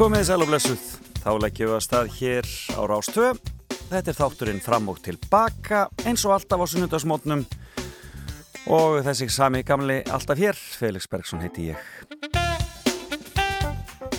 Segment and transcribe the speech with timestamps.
[0.00, 0.84] Komið sæl og blessuð,
[1.20, 3.26] þá leggjum við að stað hér á Rástvö.
[3.90, 7.42] Þetta er þátturinn fram og tilbaka eins og alltaf á sunnundasmótnum
[8.72, 11.84] og þessi sami gamli alltaf hér, Felix Bergsson heiti ég.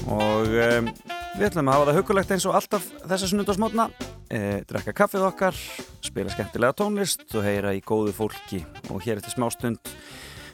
[0.05, 0.91] Og um,
[1.39, 3.87] við ætlum að hafa það hugulegt eins og alltaf þessa sunnundasmótna,
[4.29, 5.57] e, drekka kaffið okkar,
[6.05, 9.90] spila skemmtilega tónlist og heyra í góðu fólki og hér eftir smástund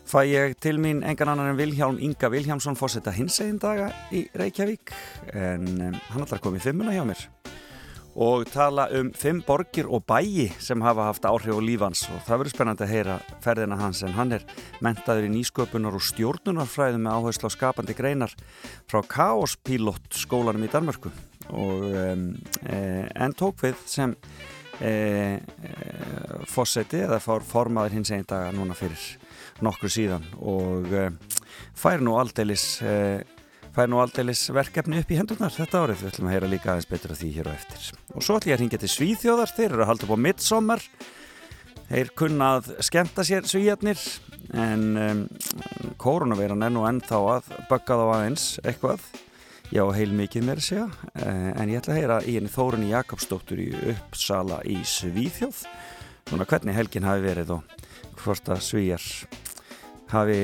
[0.07, 4.23] fæ ég til mín engan annar en Vilhjálm Inga Vilhjálmsson fórsetta hins egin daga í
[4.39, 4.93] Reykjavík
[5.35, 7.25] en um, hann ætlar að koma í fimmuna hjá mér.
[8.17, 12.39] Og tala um fimm borgir og bæi sem hafa haft áhrif á lífans og það
[12.39, 14.47] verður spennandi að heyra ferðina hans en hann er
[14.81, 18.33] mentaður í nýsköpunar og stjórnunarfræðum með áherslu á skapandi greinar
[18.87, 21.11] frá Chaos Pilot skólanum í Danmarku
[21.51, 22.29] og um,
[22.63, 24.15] en tók við sem
[24.79, 25.71] e, e,
[26.47, 29.26] fórseti eða formaður hins egin daga núna fyrir
[29.65, 31.09] nokkur síðan og uh,
[31.77, 33.19] fær nú aldeilis uh,
[33.77, 36.89] fær nú aldeilis verkefni upp í hendurnar þetta árið, við ætlum að heyra líka aðeins
[36.89, 37.91] betur af því hér og eftir.
[38.15, 39.53] Og svo ætlum ég að ringja til Svíþjóðar.
[39.53, 40.85] Þeir eru að halda upp á midsommar
[41.87, 44.01] þeir kunna að skemta sér svíjarnir
[44.57, 45.21] en um,
[46.01, 49.05] koronaveiran er nú ennþá að bögga þá aðeins eitthvað.
[49.67, 50.87] Já, heil mikið mér að segja.
[51.13, 55.65] Uh, en ég ætla að heyra í henni Þórunni Jakobsdóttur í Uppsala í Svíþjóð.
[56.27, 57.75] Svona hvernig helgin hafi verið og
[58.23, 59.03] hvort að svíjar
[60.11, 60.37] hafi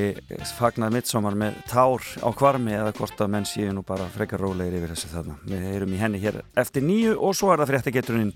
[0.58, 4.79] fagnað midsommar með tár á kvarmi eða hvort að menn séu nú bara frekar rólegir
[4.79, 5.38] yfir þessu þarna.
[5.47, 8.34] Við heyrum í henni hér eftir nýju og svo er það fréttageturinn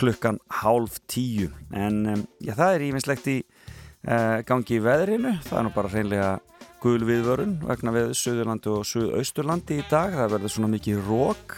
[0.00, 1.50] klukkan hálf tíu.
[1.74, 5.34] En um, já, það er íminnslegt í uh, gangi í veðrinu.
[5.48, 6.30] Það er nú bara hreinlega
[6.80, 10.14] gul viðvörun vegna við Suðurlandi og Suðausturlandi í dag.
[10.14, 11.56] Það verður svona mikið rók.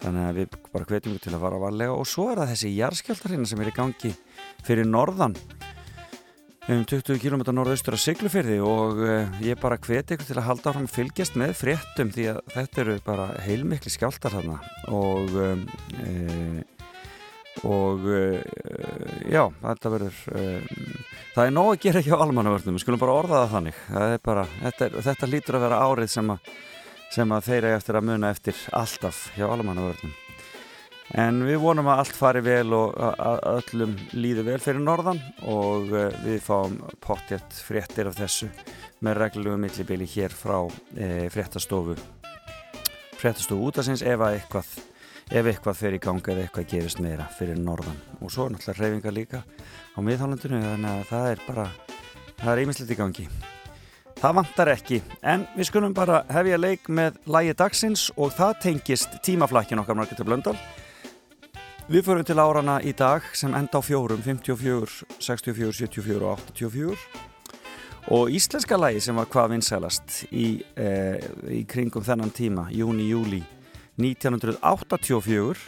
[0.00, 2.70] Þannig að við bara hvetjum við til að fara varlega og svo er það þessi
[2.78, 4.12] jarðskjáltarina sem er í gangi
[4.64, 5.36] fyrir norðan
[6.68, 10.72] um 20 km norðaustur að Siglufyrði og uh, ég bara hveti ykkur til að halda
[10.72, 14.58] áfram fylgjast með fréttum því að þetta eru bara heilmikli skjáltar þarna
[14.92, 15.48] og e,
[17.66, 18.20] og e,
[19.32, 20.44] já, þetta verður e,
[21.34, 23.82] það er nóg að gera ekki á almannavörnum við skulum bara orða það þannig.
[23.90, 26.50] Það bara, þetta, þetta lítur að vera árið sem að,
[27.16, 30.18] sem að þeir eru eftir að muna eftir alltaf hjá almannavörnum
[31.18, 35.18] En við vonum að allt fari vel og að öllum líður vel fyrir norðan
[35.50, 38.46] og eh, við fáum pottjætt fréttir af þessu
[39.02, 40.60] með reglulegu millibili hér frá
[40.94, 41.96] e, fréttastofu
[43.20, 44.68] fréttastofu út af sinns ef eitthvað,
[45.32, 47.96] ef eitthvað fer í ganga eða eitthvað gerist meira fyrir norðan.
[48.20, 49.40] Og svo er náttúrulega reyfinga líka
[49.96, 51.66] á miðhálandinu þannig að það er bara
[52.40, 53.26] það er einmislegt í gangi.
[54.20, 59.16] Það vantar ekki, en við skulum bara hefja leik með lægi dagsins og það tengist
[59.24, 60.58] tímaflækkin okkar margir til Blöndal
[61.90, 66.94] Við förum til árana í dag sem enda á fjórum, 54, 64, 74 og 84
[68.14, 71.18] og íslenska lægi sem var hvað vinsælast í, eh,
[71.50, 73.42] í kringum þennan tíma, júni-júli
[73.98, 75.58] 1984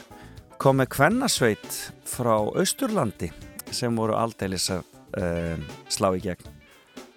[0.62, 3.32] kom með kvennasveit frá Östurlandi
[3.74, 4.84] sem voru aldeilis að
[5.18, 5.58] eh,
[5.90, 6.46] slá í gegn,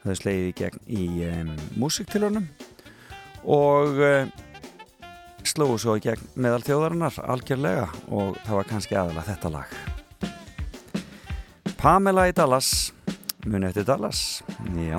[0.02, 1.46] þau sleiði í gegn í eh,
[1.78, 2.50] músiktilunum
[3.46, 4.02] og
[5.50, 9.76] slóðu svo í gegn meðal þjóðarinnar algjörlega og það var kannski aðalega þetta lag.
[11.80, 12.72] Pamela í Dallas
[13.46, 14.42] muni eftir Dallas.
[14.74, 14.98] Já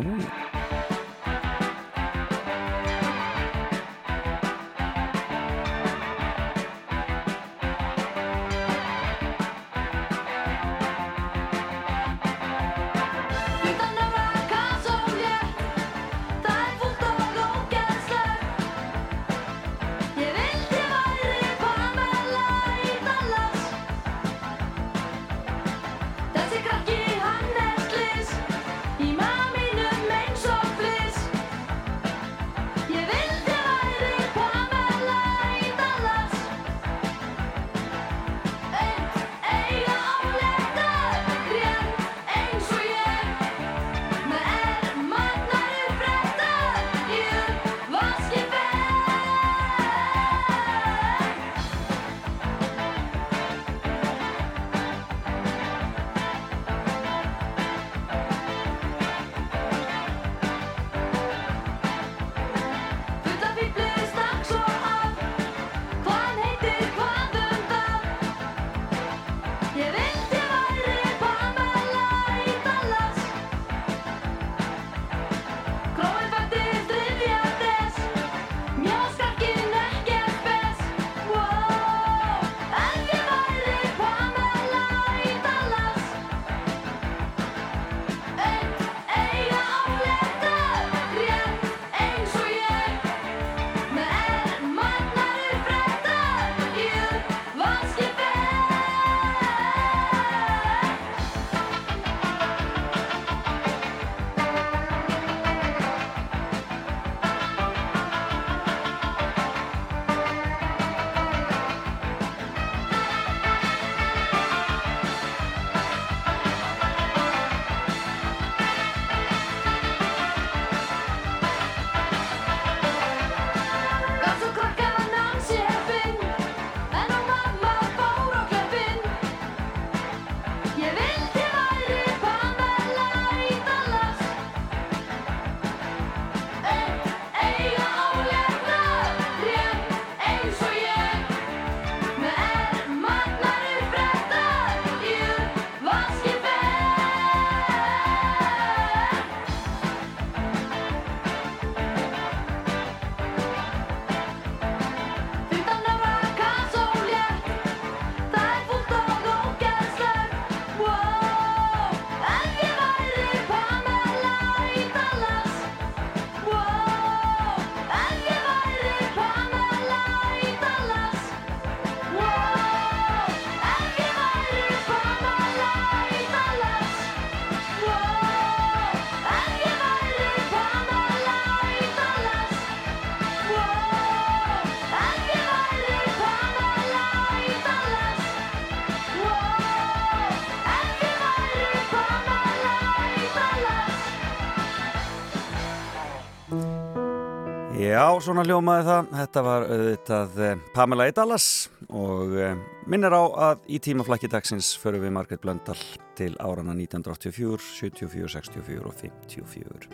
[198.24, 199.10] svona hljómaði það.
[199.20, 201.46] Þetta var auðvitað eh, Pamela Eidalas
[201.88, 202.54] og eh,
[202.88, 205.78] minnir á að í tímaflakki dagsins förum við Margret Blöndal
[206.18, 209.92] til árana 1984, 74, 64 og 54.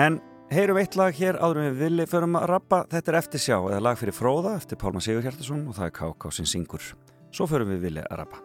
[0.00, 0.20] En
[0.54, 2.82] heyrum eitt lag hér áður við villi förum að rappa.
[2.92, 5.94] Þetta er eftir sjá eða lag fyrir fróða eftir Pálma Sigur Hjartarsson og það er
[6.00, 6.34] K.K.
[6.38, 6.90] sem syngur.
[7.34, 8.44] Svo förum við villi að rappa.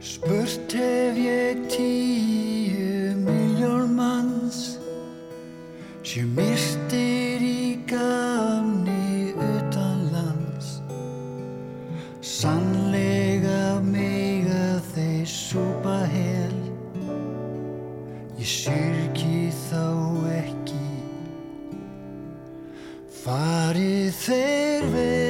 [0.00, 4.78] Spurt hef ég tíu miljón manns
[6.06, 10.78] sem myrtir í gamni utanlands
[12.22, 16.58] Sannlega mega þeir súpa hel.
[18.38, 19.82] Ég syrki þá
[20.38, 20.90] ekki.
[23.24, 25.27] Farið þeir vel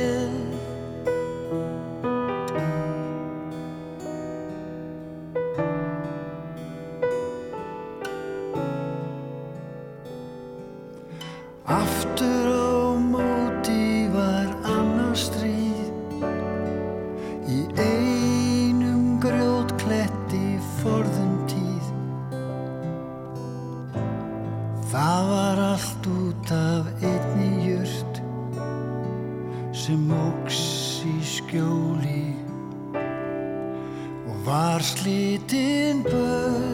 [34.78, 36.67] og var slitinn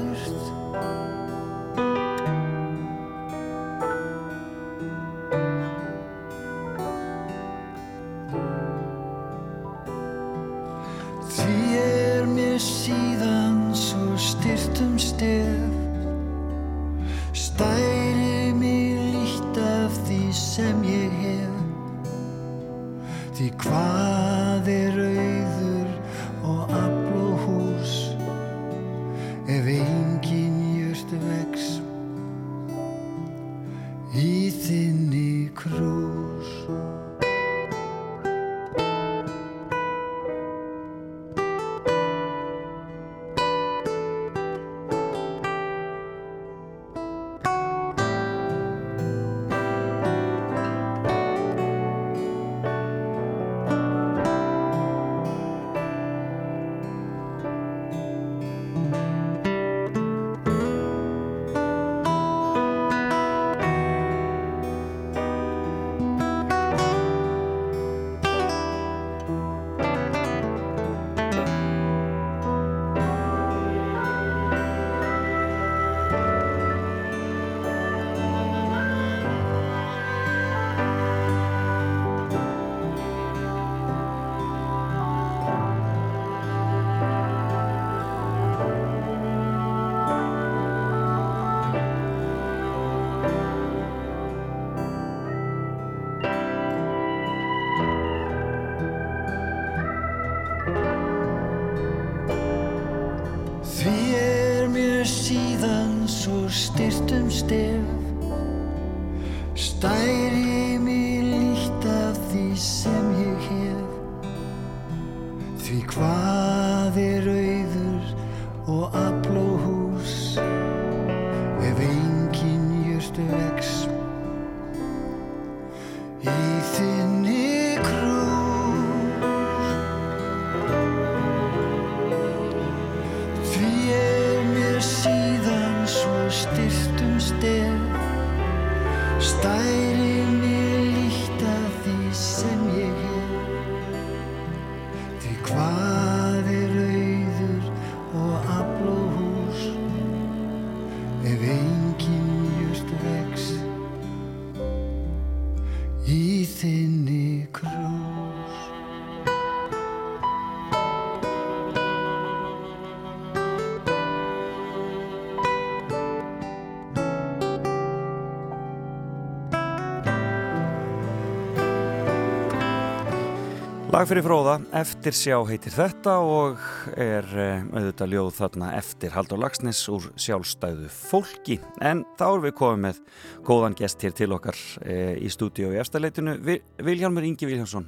[173.94, 176.62] Lag fyrir fróða, eftir sjá heitir þetta og
[176.98, 181.60] er eh, auðvitað ljóð þarna eftir Haldur Lagsnes úr sjálfstæðu fólki.
[181.78, 182.98] En þá erum við komið með
[183.46, 186.34] góðan gest hér til okkar e, í stúdíu í eftirleitinu.
[186.82, 187.86] Viljálmur Ingi Viljánsson,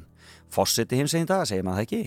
[0.55, 2.03] fósiti hins einn dag, segir maður það ekki?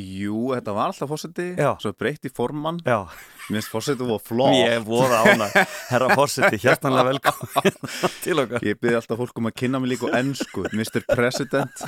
[0.00, 1.74] Jú, þetta var alltaf fósiti, Já.
[1.84, 3.04] svo breytti formann, Já,
[3.52, 4.56] minnst fósiti var flott.
[4.56, 5.50] ég voða ána,
[5.92, 7.76] herra fósiti, hjertanlega velkomin
[8.24, 8.64] til okkar.
[8.64, 11.04] Ég byrði alltaf fólk um að kynna mig líka á ennsku, Mr.
[11.12, 11.84] President.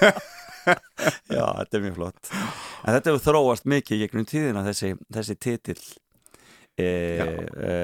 [1.36, 2.32] Já, þetta er mjög flott.
[2.32, 5.84] En þetta hefur þróast mikið gegnum tíðina þessi, þessi titill.
[6.74, 7.74] E, e,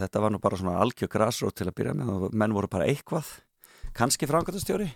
[0.00, 2.86] Þetta var nú bara svona algjör grasrót til að byrja með og menn voru bara
[2.88, 3.28] eitthvað.
[3.98, 4.86] Kannski framkvæmtastjóri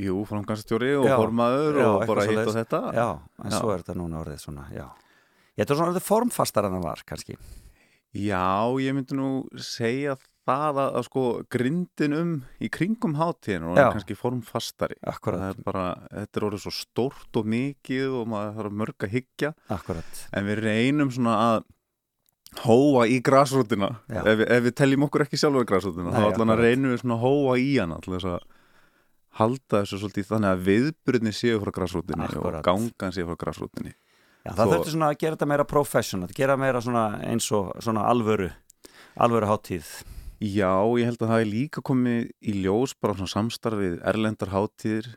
[0.00, 1.16] Jú, framkvæmstjóri og Já.
[1.18, 2.80] formaður Já, og bara hitt og þetta.
[2.96, 3.08] Já,
[3.44, 3.56] en Já.
[3.58, 4.86] svo er þetta núna orðið svona Já,
[5.58, 7.36] ég þetta er svona orðið formfastar en það var kannski.
[8.16, 8.46] Já,
[8.80, 10.16] ég myndi nú segja
[10.48, 12.30] það að, að sko grindin um
[12.64, 13.88] í kringum hátíðin og Já.
[13.92, 14.96] kannski formfastari.
[15.04, 19.12] Það er bara, þetta er orðið svo stórt og mikið og maður þarf mörg að
[19.18, 21.60] hyggja Akkurat en við reynum svona að
[22.64, 24.24] hóa í grasrótina Já.
[24.26, 27.02] ef, við- ef við teljum okkur ekki sjálfur grasrótina Nei, þá allan að reynum við
[27.04, 28.40] svona að hóa í hana til þess að
[29.40, 32.58] halda þessu svolítið þannig að viðbyrðni séu frá grasrótinni Akkurat.
[32.58, 33.92] og gangan séu frá grasrótinni
[34.40, 37.70] Já, það Svo- þurfti svona að gera þetta meira professional gera meira svona eins og
[37.78, 38.50] svona alvöru
[39.20, 39.86] alvöru hátíð
[40.40, 45.10] Já, ég held að það er líka komið í ljós bara svona samstarfið erlendar hátíðir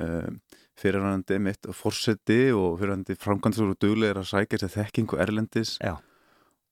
[0.00, 0.38] um,
[0.80, 5.76] fyrirhandi mitt fórseti og fyrirhandi framkvæmstur og duglegir að sækja sér þekkingu erlendis.
[5.84, 5.98] Já.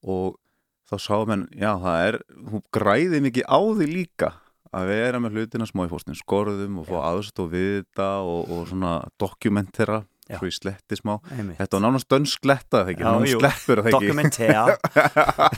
[0.05, 0.41] og
[0.89, 4.31] þá sá menn, já það er hún græði mikið á því líka
[4.75, 8.67] að vera með hlutina smá í fórstin skorðum og fá aðstof við þetta og, og
[8.71, 10.39] svona dokumentera Já.
[10.39, 11.19] svo í sletti smá.
[11.35, 11.59] Einmitt.
[11.61, 12.09] Þetta var nánast
[13.05, 13.35] Já,
[13.91, 13.93] ekki?
[13.93, 14.63] Dokumentea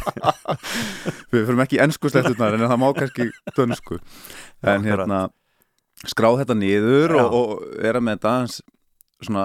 [1.32, 3.98] Við fyrir ekki ennsku sletturnar en það má kannski dönsku.
[4.66, 4.88] En akkurat.
[4.90, 5.20] hérna
[6.10, 7.20] skrá þetta niður Já.
[7.22, 8.56] og, og vera með þetta aðeins
[9.22, 9.44] svona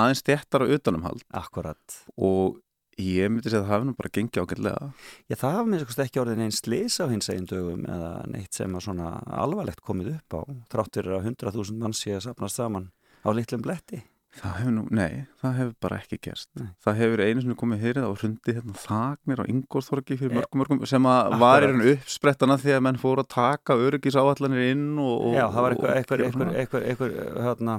[0.00, 1.26] aðeins þéttara utanumhald.
[1.42, 1.98] Akkurat.
[2.16, 2.60] Og
[3.02, 4.88] ég myndi segja að það hafi nú bara gengið ágætlega.
[5.26, 8.78] Já, það hafa minnst ekki orðin einn slis á hins egin dögum eða neitt sem
[8.78, 10.40] að svona alvarlegt komið upp á
[10.72, 12.90] þráttur að 100.000 mann sé að sapnast saman
[13.26, 14.02] á litlum bletti
[14.32, 16.68] Það hefur nú, nei, það hefur bara ekki gerst Nei.
[16.84, 20.38] Það hefur einu sinni komið hýrið og hrundi hérna þagnir á Ingolþorgi fyrir Ja.
[20.40, 24.86] mörgum mörgum sem að var raun uppsprettana því að menn fóru að taka öryggisáallanir inn
[24.96, 26.62] og, og Já, það var eitthvað, og eitthvað, gera eitthvað, svona.
[26.62, 27.76] eitthvað, eitthvað hérna,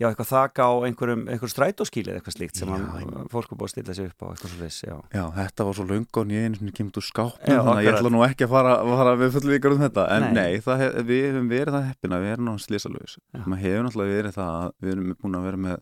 [0.00, 3.58] já, eitthvað þaka á einhverjum, einhverjum strætóskíli eða eitthvað slíkt sem Já, ég- fólk er
[3.60, 4.96] búið að stilla sig upp á eitthvað svo viss, já.
[5.14, 8.12] Já, þetta var svo löngón ég einu sinni kemur úr skápnum þannig að ég ætla
[8.14, 10.32] nú ekki að fara, fara við fullum vikar um þetta en Nei.
[10.36, 13.40] nei, hef, við hefum verið það heppin að við erum náttúrulega slísalögis Já.
[13.46, 15.78] maður hefur náttúrulega verið það að við erum búin að vera með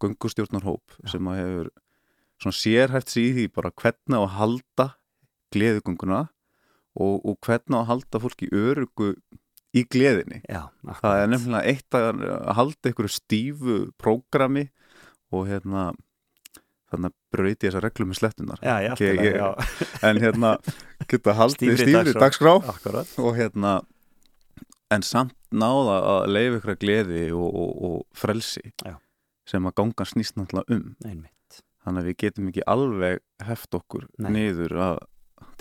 [0.00, 1.70] göngustjórnarhóp sem að hefur
[2.40, 4.86] svona sérhæft sig í því bara hvernig að halda
[5.54, 6.20] gleðugönguna
[7.00, 9.10] og, og hvernig að halda fólk í örugu
[9.76, 10.62] í gleðinni Já,
[11.00, 14.64] það er nefnilega eitt að að halda ykkur stífu prógrami
[15.30, 15.90] og hérna
[16.90, 19.50] þannig að brauti þessa reglum með slettunar Já, Ég- alltaf, ég- já,
[20.10, 20.54] en hérna
[21.10, 22.56] geta haldið Stífri dagskrá.
[22.72, 23.12] akkurat.
[23.22, 23.76] og hérna
[24.90, 28.96] en samt náða að leifa ykkur gleði og, og, og frelsi Já.
[29.46, 31.62] sem að ganga snýst náttúrulega um Einmitt.
[31.86, 34.30] þannig að við getum ekki alveg heft okkur Nei.
[34.34, 34.98] niður að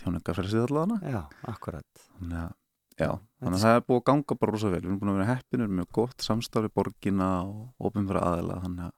[0.01, 1.85] tjáningarfrelsið allavega Já, akkurat.
[2.17, 2.51] þannig að,
[2.99, 5.19] já, þannig að það er búið að ganga bara rosa vel, við erum búin að
[5.19, 8.95] vera heppinur með gott samstarfi borgina og ofinfæra aðila þannig að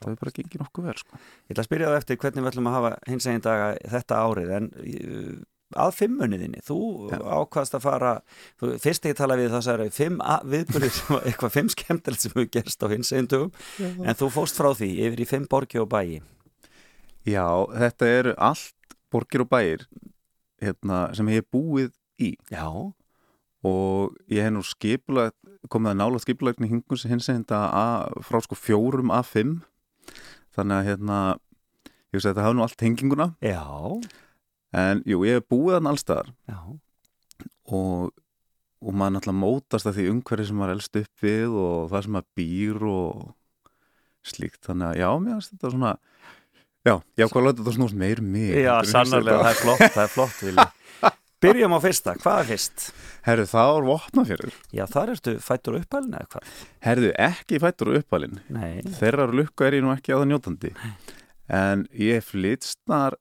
[0.00, 1.18] það er bara gengið nokkuð vel sko.
[1.20, 4.20] Ég ætla að spyrja það eftir hvernig við ætlum að hafa hins egin daga þetta
[4.24, 5.32] árið en uh,
[5.84, 6.78] að fimmuniðinni, þú
[7.12, 7.18] Já.
[7.20, 8.12] ákvaðst að fara,
[8.58, 10.18] þú, fyrst ekki tala við það sagði fimm
[10.50, 13.52] viðburðir sem var eitthvað fimm skemmtilegt sem hefur gerst á hins egin dögum
[14.02, 16.20] en þú fóst frá því yfir í fimm borgi og bæi.
[17.28, 19.86] Já, þetta eru allt borgir og bæir
[20.62, 22.34] hérna, sem ég hef búið í.
[22.50, 22.66] Já,
[23.66, 25.34] og ég hef nú skipulag
[25.70, 27.60] komið að nála skipulagni hingus hins enda
[28.24, 29.56] frá sko fjórum að fimm.
[30.56, 31.18] Þannig að hérna
[32.10, 33.64] ég veist að þetta hafa nú allt henginguna já,
[34.74, 36.58] en jú, ég hef búið þann allstaðar já.
[37.70, 38.10] Og,
[38.82, 42.16] og maður náttúrulega mótast að því umhverfi sem maður elst upp við og það sem
[42.16, 43.28] maður býr og
[44.26, 45.92] slíkt, þannig að já, mér finnst þetta svona
[46.84, 50.02] já, já, hvað láta þetta snúst meir um mig Já, sannarlega, það er flott, það
[50.02, 50.66] er flott Vili.
[51.40, 52.82] Byrjum á fyrsta, hvað er fyrst?
[53.24, 56.50] Herru, það var vopnafjörður Já, þar ertu fættur uppælinn eða hvað?
[56.84, 58.40] Herðu, ekki fættur uppalinn.
[58.52, 60.72] Nei, Þeirrar lukku er ég nú ekki á það njótandi.
[61.48, 63.16] En ég flytst þar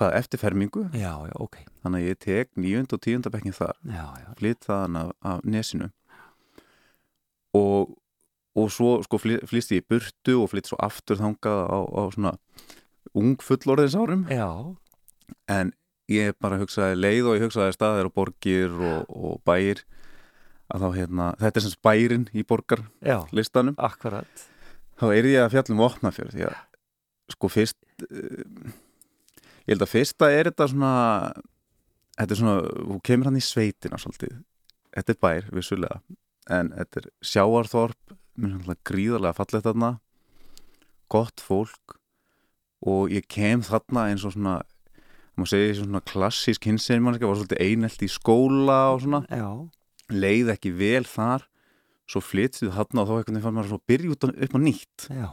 [0.00, 0.86] Hvað, eftir fermingu?
[0.96, 1.58] Já, já, ok.
[1.84, 3.74] Þannig að ég tek níund og tíunda bekkin þar.
[3.84, 5.90] Já, já, Flytt þaðan af, af nesinu.
[7.56, 7.90] Og,
[8.56, 12.32] og svo sko, flytst ég í burtu Og flytt svo aftur þangað á, á svona
[13.18, 14.24] Ung fullorðins árum.
[14.30, 14.48] Já,
[15.50, 15.72] En
[16.10, 19.84] ég bara hugsaði leið og ég hugsaði staðir og borgir og, og bæir.
[20.70, 23.74] Að þá hérna, þetta er sem sagt bærin í borgarlistanum.
[23.74, 24.44] Já, akkurat.
[25.00, 26.58] Þá er ég að fjalla um Vopnafjörð því að
[27.30, 28.70] sko fyrst uh,
[29.64, 30.92] ég held að fyrsta er þetta svona
[32.20, 32.56] þetta er svona,
[32.90, 34.40] þú kemur hann í sveitina svolítið,
[34.96, 36.00] þetta er bær vissulega,
[36.52, 38.16] en þetta er sjáarþorp
[38.86, 39.90] gríðarlega fallegt þarna.
[41.10, 41.96] Gott fólk
[42.86, 44.60] og ég kem þarna eins og svona
[45.40, 49.22] má segja svona klassísk hinsegin mannska, var svolítið einelt í skóla og svona.
[49.32, 49.48] Já,
[50.12, 51.46] leið ekki vel þar.
[52.10, 55.04] Svo flyttið þarna og þá einhvern veginn fann maður að byrja út upp á nýtt.
[55.06, 55.28] Já,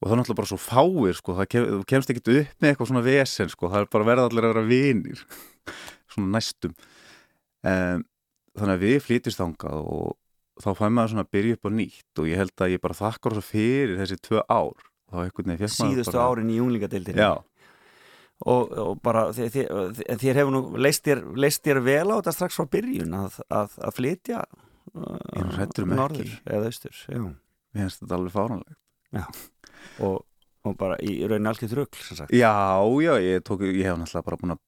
[0.00, 3.04] og það er náttúrulega bara svo fáir sko, það kemst ekkert upp með eitthvað svona
[3.04, 5.24] vesen sko, það er bara verða allir að vera vinir.
[6.10, 6.72] Svona næstum.
[7.60, 8.06] Um,
[8.56, 10.16] þannig að við flytist þangað og
[10.60, 12.96] þá fæ maður svona að byrja upp á nýtt og ég held að ég bara
[12.96, 14.88] þakkar svo fyrir þessi tvö ár.
[15.10, 17.32] Maður síðustu bara, árin í junglingadeildinni já,
[18.46, 22.32] og, og bara þér, þér, þér- hefur nú leist þér, leist þér vel á þetta
[22.36, 24.42] strax frá byrjun að, að, að flytja
[24.94, 26.96] hræddur um norður eða austur.
[27.70, 28.80] Mér finnst þetta alveg fáranlegt
[30.00, 30.24] og,
[30.66, 32.32] og bara í raunin algjör drugl sem sagt.
[32.34, 32.52] Já,
[33.04, 34.62] já, ég, tók, ég hef náttúrulega bara búin að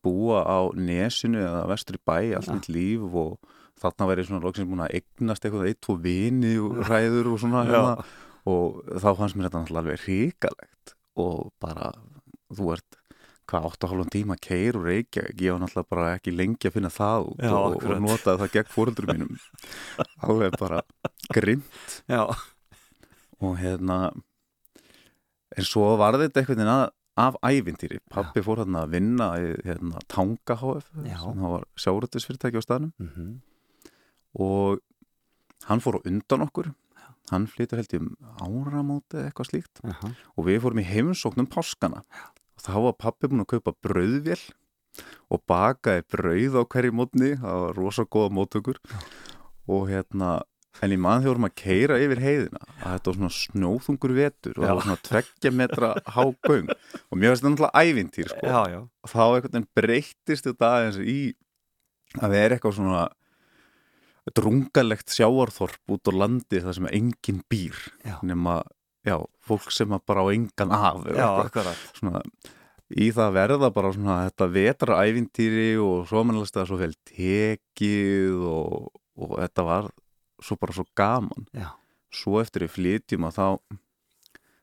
[0.00, 3.36] búa á nesinu eða vestur í bæ allt mitt líf og
[3.80, 7.64] þarna væri svona loksins búin að eignast eitthvað eitt, tvo vini og ræður og svona
[7.68, 8.06] hérna.
[8.48, 11.90] og þá fannst mér þetta náttúrulega alveg ríkalegt og bara,
[12.56, 12.99] þú ert
[13.50, 17.28] hvað, 8,5 tíma keir og reykja ég var náttúrulega bara ekki lengi að finna það
[17.32, 19.36] út Já, og, og notaði það gegn fóreldur mínum.
[20.26, 20.80] Alveg bara
[21.34, 21.62] grimm
[22.10, 22.22] já,
[23.40, 24.00] og hérna
[25.56, 26.88] en svo var þetta veginn að,
[27.20, 27.98] af ævintýri.
[28.10, 31.18] Pappi fór hérna að vinna í hérna, Tanga HF Já.
[31.18, 32.92] sem það var sjárutisfyrirtæki á staðnum.
[33.02, 33.38] Mm
[34.38, 34.78] og
[35.66, 36.68] hann fór á undan okkur.
[37.30, 39.80] Hann flytur held ég um áramóti eitthvað slíkt.
[39.86, 40.12] Aha.
[40.36, 42.04] og við fórum í heimsóknum páskana
[42.60, 44.40] og þá var pappi búin að kaupa brauðvél
[45.30, 47.34] og bakaði brauð á hverju mótni.
[47.40, 48.80] Það var rosa góða móttökur.
[49.70, 50.40] Og hérna
[50.80, 54.54] en ég mann þegar vorum að keira yfir heiðina að þetta var svona snjóþungur vetur
[54.54, 54.66] og Já.
[54.68, 58.44] það var svona tveggja metra hágöng og mér finnst þetta náttúrulega ævintýr sko.
[58.46, 61.18] já, já, og þá einhvern veginn breyttist þetta aðeins í
[62.22, 63.02] að er eitthvað svona
[64.36, 67.82] drungalegt sjáarþorp út á landi það sem enginn býr
[68.22, 68.60] nema,
[69.06, 71.74] já, fólk sem að bara á engan af já, eitthvað.
[71.96, 72.22] svona,
[72.90, 78.40] í það verða bara svona þetta vetra ævintýri og svo mannlega það svo vel tekið
[78.50, 78.88] og,
[79.20, 79.90] og þetta var
[80.40, 81.46] svo bara svo gaman.
[81.56, 81.68] Já,
[82.12, 83.46] svo eftir við flytjum að þá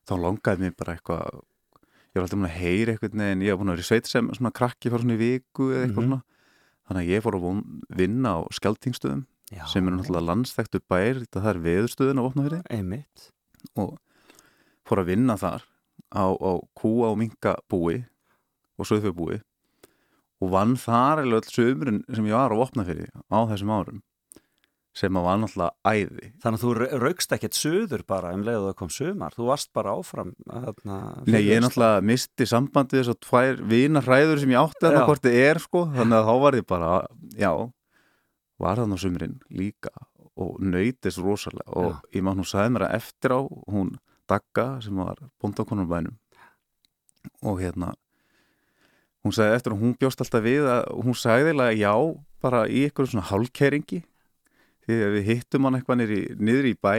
[0.07, 3.59] þá langaði mér bara eitthvað ég var alltaf búin að heyra eitthvað en ég var
[3.61, 6.07] búin að vera í sveit sem svona krakki fara svona í viku eða eitthvað Mhm.
[6.07, 6.21] svona.
[6.87, 7.63] Þannig að ég fór að
[7.99, 12.23] vinna á skjaldtingstöðum já sem eru náttúrulega landsþektur bær það er veðurstöðun á
[12.71, 13.31] einmitt.
[13.75, 13.97] Og
[14.87, 15.63] fór að vinna þar
[16.15, 18.01] á, á kúa og minka búi
[18.77, 19.39] og söðfjörbúi
[20.37, 24.03] og vann þar eða öll sömurinn sem ég var á Vopnafyrði á þessum árum
[24.97, 26.27] sem að var náttúrulega æði.
[26.41, 29.45] Þannig að þú ra- raukst ekkert söður bara um leið og það kom sömar, þú
[29.51, 30.95] varst bara áfram þarna,
[31.29, 35.05] Nei, ég náttúrulega misti sambandi þess að tvær vinarræður sem ég átti þarna Já.
[35.11, 36.89] hvort þið er sko, þannig að þá var ég bara
[37.37, 37.51] já,
[38.65, 39.93] var þarna á sumrin líka
[40.33, 41.69] og nöytis rosalega.
[41.77, 43.93] Og ég maður hún sagði mér að eftir á hún
[44.27, 46.17] Dagga sem var bóndakonum bænum
[47.43, 47.93] og hérna
[49.25, 51.93] hún sagði eftir að hún bjóst alltaf við að hún sagði eiginlega já
[52.43, 54.03] bara í ykkur svona hálkeringi
[54.87, 56.03] því að við hittum hann eitthvað
[56.39, 56.93] niður í, bæ.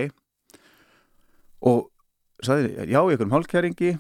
[1.64, 1.88] Og
[2.44, 3.92] sagði já í ykkur hálkeringi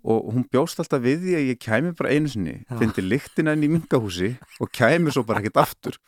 [0.00, 3.66] og hún bjóst alltaf við því að ég kæmi bara einu sinni, fyndi lyktina inn
[3.66, 5.98] í minkahúsi og kæmi svo bara ekkert aftur.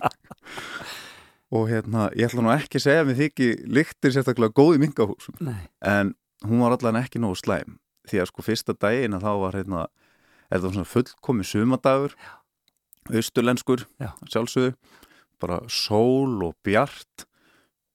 [1.53, 4.83] Og hérna ég ætla nú ekki að segja að mér þykki lyktir sérstaklega góð í
[4.87, 5.37] minkahúsum.
[5.45, 6.15] Nei, en
[6.47, 7.79] hún var allan ekki nógu slæm.
[8.09, 9.83] Því að sko fyrsta daginn að þá var hérna
[10.51, 12.17] þetta var svona fullkomi sumadagur
[13.11, 14.13] austurlenskur Já.
[14.31, 14.75] sjálfsögðu,
[15.43, 17.27] bara sól og bjart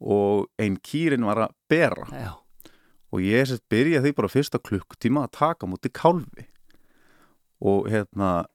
[0.03, 2.07] og ein kýrin var að bera.
[2.12, 2.33] Já,
[3.12, 6.47] og ég sett byrja því bara fyrsta klukktíma að taka múti kálfi.
[7.63, 8.45] Og hérna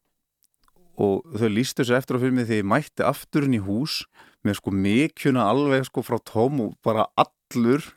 [1.00, 4.02] og þau lístu sér eftir á fyrir mig því ég mætti afturinn í hús
[4.44, 7.88] með sko mikjuna alveg sko frá tóm og bara allur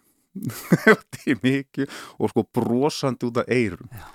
[2.19, 3.89] og sko brosandi út af eyrum.
[3.91, 4.05] Já.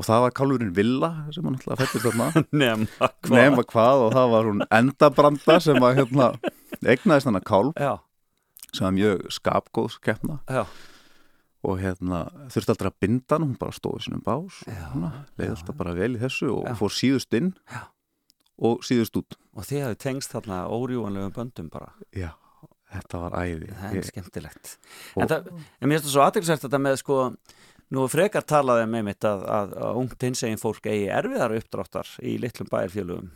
[0.00, 2.30] og það var kálfurinn Villa sem hann alltaf fættist þarna.
[2.62, 2.86] Nema
[3.22, 3.34] hvað.
[3.36, 6.30] Nema hvað og það var hún endabranda sem að hérna
[6.94, 7.76] egnaðist hann að kálf.
[7.78, 7.92] Já,
[8.72, 10.64] sem var mjög skapgóðs keppna já,
[11.62, 14.62] og hérna þurfti aldrei að binda hann, hún bara stóði sinum bás.
[14.66, 14.88] Já,
[15.38, 15.54] leið já.
[15.54, 16.74] alltaf bara vel í þessu og Já.
[16.80, 17.82] fór síðust inn Já.
[18.58, 19.38] og síðust út.
[19.54, 21.92] Og þið hafið tengst þarna órjúanlegum böndum bara.
[22.16, 22.32] Já,
[22.92, 23.72] þetta var æði.
[23.80, 24.72] Það er skemmtilegt.
[25.16, 27.20] En, það, en mér finnst það svo aðeinsvært þetta með sko
[27.92, 32.38] nú frekar talaði með mitt að, að, að ungt hinsegin fólk eigi erfiðar uppdráttar í
[32.40, 33.32] litlum bæjarfjölugum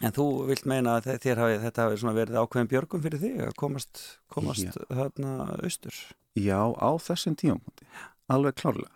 [0.00, 4.02] en þú vilt meina að hafi, þetta hafi verið ákveðin björgum fyrir þig að komast,
[4.32, 5.98] komast þarna austur?
[6.38, 7.88] Já, á þessum tímapunkti.
[8.32, 8.94] Alveg klárlega.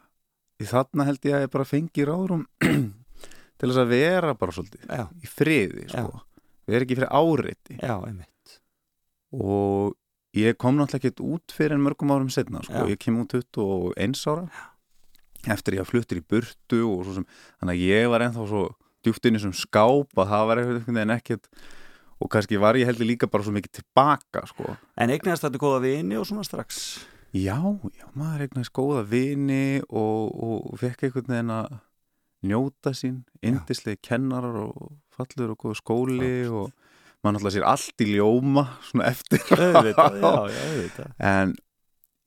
[0.57, 2.47] Því þarna held ég að ég bara fengi ráðrum
[3.61, 6.23] til þess að vera bara svolítið já, í friði sko.
[6.67, 7.77] vera ekki fyrir áreiti.
[7.77, 8.33] Já, einmitt
[9.35, 9.97] og
[10.37, 12.85] ég kom náttúrulega ekkert út fyrir en mörgum árum setna sko.
[12.85, 12.91] Já.
[12.93, 14.49] ég kem út 21 ára
[15.47, 16.83] eftir ég fluttir í burtu
[17.15, 17.27] sem,
[17.61, 18.69] þannig að ég var ennþá svo
[19.07, 21.51] djúpt inn í sem skáp að það var einhvern veginn ekkert
[22.17, 24.77] og kannski var ég heldur líka bara svo mikið tilbaka sko.
[24.97, 26.99] en eignast þetta góða vini og svona strax
[27.37, 27.59] Já,
[27.93, 31.75] já, maður eignast góða vini og, og fekk einhvern veginn að
[32.47, 36.71] njóta sín, indislegi kennarar og fallur og góðu skóli og
[37.27, 39.43] maður náttúrulega sér allt í ljóma svona eftir.
[39.57, 41.57] Auðvitað, já, já, auðvitað en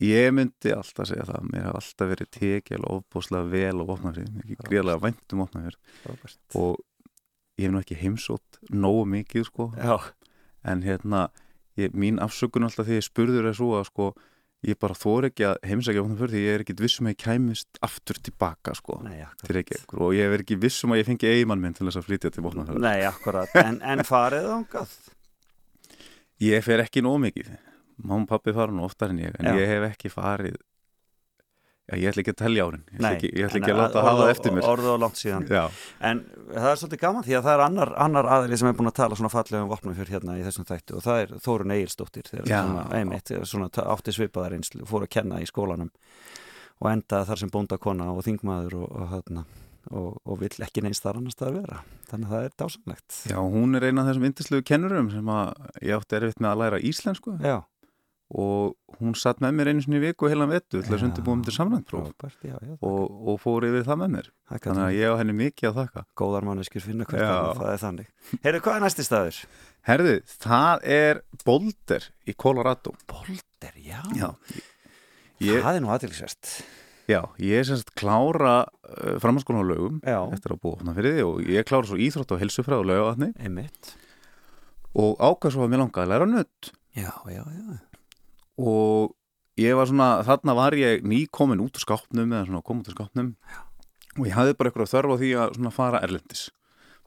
[0.04, 4.46] ég myndi alltaf segja það mér hef alltaf verið tekið alveg ofbúslega vel mér er
[4.46, 6.40] ekki greiðlega vænt um vopnafrið Frábært.
[6.56, 6.78] og
[7.60, 9.70] ég hef nú ekki heimsótt nógu mikið sko.
[9.76, 9.98] Já,
[10.64, 11.28] en hérna,
[11.80, 14.12] ég, mín afsökun alltaf því ég spurður er svo að sko
[14.68, 17.22] ég bara þór ekki að heimsækja vopnum fyrir því ég er ekki vissum að ég
[17.24, 19.22] kæmist aftur tilbaka sko nei,
[19.96, 22.44] og ég er ekki vissum að ég fengi eigimann minn til þess að flytja til
[22.44, 24.98] vopnum fyrir Nei, akkurat, en, en farið ángað
[26.44, 27.52] ég fer ekki nóg mikið.
[28.00, 29.58] Mamma og pappi fara nú oftar en ég en Já.
[29.60, 30.60] ég hef ekki farið
[31.90, 34.04] já, ég ætla ekki að telja árin ég ætla ekki, ég ætla ekki að láta
[34.06, 34.68] hafa það eftir mér.
[34.70, 35.48] Orðið á langt síðan.
[35.50, 35.64] Já,
[36.10, 38.92] En það er svolítið gaman því að það er annar, annar aðri sem er búin
[38.92, 41.74] að tala svona fallega um vopnum fyrir hérna í þessum þættu og það er Þórun
[41.76, 45.92] Egilsdóttir þegar svona, einmitt, svona átti svipaðar einslu, fór að kenna í skólanum
[46.80, 49.44] og endaði þar sem bóndakona og þingmaður og, og, hérna,
[49.92, 51.82] og, og vill ekki neins þar annars það að vera.
[52.10, 53.18] Þannig að það er dásamlegt.
[53.30, 55.52] Já, hún er eina af þessum indislegu kennurum sem að
[55.84, 57.36] ég átti erfitt með að læra íslensku.
[57.44, 57.58] Já,
[58.30, 61.06] og hún satt með mér einu sinni í viku heilan vetu til að Já.
[61.08, 64.28] undirbúum til samræntpróf frábært, já, já, og, og fór yfir það með mér.
[64.52, 66.04] Það þannig að ég á henni mikið að þakka.
[66.22, 68.12] Góðar manneskjur finna hvert annað, það er þannig.
[68.44, 69.40] Heyrðu, hvað er næsti staður?
[69.90, 70.14] Herðu,
[70.46, 72.94] það er Boulder í Colorado.
[73.10, 74.30] Bolder, já, Já.
[75.40, 76.54] Ég, það er nú aðtilsvæst
[77.10, 81.16] já, ég er semst klára uh, framhanskólan á lögum Já, eftir að búa hana fyrir
[81.16, 83.32] því og ég klára svo íþrótt og helsufræð og lögavatni.
[85.00, 87.89] Og ákvað svo að mér langaði að læra nutt Já, já, já
[88.60, 89.16] og
[89.60, 92.98] ég var svona, þarna var ég nýkomin út úr skápnum eða svona kom út úr
[92.98, 93.34] skápnum.
[94.20, 96.46] Og ég hafði bara eitthvað þörf á því að svona fara erlendis.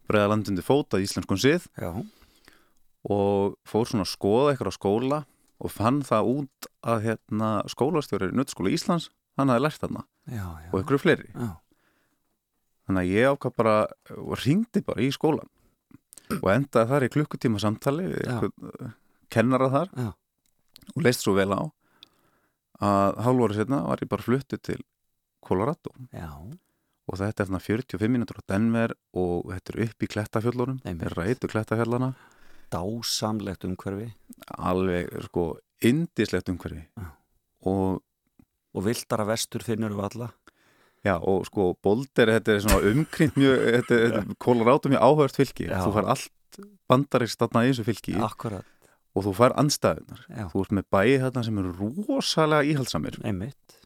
[0.09, 1.69] Breiða landundi fóta í íslenskun sið.
[1.81, 1.93] Já,
[3.11, 5.19] og fór svona að skoða eitthvað á skóla
[5.63, 10.05] og fann það út að hérna, skólastjóri nuttskóla Íslands hann hafði lært þarna.
[10.31, 10.69] Já, já.
[10.71, 11.29] Og ykkur fleiri.
[11.35, 11.51] Já,
[12.87, 13.77] þannig að ég ákvað bara
[14.19, 15.51] og ringdi bara í skólan
[16.39, 18.37] og endaði þar í klukkutíma samtali Já.
[18.39, 18.95] einhvern
[19.33, 19.91] kennara þar.
[19.99, 20.11] Já.
[20.97, 21.63] Og leist svo vel á
[22.83, 24.81] að hálfóri setna var ég bara fluttu til
[25.43, 25.93] Colorado.
[26.15, 30.81] Já, og þetta er þarna 45 mínútur á Denver og þetta er upp í klettafjöllunum
[30.85, 31.07] Einmitt.
[31.07, 32.13] er rætu klettafjöllana
[32.73, 34.13] dásamlegt umhverfi.
[34.59, 36.87] Alveg sko indislegt umhverfi.
[36.97, 37.11] Já.
[37.67, 38.03] og
[38.73, 40.31] og viltara vestur finnur við alla
[41.03, 45.67] Já, og sko, Boulder, þetta er svona umkrynd mjög, þetta, er Colorado mjög áhört fylki,
[45.67, 45.81] Já.
[45.83, 48.15] þú fær allt bandarist þarna í þessu fylki.
[48.23, 48.67] Akkurat,
[49.13, 53.79] og þú fær andstæðunar, já, þú ert með bæi þarna sem eru rosalega íhaldsamir, einmitt.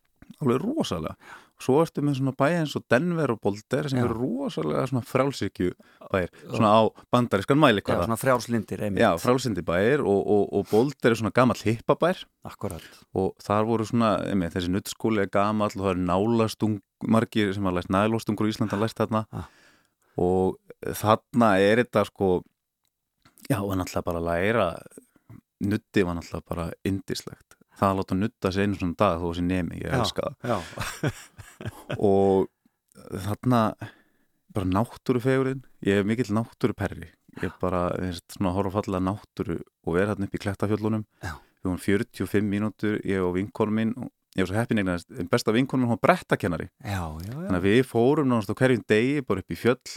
[0.42, 1.16] Alveg rosalega.
[1.62, 4.04] Svo ertu með svona bæi eins og Denver og Boulder sem Já.
[4.04, 5.70] eru rosalega svona frálsykju
[6.12, 6.80] bæir, svona á
[7.14, 11.62] bandariskan mæli Já, svona frjálslindir, Já, frálsindi bæir og, og, og Boulder er svona gamall
[11.64, 12.26] hippabær.
[12.44, 12.84] Akkurat,
[13.16, 16.76] og þar voru svona, einmitt, þessi nuttskóli er gamall og það er nálastung
[17.08, 19.24] margir sem hafa læst nælostungur í Íslanda læst þarna.
[19.32, 19.48] Ah.
[20.20, 20.60] og
[20.96, 22.28] þarna er þetta sko
[23.48, 24.68] já, og náttúrulega bara að læra
[25.64, 29.44] nutti var náttúrulega bara indislegt það að láta nutta sig einu svona dag þó þessi
[29.46, 29.98] nemi, ég Já.
[30.00, 31.20] elska já, það
[32.10, 32.48] og
[33.26, 33.60] þarna
[34.56, 39.06] bara náttúrufegurinn ég er mikill náttúruperri ég er bara, veist, svona að horfa á fallega
[39.10, 41.34] náttúru og vera þarna upp í klettafjöllunum Já.
[41.36, 43.94] við vorum 45 mínútur, ég og vinkonum minn
[44.36, 47.36] ég var svo heppin eignast, besta vinkonum hún var brettakennari, já, já, já.
[47.36, 49.96] þannig að við fórum náttúrulega hverjum degi bara upp í fjöll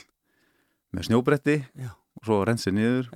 [0.96, 1.92] með snjóbretti Já.
[2.20, 3.10] og svo rensið niður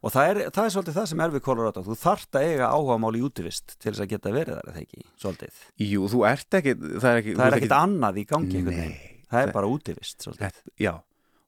[0.00, 1.82] Og það er, það er svolítið það sem er við Colorado.
[1.84, 5.02] Þú þarft að eiga áhugamál í útivist til þess að geta verið þar, eða ekki,
[5.20, 5.58] svolítið?
[5.84, 8.62] Jú, þú ert ekki, það er ekki Það þú er ert ekkit annað í gangi
[8.64, 8.94] Nei,
[9.30, 10.62] Það er það- bara útivist, svolítið.
[10.80, 10.94] Já,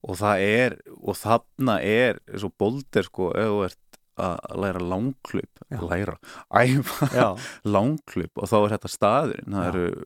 [0.04, 3.78] og það er og þarna er svo boldir sko, ef þú ert
[4.22, 5.80] að læra langklaup, Já.
[5.88, 6.16] læra
[6.52, 7.28] æfa Já,
[7.74, 9.56] langklaup og þá er þetta staðurinn.
[9.56, 9.70] Það Já.
[9.72, 10.04] eru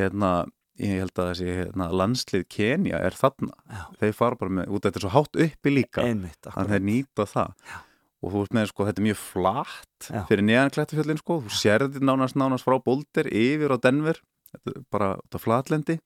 [0.00, 0.32] hérna,
[0.80, 3.54] ég held að þessi hérna, landslið Kenya er þarna.
[3.68, 6.04] Já, þeir fara bara með, út þetta er svo hátt uppi líka.
[6.06, 7.54] Einmitt þannig að þeir nýta það.
[7.70, 7.78] Já.
[8.20, 10.20] og þú ert með sko, þetta er mjög flatt Já.
[10.28, 14.18] fyrir neðan klættufjöllin sko, þú sérðir nánast nánast frá Boulder yfir á Denver.
[14.50, 15.96] Þetta er bara út af flatlendi.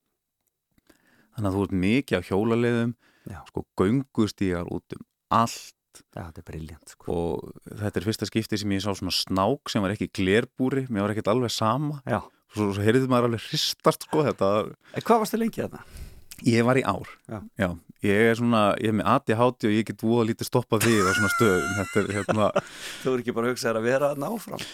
[1.35, 2.93] Þannig að þú ert mikið á hjólaleiðum
[3.33, 3.41] Já.
[3.49, 5.03] sko göngustígar út um
[5.35, 5.75] allt.
[6.15, 7.15] Já, þetta er briljant sko.
[7.15, 11.07] og þetta er fyrsta skipti sem ég sá svona snák sem var ekki glerbúri, mér
[11.07, 12.01] var ekkert alveg sama.
[12.07, 12.21] Já,
[12.55, 14.51] svo, svo heyrði maður alveg hristast sko þetta,
[14.95, 15.85] en hvað varstu lengi þarna?
[16.43, 17.11] ég var í ár.
[17.59, 17.69] Já.
[18.05, 21.13] ég er svona, ég er með ADHD og ég get voða lítið stoppað við á
[21.17, 21.75] svona stöðum.
[21.81, 22.49] Þetta er hérna,
[23.03, 24.65] Þú er ekki bara að hugsa þér að vera þarna áfram?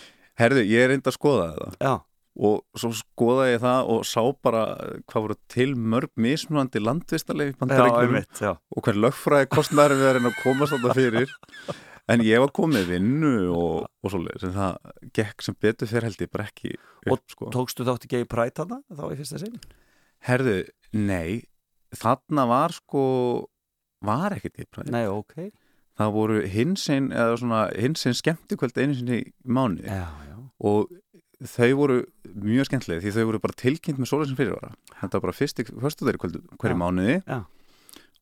[0.41, 1.71] Herðu, ég er reynd að skoða þetta.
[1.85, 1.93] Já,
[2.49, 4.65] og svo skoðaði ég það og sá bara
[5.11, 8.53] hvað voru til mörg mismunandi landvistarleif já, já.
[8.55, 11.35] og hver lögfræði kostnæri við reyna að komast þetta fyrir
[12.11, 16.25] en ég var komið vinnu og, og svoleiðis en það gekk sem betur fyrir held
[16.25, 17.51] ég bara ekki upp, sko.
[17.55, 19.61] Tókstu þátt ekki í præt þarna þá í fyrsta sinn?
[20.27, 20.59] Herðu,
[20.97, 21.47] nei
[21.97, 23.05] þarna var sko
[24.07, 25.51] var ekkert í præði Nei, ok.
[26.01, 29.91] Það voru hinsinn hinsinn skemmtikvöld einu sinni í mánuði.
[29.91, 30.37] Já, já.
[30.65, 30.93] Og
[31.51, 34.73] þau voru mjög skemmtilega því þau voru bara tilkynnt með sólæsinn fyrirvara.
[35.01, 36.21] Þetta var bara fyrstu þeirri
[36.61, 37.21] hverju mánuði.
[37.27, 37.43] Já.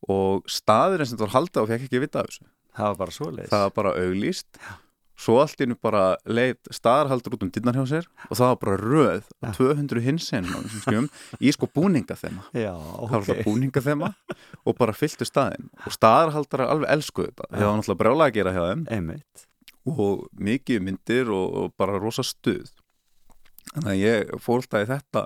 [0.06, 2.44] og staðurinn sem það var halda og fekk ekki að vita af þessu
[2.78, 3.50] Það var bara svoleiðis.
[3.52, 4.60] Það var bara auglýst.
[5.18, 8.76] Svo allt innu bara leitt staðarhaldur út um dynnar hjá sér og það var bara
[8.78, 9.48] röð Já.
[9.56, 10.46] 200 hinsinn
[11.42, 15.72] í sko búninga þeim Já, það var alltaf búninga þeim og bara fylltu staðinn.
[15.82, 17.48] Og staðarhaldar alveg elskuðu þetta.
[17.50, 18.84] Það var náttúrulega brjálega að gera hjá þeim.
[18.94, 19.44] Einmitt.
[19.88, 22.70] Og mikið myndir og, og bara rosa stuð.
[23.72, 25.24] Þannig að ég fór alltaf í þetta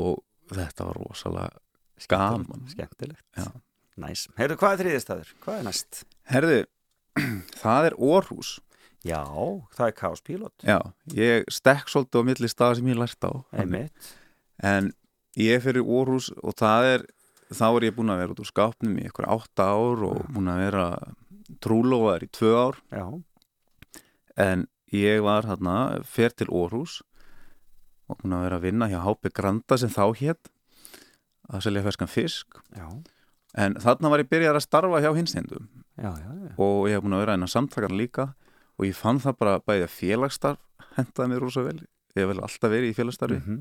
[0.00, 0.24] og
[0.56, 2.64] þetta var rosalega gaman.
[2.72, 3.26] Skemmtilegt.
[3.36, 3.52] Já.
[4.00, 5.36] Næs Heyrðu, hvað er þriðistæður?
[5.44, 6.02] Hvað er næst?
[6.30, 6.64] Herði,
[7.62, 8.58] það er Orhús
[9.02, 9.22] Já,
[9.74, 10.54] það er Chaos Pilot.
[10.62, 10.78] Já,
[11.18, 13.32] ég stekk svolítið á milli staða sem ég lært á.
[13.58, 14.12] Einmitt.
[14.62, 14.92] En
[15.38, 17.04] ég fyrir Orhús og það er
[17.52, 20.52] þá er ég búin að vera út úr skápnum í eitthvað átta ár og búin
[20.52, 20.86] að vera
[21.64, 22.78] trúlóðar í tvö ár.
[22.94, 23.06] Já,
[24.46, 27.00] en ég var hérna fer til Orhús
[28.06, 30.52] og búin að vera að vinna hjá HP Granda sem þá hétt
[31.50, 32.62] að selja ferskan fisk.
[32.70, 32.86] Já,
[33.58, 35.66] en þarna var ég byrjar að starfa hjá hinstendum
[35.98, 36.52] já, já, já.
[36.58, 38.28] og ég hef búin að vera innan samtakana líka
[38.78, 42.40] og ég fann það bara bæði að félagsstarf hendaði mér rosa vel ég hef vel
[42.46, 43.60] alltaf verið í félagsstarfi Mhm.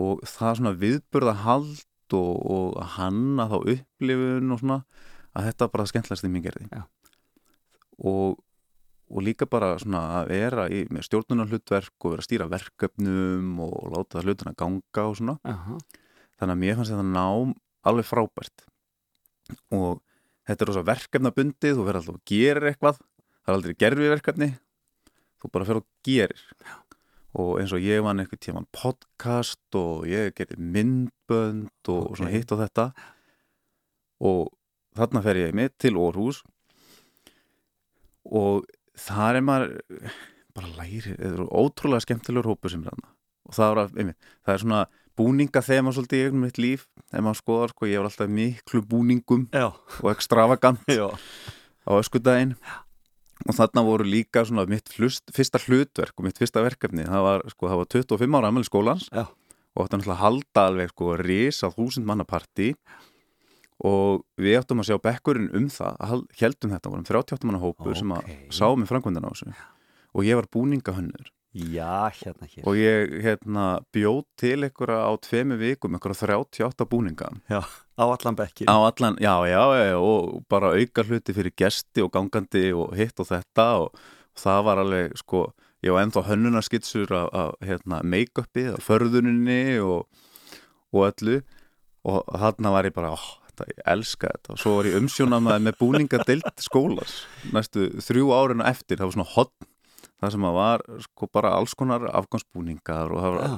[0.00, 1.80] og það svona viðburða hald
[2.12, 4.78] og, og hanna þá upplifun og svona
[5.34, 6.82] að þetta bara það skemmtilegast í mér gerði Já.
[8.02, 8.38] og,
[9.10, 13.90] og líka bara svona að vera í, með stjórnunarhlutverk og vera að stýra verkefnum og
[13.94, 15.78] láta hlutina ganga og svona Aha.
[16.38, 17.54] þannig að mér fannst þetta nám
[17.90, 18.66] alveg frábært
[19.74, 20.00] og
[20.50, 23.00] þetta er rosa verkefnabundið þú verður alltaf að gera eitthvað.
[23.40, 24.50] Það er aldrei gerfi verkefni
[25.40, 26.44] þú bara fer og gerir.
[27.40, 32.16] Og eins og ég vann eitthvað tíman podcast og ég geti myndbönd og Ok.
[32.18, 32.90] svona hitt og þetta.
[34.20, 34.50] Og
[34.98, 36.42] þarna fer ég með til Orhús
[38.26, 38.66] og
[38.98, 39.70] þar er maður
[40.54, 43.12] bara læri, þetta er ótrúlega skemmtilegur hópur sem er þarna.
[43.48, 44.80] Og það er, einmitt, það er svona
[45.20, 48.36] búninga þema svolítið í eignum mitt líf þegar maður skoðar, sko, ég var alltaf í
[48.38, 49.66] miklu búningum Já,
[50.00, 52.54] og extravagant á öskudaginn.
[53.48, 57.44] Og þarna voru líka svona mitt flust, fyrsta hlutverk og mitt fyrsta verkefni það var,
[57.48, 59.22] sko, það var 25 ára ammæli skólans Já.
[59.72, 62.74] og þetta náttúrulega halda alveg sko risa þúsund manna partí.
[63.80, 68.12] Og við áttum að sjá bekkurinn um það, heldum þetta vorum 38 manna hópur sem
[68.12, 68.40] að Ókei.
[68.52, 69.54] sá með framkvæmdina á þessu.
[70.12, 72.64] Og ég var búningahönnur já, hérna hér.
[72.68, 77.30] Og ég hérna bjóð til einhverja á tvemi vikum, einhverja 38 búninga.
[77.50, 77.62] Já,
[77.98, 82.12] á allan bekkin á allan, já, já, já, og bara auka hluti fyrir gesti og
[82.12, 83.98] gangandi og hitt og þetta og,
[84.30, 89.80] og það var alveg, sko, ég var ennþá hönnunarskitsur af, af hérna, make-upi af förðuninni
[89.82, 90.06] og,
[90.92, 91.40] og öllu.
[92.04, 93.18] Og þarna var ég bara, ó,
[93.50, 94.54] þetta, ég elska þetta.
[94.54, 99.16] Og svo var ég umsjónamaði með búningadeild skólas næstu þrjú árin og eftir, það var
[99.18, 99.66] svona hotn
[100.20, 103.54] það sem að var sko bara alls konar afgangsbúningar og það var Já.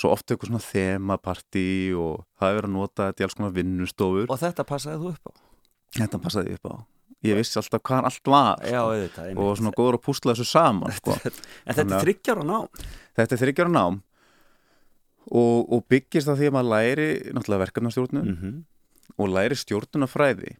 [0.00, 4.26] svo oft eitthvað svona þemapartí og það er að nota þetta í alls konar vinnustofur
[4.28, 5.32] Og þetta passaði þú upp á
[5.94, 6.74] þetta passaði upp á
[7.24, 10.92] ég vissi alltaf hvað allt var Já, sko, og svona góður að púsla þessu saman
[10.92, 11.14] sko.
[11.64, 12.58] En þetta er þryggjar á ná
[13.16, 14.02] þetta er þryggjára nám
[15.30, 18.58] og, og byggist það því að maður læri náttúrulega verkefnastjórnun mm -hmm.
[19.16, 20.56] og læri stjórnunarfræði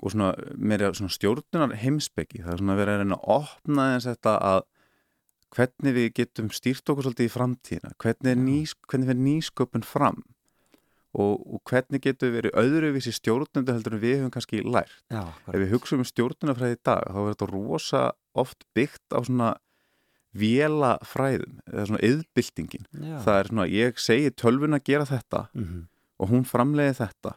[0.00, 4.10] og svona, meira svona stjórnunar heimsbyggi það er svona verið að reyna að opna þess
[4.10, 4.60] þetta að
[5.54, 10.20] hvernig við getum stýrt okkur svolítið í framtíðina hvernig, er nýs, hvernig verður nýsköpun fram?
[11.10, 15.00] Og, og hvernig getum við verið öðruvísi stjórnundu heldur en við höfum kannski lært?
[15.10, 18.02] Já, ef við hugsaum um stjórnunarfræði í dag þá er þetta rosa
[18.38, 19.48] oft byggt á svona
[20.38, 23.16] vélafræðum eða svona yðbyltingin já.
[23.24, 25.82] það er svona, ég segi tölvun að gera þetta mm -hmm.
[26.22, 27.34] og hún framleiði þetta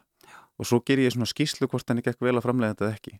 [0.63, 3.17] og svo ger ég svona skýslu hvort henni gekk vel að framleiða þetta ekki.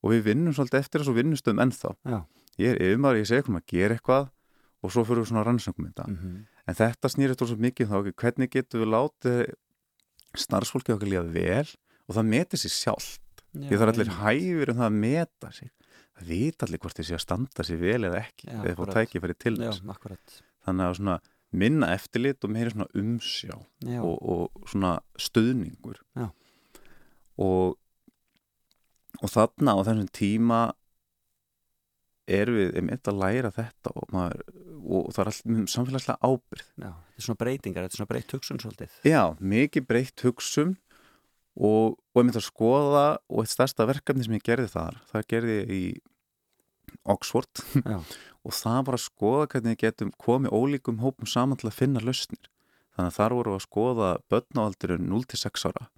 [0.00, 1.90] Og við vinnum svolítið eftir þessu vinnustöðum ennþá.
[2.08, 2.20] Já.
[2.60, 4.30] ég er yfirmaður, ég segi hvernig að gera eitthvað
[4.80, 6.06] og svo fyrir við svona rannsöngum þetta.
[6.08, 6.38] Mhm.
[6.70, 9.40] en þetta snýrist svo mikið um þá ekki hvernig getum við látið
[10.38, 11.68] starfsfólkið okkar líða vel
[12.08, 13.44] og það meti sér sjálft?
[13.50, 15.70] Því það er allir hæfur um það að meta sig.
[16.16, 18.94] Það vita allir hvort þeir sé að standa sig vel eða ekki Já, eða akkurat.
[18.94, 20.42] tækifæri til þess.
[20.60, 21.16] þannig að svona
[21.50, 25.98] minna eftirlit og meira svona umsjá Já, og, og svona stuðningur.
[26.14, 26.28] Já.
[27.40, 27.76] Og
[29.20, 30.60] og þarna á þessum tíma
[32.30, 34.44] erum við einmitt að læra þetta og, maður,
[34.80, 38.34] og það er alltaf samfélagslega ábyrð já, þetta er svona breytingar, þetta er svona breytt
[38.36, 38.94] hugsun svolítið.
[39.08, 40.76] Já, mikið breytt hugsun
[41.58, 45.58] og, og myndi að skoða og eitt stærsta verkefni sem ég gerði þar það gerði
[45.58, 45.82] ég í
[47.10, 47.64] Oxford.
[47.86, 47.98] Já.
[48.46, 52.02] og það var að skoða hvernig við getum komið ólíkum hópum saman til að finna
[52.02, 52.48] lausnir.
[52.96, 55.90] Þannig að þar voru að skoða börnáaldurinn 0-6 ára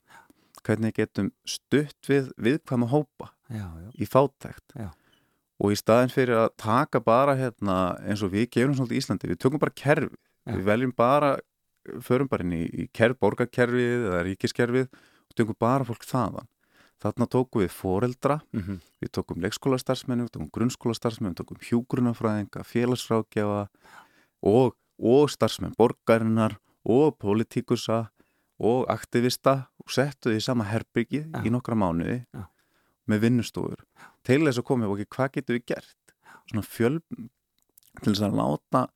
[0.66, 4.76] hvernig getum stutt við viðkvæma hópa já, já, í fátækt.
[4.78, 4.90] Já.
[5.62, 9.32] og í staðin fyrir að taka bara hérna, eins og við gerum svolítið í Íslandi
[9.32, 10.16] við tökum bara kerfi,
[10.48, 11.36] við veljum bara
[12.02, 16.48] förum bara inn í, í kerf, borgarkerfið eða ríkiskerfið og tökum bara fólk þaðan.
[17.02, 23.64] Þarna tókum við foreldra mhm, við tókum leikskólastarfsmennu, við tókum grunnskólastarfsmennu, við tókum hjúgrunafræðinga, félagsrákjafa
[24.46, 28.04] og, og starfsmenn borgarinnar og politíkusa
[28.62, 31.42] og aktivista og settu því sama herbyggi Já.
[31.42, 32.46] í nokkra mánuði Já.
[33.10, 33.84] með vinnustofur
[34.26, 36.16] til þess að komið og hvað getum við gert?
[36.50, 36.98] Svona fjöl
[38.02, 38.86] til þess að láta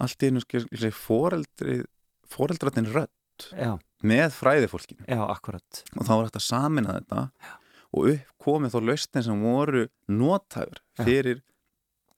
[0.00, 1.80] allt í skil foreldri
[2.30, 2.88] foreldratin
[3.56, 3.74] já,
[4.06, 5.06] með fræðifólkinu.
[5.96, 7.24] Og þá var þetta að samina þetta
[7.90, 11.42] og upp komið þó lausnin sem voru nótæfur fyrir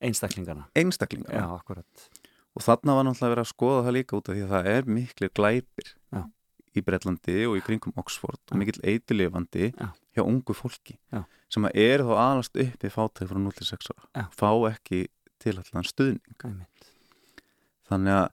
[0.02, 2.06] einstaklingarna, einstaklingar já, akkurat.
[2.52, 4.88] Og þarna var náttúrulega verið að skoða það líka út af því að það er
[4.98, 5.92] miklu glæpir.
[6.12, 6.22] Já.
[6.76, 9.88] Í Bretlandi og í kringum Oxford og mikill eitilifandi Já.
[10.16, 11.24] hjá ungu fólki Já.
[11.52, 13.96] sem að eru þá aðlast upp í fátæk frá 0-6 Já.
[14.14, 15.06] ára fá ekki
[15.42, 16.46] til allan stuðning
[17.88, 18.30] þannig að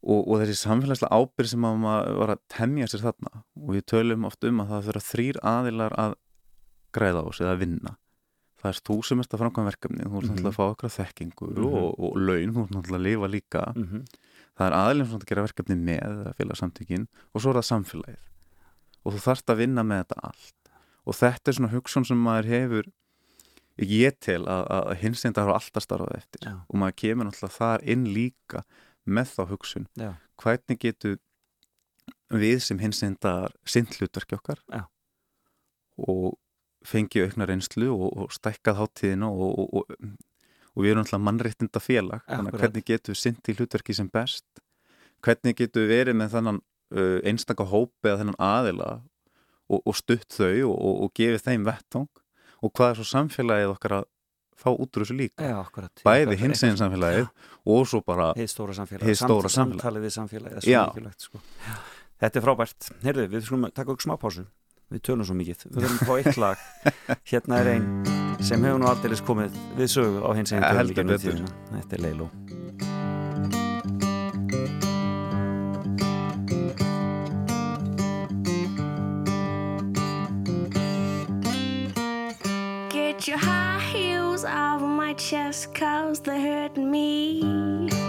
[0.00, 3.82] og, og þessi samfélagslega ábyrð sem að maður var að temja sér þarna og við
[3.92, 6.14] tölum oft um að það þurfa þrýr aðilar að
[6.96, 7.92] græða á sig eða vinna
[8.60, 10.24] það er þú sem ert að framkvæm verkefni þú Mhm.
[10.30, 11.66] náttúrulega að fá okkur þekkingu Mhm.
[11.68, 14.04] og, og laun, þú ert náttúrulega að lifa líka Mhm.
[14.60, 18.26] Það er aðilin sem að gera verkefni með eða félagsamtökin og svo er það samfélagið
[19.00, 20.72] og þú þarft að vinna með þetta allt
[21.08, 22.90] og þetta er svona hugsun sem maður hefur
[23.80, 26.54] ég tel að, að hins einn hafa alltaf starfað eftir Já.
[26.60, 28.64] og maður kemur náttúrulega þar inn líka
[29.08, 30.10] með þá hugsun Já.
[30.42, 31.16] hvernig getur
[32.30, 33.16] við sem hins einn
[33.64, 34.84] sint hlutverki okkar Já.
[36.04, 36.36] og
[36.86, 40.12] fengi aukna reynslu og, og stækkað háttíðina og, og, og,
[40.76, 44.10] og við erum náttúrulega mannréttinda félag þannig að hvernig getur við sint í hlutverki sem
[44.12, 44.46] best?
[45.24, 48.90] Hvernig getur við verið með þannan uh, einstaka hópi eða þennan aðila
[49.70, 52.08] og, og stutt þau og, og, og gefið þeim vettvang?
[52.60, 54.08] Og hvað er svo samfélagið okkar að
[54.60, 55.46] fá út úr þessu líka?
[55.48, 56.02] Já, akkurat.
[56.04, 57.28] Bæði hins einn samfélagið
[57.72, 59.80] og svo bara Hið stóra samfélag, Hið stóra Samt, samfélag.
[59.80, 60.82] samtalið við samfélag það er Já.
[60.82, 61.42] svo mikilvægt sko.
[62.20, 64.44] Þetta er frábært, heyrðu, við skulum taka okkur smá pásu.
[64.92, 66.68] Við tölum svo mikið, við verðum að fá eitt lag.
[67.32, 71.46] Hérna er einn sem hefur nú aldeilis komið við sögu á hins einn Ja, dögum.
[71.74, 72.30] Þetta er Leilo
[82.90, 87.99] Get your high heels off my chest, cause they're hurting me.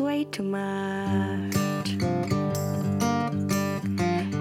[0.00, 1.54] Way too much.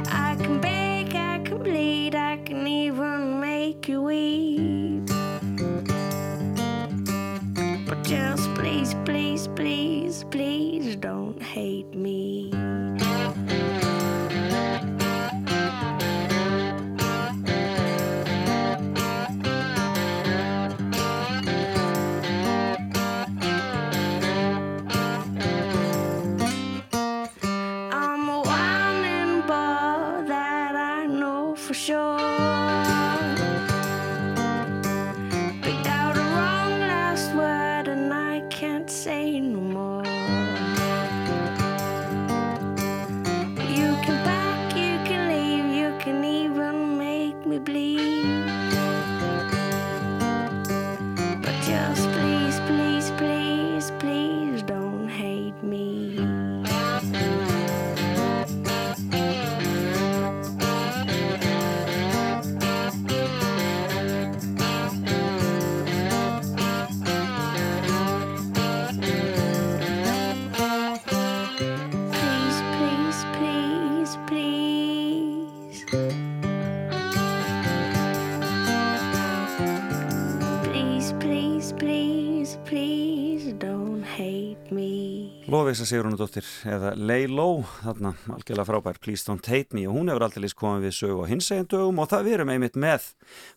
[0.08, 5.08] I can beg, I can bleed, I can even make you weep.
[7.88, 11.19] But just please, please, please, please don't
[85.50, 88.98] Lofisa Sigrunadóttir eða Leiló, þarna algjörlega frábær.
[89.02, 89.88] Please Don't Hate Me.
[89.90, 92.76] Og hún hefur aldrei komið við sögu á hinsegin dögum og það við erum einmitt
[92.78, 93.08] með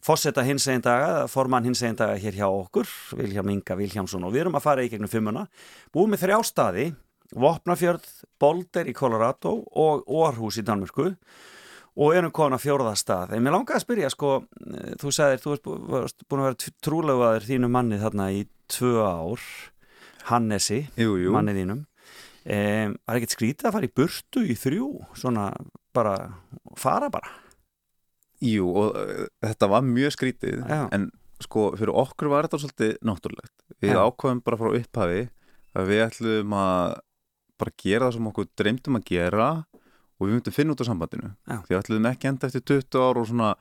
[0.00, 2.88] fósetta hinsegin daga, formann hinsegin daga hér hjá okkur,
[3.18, 5.42] Vilhjám Inga Vilhjámsson og við erum að fara í gegnum fimmuna.
[5.92, 6.86] Búið með þrjá staði,
[7.44, 8.08] Vopnafjörð
[8.40, 11.10] Bolder í Colorado og Orhus í Danmörku.
[12.00, 13.36] Og erum komin að fjóraða stað.
[13.36, 14.30] En mér langaði að spyrja sko,
[14.64, 19.44] eh, þú sagðir þú ert búin að vera trúlegaður þínu manni þarna í tvö ár
[20.28, 25.48] Hannesi, mannið þínum um, var ekkert skrítið að fara í burtu í þrjú, svona
[25.94, 26.16] bara
[26.78, 27.30] fara bara
[28.42, 30.86] Jú, og uh, þetta var mjög skrítið Já.
[30.90, 31.10] en
[31.42, 33.54] sko, fyrir okkur var þetta svolítið náttúrulegt.
[33.82, 34.02] Við Já.
[34.02, 35.20] ákvæðum bara frá upphafi
[35.78, 36.96] að við ætlum að
[37.62, 41.30] bara gera það sem okkur dreymdum að gera og við myndum finna út á sambandinu.
[41.46, 41.56] Já.
[41.68, 43.52] Því ætlum ekki enda eftir 20 ár og svona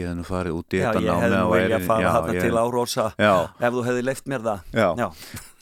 [0.00, 1.76] ég hef nú farið út í Já, þetta ég námi hefði og nú vilja væri-
[1.80, 4.60] að fara já, þarna ég- til árósa Já, ef þú hefði leift mér það.
[4.72, 4.88] Já.
[4.96, 5.08] Já,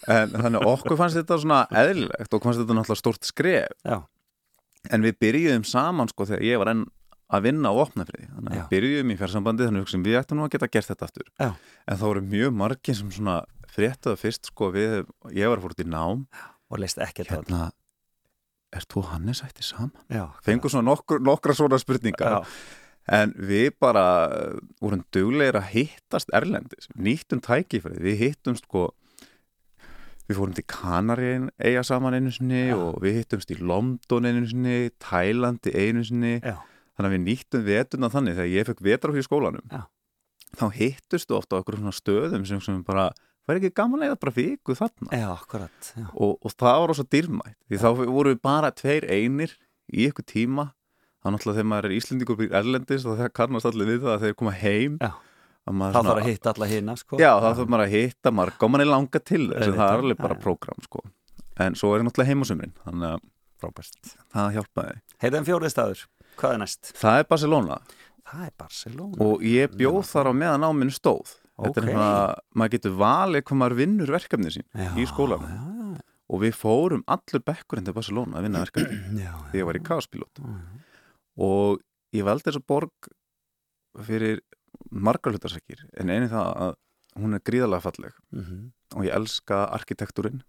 [0.08, 3.74] En þannig okkur fannst þetta svona eðlilegt og fannst þetta náttúrulega stórt skref.
[3.84, 3.98] Já,
[4.94, 6.84] En við byrjuðum saman sko þegar ég var enn
[7.28, 8.28] að vinna á opnafriði.
[8.32, 8.62] Þannig að Já.
[8.62, 11.26] við byrjuðum í fjarsambandi þannig að við ættum nú að geta gert þetta aftur.
[11.38, 11.50] Já.
[11.88, 15.84] en þá voru mjög margir sem svona fréttaðu fyrst sko við, ég var fórt í
[15.84, 16.24] nám.
[16.70, 17.70] Og leist ekkert hérna.
[18.72, 19.92] er þú Hannes ætti saman?
[20.10, 22.40] Já, Fengur svona nokkur, nokkra svona spurningar.
[22.40, 22.46] Já,
[23.08, 28.90] en við bara uh, vorum duglegir að hittast erlendis, nýttum tækifæri við hittum sko
[30.28, 32.76] við fórum til Kanari eiga saman einu sinni Já.
[32.76, 36.34] og við hittumst í London einu sinni, Tælandi einu sinni.
[36.42, 36.58] Já,
[36.96, 39.86] þannig að við nýttum vetuna þannig þegar ég fekk vetrafí í skólanum Já.
[40.60, 43.08] þá hittustu ofta okkur svona stöðum sem, sem bara,
[43.48, 45.12] var ekki gaman að eða bara viku þarna.
[46.12, 49.56] Og, og það var svo dýrmætt því þá voru við bara tveir einir
[49.88, 50.68] í ykkur tíma
[51.18, 54.24] þá náttúrulega þegar maður er Íslendingur býr erlendis og það kannast allir við það að
[54.26, 55.10] þeir koma heim Já.
[55.68, 57.18] að maður Það þarf að hitta alla hina sko.
[57.22, 59.94] Já, það þarf maður að hitta marga og mann er langa til þess Auðvitað, það
[59.94, 60.42] er alveg já, bara já.
[60.46, 61.02] prógram sko.
[61.58, 63.26] en svo er náttúrulega heimasumrin þannig að
[63.58, 66.02] Frábært það hjálpaði Heyrðan fjórið staður,
[66.38, 66.92] hvað er næst?
[67.00, 67.78] Það er Barcelona
[68.28, 71.78] Það er Barcelona og ég bjóð þar á meðan á minn stóð Þetta Ok.
[71.80, 72.10] er svona,
[72.54, 77.02] maður getur valið hvað maður vinnur verkefni sín já, í skólanum Já, og við fórum
[77.10, 80.52] allur bekkurinn til Barcelona að vinna verkefni já, því ég var í kaospilot já.
[81.38, 81.80] Og
[82.16, 83.10] ég veldi þessa borg
[84.06, 84.40] fyrir
[84.90, 86.74] margar hlutarsakir en einu það að
[87.18, 88.72] hún er gríðarlega falleg Mhm.
[88.96, 90.42] og ég elska arkitektúrin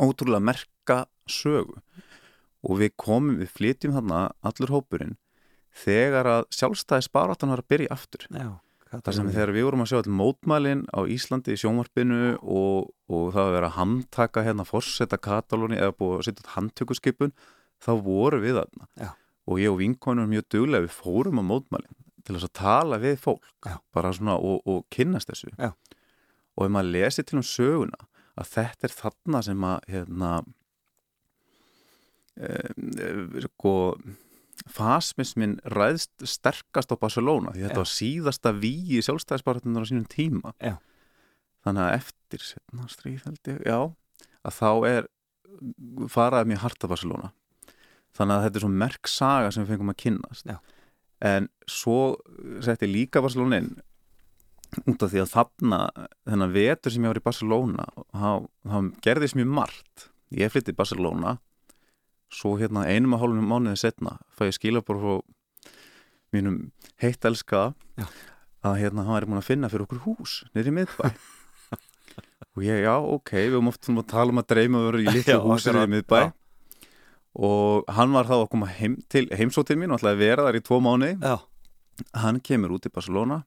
[0.00, 1.78] ótrúlega merka sögu
[2.64, 5.16] og við komum, við flytjum þarna allur hópurinn
[5.84, 8.60] þegar að sjálfstæði sparáttan var að byrja aftur Já,
[9.02, 9.32] þar sem um?
[9.34, 13.54] þegar við vorum að sjá all mótmælin á Íslandi í sjónvarpinu og, og það var
[13.58, 17.34] verið að handtaka hérna forseta Katalóni eða búið að setja handtökuskipun
[17.84, 19.10] þá voru við þarna Já.
[19.44, 23.16] Og ég og vinkonum mjög duglega við fórum á mótmælin til þess að tala við
[23.20, 23.78] fólk Já.
[23.94, 25.72] bara svona og, og kynnast þessu Já.
[26.56, 28.06] og ef maður lesi til um söguna
[28.40, 30.30] að þetta er þarna sem að hérna
[32.40, 32.48] e,
[33.44, 33.74] sko
[34.70, 37.82] fasmismin ræðst sterkast á Barcelona því þetta Já.
[37.84, 40.78] var síðasta víi sjálfstæðisbaratunar á sínum tíma Já.
[41.66, 43.78] þannig að eftir setna stríðhaldi, já
[44.44, 45.10] að þá er
[46.10, 47.34] faraði mjög hart af Barcelona
[48.14, 50.58] þannig að þetta er svo merk saga sem við fengum að kynnast Já.
[51.32, 51.98] en svo
[52.64, 53.72] setti líka Barcelona inn
[54.90, 55.80] út af því að þarna
[56.26, 58.30] þennan vetur sem ég var í Barcelona þá,
[59.04, 61.36] gerðist mjög margt ég flytti í Barcelona
[62.34, 65.74] svo hérna einum og hálfum mánuði setna fæ ég skila bara frá
[66.34, 66.58] mínum
[67.02, 67.68] heitt elska
[68.00, 68.08] Já.
[68.66, 71.12] að hérna hann er búin að finna fyrir okkur hús í miðbæ
[72.54, 75.06] og ég, já, ok, við höfum oft að tala um að dreyma að vera í
[75.08, 76.20] litlu Já, húsi akkurat, niður í miðbæ.
[77.34, 80.46] Og hann var þá að koma heim til, heimsótt til mín og ætlaði að vera
[80.46, 81.34] þar í tvo mánuði Já,
[82.22, 83.40] hann kemur út í Barcelona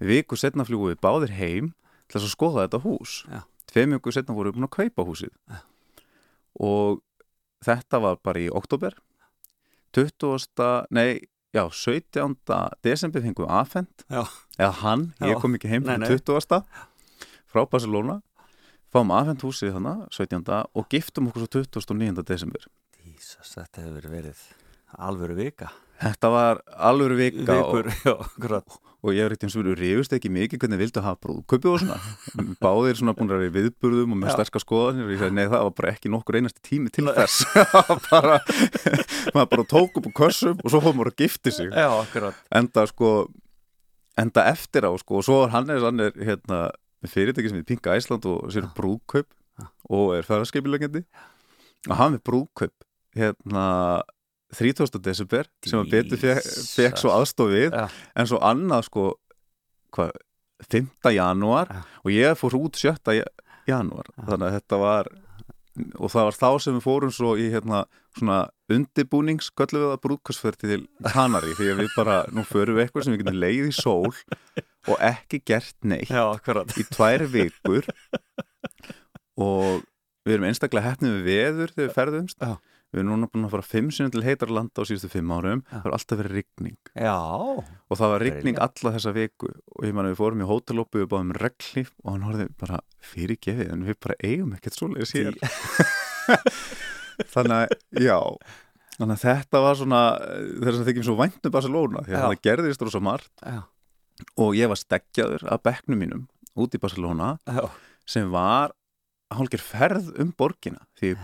[0.00, 1.72] viku setna fljúum við báðir heim
[2.10, 3.20] til að skoða þetta hús
[3.70, 5.60] tveim viku setna vorum við búin að kaupa húsið Já.
[6.66, 7.02] og
[7.66, 8.96] þetta var bara í oktober
[9.94, 10.86] 20.
[10.94, 12.36] nei, já, 17.
[12.86, 14.24] desember fengum við afhend Já.
[14.58, 16.10] eða hann, ég kom ekki heim til nei.
[16.10, 16.66] 20.
[17.50, 18.20] frá Barcelona
[18.90, 20.44] fáum afhend húsið þannig 17.
[20.74, 21.62] og giftum okkur svo
[21.94, 22.26] 29.
[22.26, 22.66] desember
[23.20, 24.38] Jesus, þetta hefur verið
[25.04, 25.66] alvöru vika.
[26.00, 28.78] Þetta var alveg vika og, Vikur, já, akkurat.
[29.04, 31.98] og ég er eitthvað sem rífust ekki mikið hvernig vildu hafa brúðköpi og svona.
[32.64, 34.34] Báðir svona búin að vera í viðburðum og með Já.
[34.38, 37.44] sterska skoðanir og ég sagði nei það var bara ekki nokkur einasti tími til þess.
[38.08, 38.40] Bara,
[39.36, 41.76] maður bara tók upp á kössum og svo fóðum maður að gifti sig.
[41.76, 43.14] Já, enda sko
[44.24, 46.64] enda eftir á sko og svo er hann er, hann er hérna
[47.04, 49.28] fyrirtæki sem er Pinka Æsland og sér brúðkaup
[49.92, 51.04] og er ferðarskeipilegjandi
[51.90, 53.66] og hann er brúðkaup hérna
[54.56, 54.98] 30.
[55.02, 57.86] desember sem að betur fekk, svo aðstofið Já.
[58.18, 59.06] en svo annað sko
[59.94, 60.14] hvað,
[60.66, 61.10] 5.
[61.14, 61.82] janúar Já.
[62.02, 63.20] og ég fór út 7.
[63.70, 65.12] janúar þannig að þetta var
[65.96, 67.84] og það var þá sem við fórum svo í hérna
[68.18, 68.40] svona
[68.72, 73.06] undibúnings köllum við það brúðkastferði til Kanari því að við bara, nú förum við eitthvað
[73.06, 74.10] sem við getum leið í sól
[74.90, 76.26] og ekki gert neitt Já,
[76.74, 77.86] í tvær vikur
[79.40, 79.86] og
[80.26, 82.56] við erum einstaklega hefnið við veður þegar við ferðumst Já.
[82.90, 85.62] Við erum núna búin að fara fimm sinni til heitar landa á síðustu fimm árum.
[85.66, 85.76] Já.
[85.76, 86.78] það var alltaf verið rigning.
[86.94, 88.80] Já, og það var rigning Brilliant.
[88.82, 89.52] alla þessa viku.
[89.76, 92.80] Og ég man að við fórum í hóteloppu við báðum reglíf og hann horfði bara
[93.12, 95.38] fyrir gefið en við bara eigum ekkert svoleiðis hér.
[97.34, 98.18] Þannig að, já.
[98.96, 100.00] Þannig að þetta var svona
[100.60, 103.32] þess að þykjum svo væntum Barcelona því að það gerðist rosa margt.
[103.44, 103.62] Já,
[104.36, 106.26] og ég var stekkjaður af bekknum mínum
[106.60, 107.64] út í Barcelona já,
[108.08, 108.74] sem var
[109.30, 111.14] hálfgerð ferð um borgina því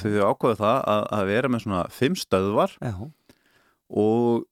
[0.00, 2.94] þau ákvaðu það að, að vera með svona fimm stöðvar já.
[3.90, 4.46] og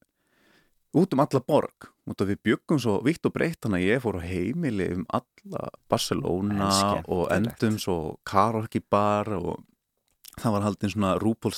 [0.95, 4.03] út um alla borg út af við byggum svo vitt og breytt þannig að ég
[4.05, 7.12] fór á heimili um alla Barcelona skemmtilegt.
[7.17, 9.62] og endum svo karaoke bar og
[10.41, 11.12] það var haldin svona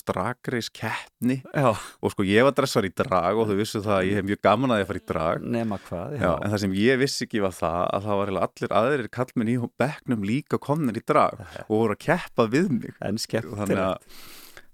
[0.06, 1.38] Drag Race keppni.
[1.54, 1.70] Já.
[2.00, 4.40] og sko ég var dressar í drag og þau vissu það að ég hef mjög
[4.46, 5.46] gaman að ég fara í drag.
[5.56, 8.76] Nema hvað, Já, en það sem ég vissi ekki var það að það var allir
[8.80, 12.96] aðrir kallmenn í bekknum líka komnir í drag og voru að keppa við mig.
[13.00, 14.24] En þannig skemmtilegt að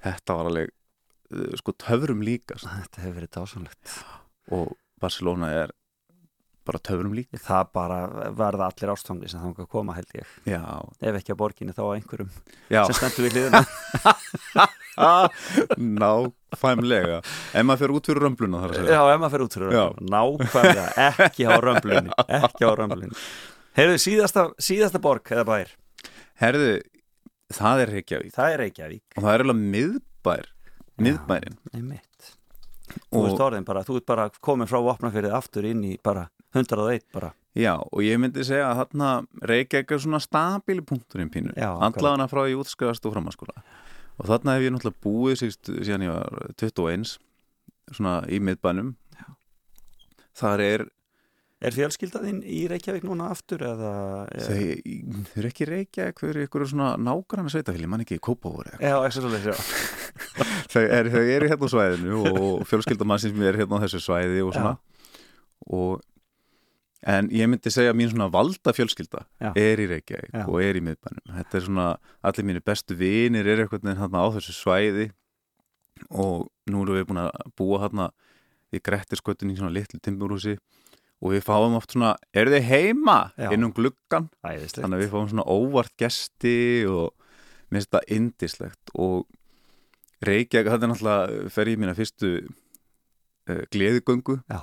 [0.09, 2.73] þetta var alveg uh, sko töfrum líka sko.
[2.83, 3.97] Þetta hefur verið dásanlegt
[4.53, 5.73] og Barcelona er
[6.69, 7.39] bara töfrum líka.
[7.43, 7.99] Það bara
[8.39, 10.29] verða allir ástofni sem þangað koma held ég.
[10.49, 10.63] Já,
[11.03, 12.31] Ef ekki á borginni þá á einhverjum
[12.71, 12.83] já.
[12.89, 13.63] sem stendur við hliðina.
[16.03, 19.85] Náfæmlega ef maður fyrir út fyrir römbluna að Já, ef maður fer út fyrir Já.
[19.89, 20.87] römblunni Nákvæmlega,
[21.27, 22.17] ekki á römblunni.
[22.39, 23.21] Ekki á römblunni.
[23.79, 25.71] Heyrðu, síðasta, síðasta borg eða bær?
[26.43, 26.73] Herðu,
[27.57, 28.35] það er Reykjavík.
[28.37, 29.05] Það er Reykjavík.
[29.17, 30.51] Og það er alveg miðbær
[31.03, 31.57] miðbærin
[33.13, 37.07] Þú og, orðin bara, þú ert bara komin frá vopnafyrið aftur inn í bara 101
[37.15, 37.33] bara.
[37.57, 39.09] Já, og ég myndi segja að þarna
[39.49, 41.99] Reykjavík er svona stabíli punkturinn pínu Já, akkurat.
[42.01, 43.65] allavega frá ég útskriðast og framhanskóla
[44.19, 47.15] og þarna hef ég náttúrulega búið síst, síðan ég var 21
[47.93, 48.95] svona í miðbænum.
[50.39, 50.85] Þar er
[51.63, 53.91] Er fjölskyldaðinn í Reykjavík núna aftur eða
[54.35, 54.63] þau,
[55.31, 58.97] þau eru ekki Reykjavík þau eru ykkur svona nágranna sveitafélag mann ekki í Kópavóri Já,
[58.99, 59.55] ekki svo leys, já.
[60.73, 64.57] Þau, er, eru hérna á svæðinu og fjölskyldamann sem er hérna á þessu svæði og
[64.57, 64.75] svona.
[65.73, 66.03] Og,
[67.15, 69.51] en ég myndi segja að mín svona valda fjölskylda Já.
[69.55, 70.45] er í Reykjavík Já.
[70.47, 71.25] og er í miðbænum.
[71.39, 71.89] Þetta er svona,
[72.27, 75.09] allir mínu bestu vinir er eitthvað hérna á þessu svæði.
[76.11, 78.11] Og nú erum við búin að búa hérna
[78.73, 80.57] í Grettiskötun í svona litlu timburhúsi
[81.23, 83.53] og við fáum oft svona, eru þið heima Já.
[83.55, 84.83] inn um gluggan Æðislegt.
[84.83, 86.57] Þannig að við fáum svona óvart gesti
[86.91, 87.13] og
[87.71, 89.29] mér finnst þetta indislegt og
[90.23, 94.37] Reykjavík, þetta er náttúrulega fer ég mína fyrstu uh, gleðigöngu.
[94.47, 94.61] Já,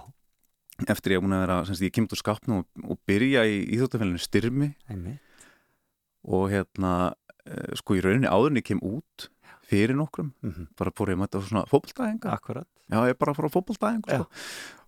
[0.88, 3.57] eftir ég að búin að vera, semst ég kemur úr skapnum og, og byrja í
[3.76, 4.70] íþjóttafélaginu styrmi.
[4.88, 5.49] Einmitt.
[6.32, 6.93] Og hérna,
[7.43, 9.28] uh, sko í rauninni áðurinn ég kem út
[9.70, 10.34] fyrir nokkrum.
[10.43, 12.34] Mm bara fór ég að mæta á svona fótboltæðinga.
[12.34, 12.67] Akkurat.
[12.89, 14.28] Já, ég er bara að fara á fótboltæðinga sko.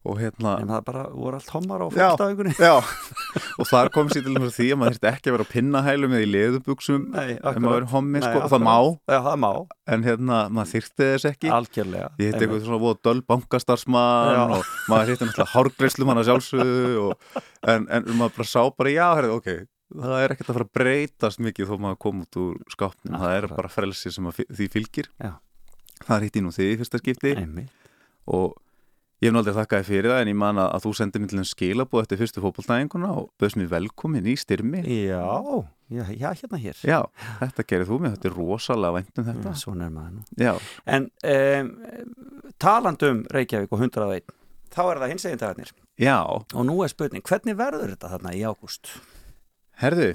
[0.01, 2.07] og hérna En það bara voru allt homar á Já.
[2.17, 2.73] fólkstafingunni já,
[3.61, 6.15] og þar kom sér til að því að maður þurfti ekki að vera á pinnahælum
[6.17, 8.73] eða í leðubuxum Nei, ef maður akkurat er hommi, Nei, sko, og það má.
[9.13, 9.51] Já, það má.
[9.93, 11.51] En hérna, maður þyrfti þess ekki.
[11.53, 12.41] Algjörlega ég Einmitt.
[12.41, 14.41] eitthvað svona voða döl bankastarsmann Já.
[14.57, 17.05] og maður hitti náttúrulega hárgreislum hann að sjálfsögðu
[17.69, 19.51] en, en maður bara sá bara já, herrið, ok
[19.91, 23.37] það er ekkert að fara að breytast mikið þó maður kom út úr skápnum, það
[23.37, 25.11] er bara frelsi sem því fylgir.
[25.21, 25.33] Já.
[26.07, 27.33] það hitti nú þig í fyrsta skipti.
[27.37, 27.89] Einmitt.
[28.31, 28.55] Og
[29.21, 31.49] ég hef náttúrulega þakkaði fyrir það en ég man að, þú sendir mér til en
[31.51, 34.81] skilabúð eftir fyrstu fótboltæðinguna og bauðst mér velkomin í styrmi.
[34.87, 35.21] Já,
[35.93, 36.81] já, já, hérna hér.
[36.87, 36.99] Já,
[37.43, 39.55] þetta gerir þú mér, þetta er rosalega vænt um þetta.
[39.61, 40.25] Svona er maður nú.
[40.41, 40.53] Já,
[40.97, 41.71] En um,
[42.61, 44.37] talandum Reykjavík og 101
[44.71, 48.31] Þá er það hins eginn dagarnir já, Og nú er spurning, hvernig verður þetta þarna
[48.37, 48.93] í ágúst?
[49.82, 50.11] Herðu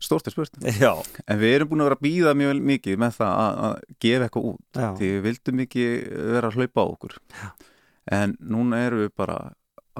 [0.00, 0.56] stórt er spurt.
[0.80, 0.92] Já,
[1.28, 4.26] En við erum búin að vera að býða mjög mikið með það að, að gefa
[4.26, 5.86] eitthvað út já, því við vildum ekki
[6.34, 7.16] vera að hlaupa á okkur.
[8.20, 9.40] En núna erum við bara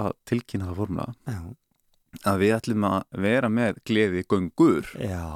[0.01, 1.41] að tilkynna það formlega já,
[2.31, 5.27] að við ætlum að vera með gleði göngur já,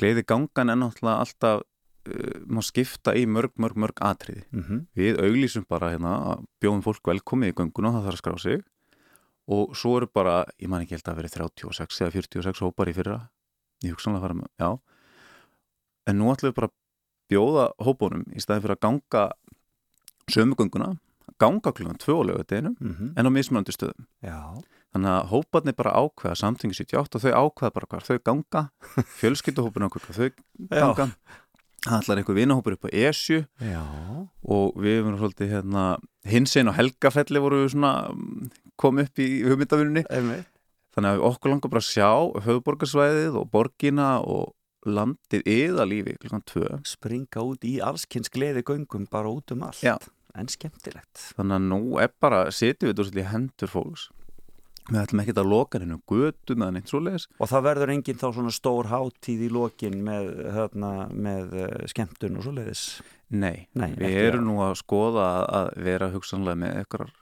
[0.00, 4.44] gleði gangan er náttúrulega alltaf uh, má skipta í mörg, mörg, mörg atriði.
[4.52, 8.38] Mhm, við auglýsum bara hérna að bjóðum fólk velkomið í gönguna það þarf að skrá
[8.44, 8.64] sig
[9.50, 12.96] og svo eru bara, ég man ekki held að vera 36 eða 46 hópar í
[12.96, 13.18] fyrra.
[13.84, 14.70] Ég hugsanlega fara með, já.
[16.08, 16.72] En nú ætlum við bara
[17.32, 19.24] bjóða hópunum í staðin fyrir að ganga
[20.32, 20.94] sömu gönguna,
[21.40, 24.08] ganga klukkan tvö á lögudeginum mhm, en á mismunandi stöðum.
[24.24, 24.56] Já,
[24.94, 28.66] þannig að hóparnir bara ákveða samtingi 78 og þau ákveða bara hvar þau ganga.
[29.20, 30.30] Fjölskylduhópurinn ákveða hvar þau
[30.72, 31.10] ganga.
[31.84, 33.42] Það ætlar einhver vinahópur upp á Esju.
[33.60, 33.82] Já,
[34.40, 35.82] og við erum svolítið hérna,
[36.24, 38.46] hinsinn og helgafelli voru svona mm,
[38.80, 40.04] kom upp í hugmyndavinnunni.
[40.94, 42.10] Þannig að okkur langar bara að sjá
[42.44, 44.52] höfuborgarsvæðið og borgina og
[44.86, 46.68] landið eða lífi klukkan tvö.
[46.86, 49.82] Springa út í allskins gleði göngum bara út um allt.
[49.82, 49.96] Já.
[50.34, 51.30] en skemmtilegt.
[51.38, 54.08] Þannig að nú er bara, setjum við þetta í hendur fólks.
[54.88, 57.28] Við ætlum ekki að loka hennu götum eða neitt svoleiðis.
[57.38, 62.40] Og það verður enginn þá svona stór hátíð í lokin með, hérna, með uh, skemmtun
[62.40, 62.82] og svoleiðis?
[63.30, 67.14] Nei, Nei, við erum nú að skoða að vera hugsanlega með einhverjar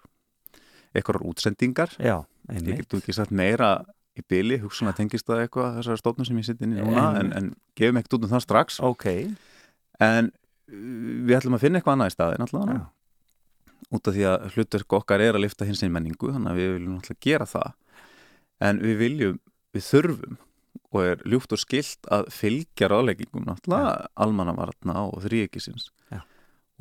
[0.92, 1.96] einhverjar útsendingar.
[1.98, 2.20] Já,
[2.52, 3.74] ég getum ekki sagt meira
[4.18, 7.30] í byli, hugsanlega tengist það eitthvað þessar stofnum sem ég sitt inn í núna en,
[7.36, 8.80] en gefum ekkert út um það strax.
[8.84, 9.06] Ok,
[10.04, 12.84] en uh, við ætlum að finna eitthvað annað í staðin allavega Já.
[13.96, 16.72] út af því að hlutverk okkar er að lifta hins einn menningu þannig að við
[16.76, 17.76] viljum náttúrulega gera það.
[18.62, 19.38] En við viljum,
[19.72, 20.40] við þurfum
[20.92, 26.20] og er ljúft og skilt að fylgja ráðleggingum náttúrulega almannavarna og þrýekisins Já.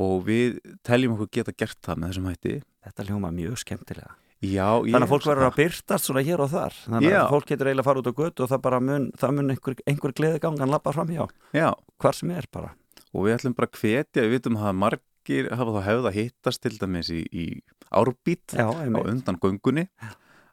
[0.01, 2.55] Og við teljum okkur geta gert það með þessum hætti.
[2.87, 4.15] Þetta hljóma mjög skemmtilega.
[4.41, 6.77] Já, Þannig að fólk verður að byrtast svona hér og þar.
[6.87, 7.17] Þannig Já.
[7.21, 9.53] að fólk getur eiginlega að fara út á götu og það bara mun, það mun
[9.53, 11.67] einhver, einhver gleði gangan lappa fram hjá, Já,
[12.01, 12.71] hvar sem er bara.
[13.13, 16.73] Og við ætlum bara að hvetja, við vitum að margir hafa þá hefða hittast til
[16.81, 17.45] dæmis í, í
[17.93, 19.85] árbít Já, á undan göngunni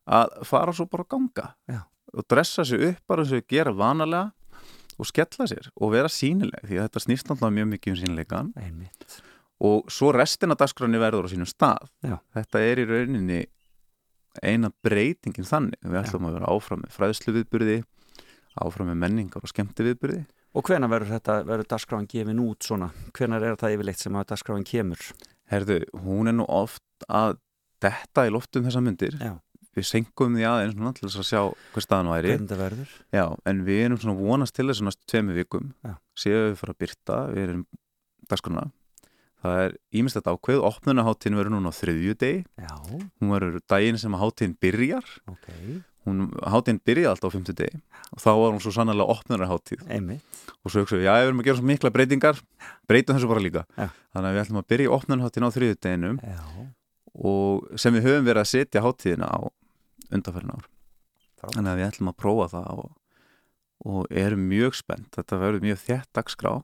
[0.04, 1.46] að fara svo bara að ganga.
[1.72, 1.80] Já.
[2.12, 4.32] og dressa sig upp bara eins og gera vanalega
[4.98, 8.52] og skella sér og vera sínileg því að þetta snýst alltaf mjög mikið um sínilegan
[8.56, 9.18] Einmitt
[9.64, 12.18] og svo restina dagskráni verður á sínum stað Já.
[12.36, 13.40] þetta er í rauninni
[14.42, 17.78] eina breytingin þannig við ætlum að vera áfram með fræðslu viðburði
[18.58, 20.24] áfram með menningar og skemmti viðburði
[20.56, 22.88] Og hvenær verður þetta, verður dagskráin gefin út svona?
[23.14, 25.02] Hvenær er það yfirleitt sem að dagskráin kemur?
[25.52, 27.36] Herðu, hún er nú oft að
[27.84, 29.34] detta í loftum þessa myndir Já.
[29.76, 31.42] við senkum því aðeins núna til þess að sjá
[31.74, 32.32] hvað staðan væri?
[33.14, 35.94] Já, en við erum svona vonast til þess að næstu tveimu vikum Já.
[36.18, 37.62] séu við fara að byrta, við erum
[38.28, 38.64] dagskrona,
[39.42, 42.40] það er ímestlega ákveð, opnunaháttin verður núna á þriðju degi,
[43.20, 45.48] hún verður daginn sem að háttin byrjar, ok,
[46.08, 50.38] hún háttin byrjaði alltaf á fymtu degi og þá var hún svo sannlega opnunarháttíð einmitt.
[50.64, 52.38] Og svo hugsaðu, já, við erum að gera svo mikla breytingar.
[52.88, 53.90] Breytum þessu bara líka, Já.
[54.16, 56.40] þannig að við ætlum að byrja opnunarháttin á þriðju deginum Já,
[57.28, 59.38] og sem við höfum verið að setja háttíðina á
[60.08, 60.66] undanfærin ár.
[61.44, 62.88] Þannig að við ætlum að prófa það og,
[63.92, 65.10] og erum mjög spennt.
[65.14, 66.54] Þetta verður mjög þétt dagskrá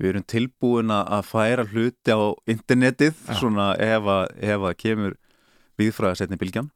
[0.00, 3.36] við erum tilbúin að færa hluti á internetið Já.
[3.36, 5.16] svona ef að, ef að kemur
[5.80, 6.70] viðfræða setni bylgjan.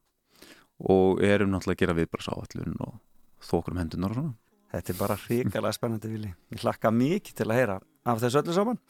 [0.90, 2.96] Og erum náttúrulega að gera viðbrás áallun og
[3.44, 4.34] þókur um hendunar og svona.
[4.74, 6.30] Þetta er bara hrikalega spennandi vili.
[6.50, 7.76] Ég hlakka mikið til að heyra
[8.10, 8.80] af þessu öllu saman.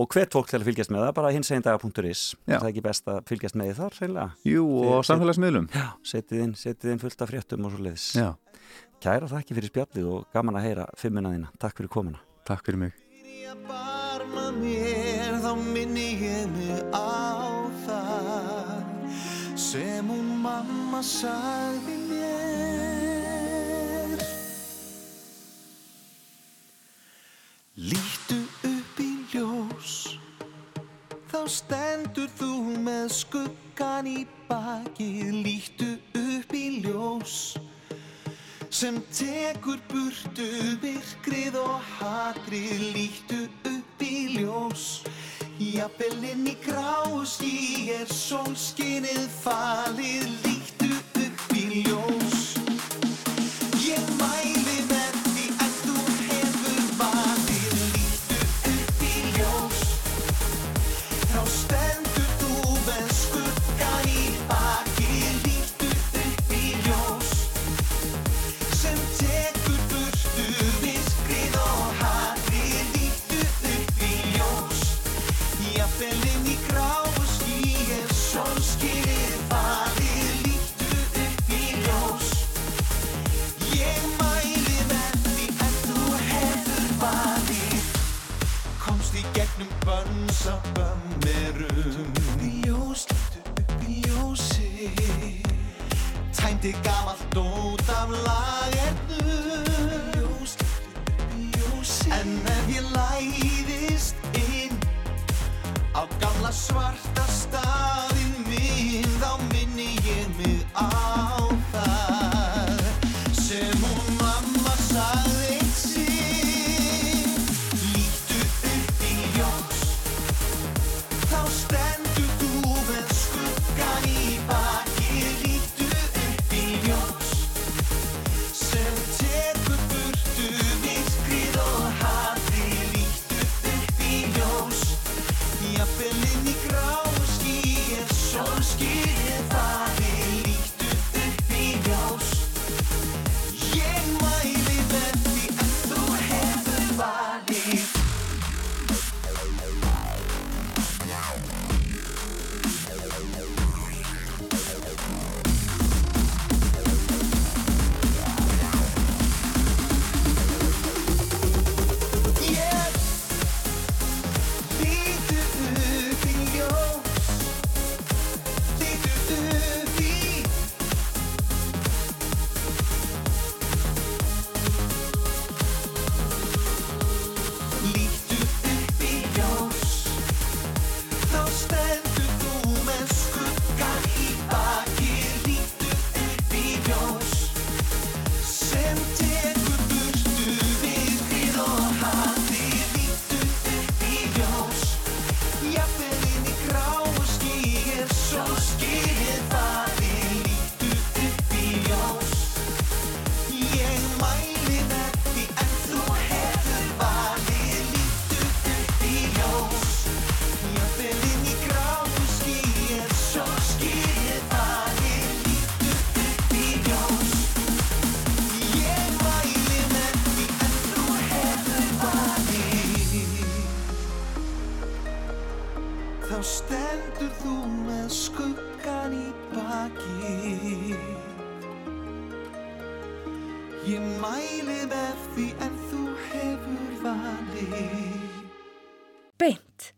[0.00, 2.56] Og hvert fólk til að fylgjast með það bara hins eindaga.is Já.
[2.56, 5.68] það er ekki best að fylgjast með þar reynilega Jú, og samfélagsmiðlum.
[5.76, 8.30] Já, setið inn, setið inn fullt af fréttum og svo leiðis Já,
[9.04, 11.52] Kæra þakki fyrir spjallið og gaman að heyra fimmuna þína.
[11.60, 12.24] Takk fyrir komuna.
[12.48, 13.05] Takk fyrir mig
[13.46, 18.82] Ég barma mér þá minni ég mig á það
[19.54, 24.18] sem hún mamma sagði mér.
[27.92, 28.40] Lítu
[28.72, 29.94] upp í ljós
[31.30, 32.50] þá stendur þú
[32.88, 35.10] með skuggan í baki
[35.46, 35.94] Lítu
[36.24, 37.54] upp í ljós
[38.76, 40.46] sem tekur burtu
[40.82, 43.38] virkrið og hatrið lítu
[43.70, 44.82] upp í ljós.
[45.56, 50.35] Jafnvel inn í gráský er sólskinnið falið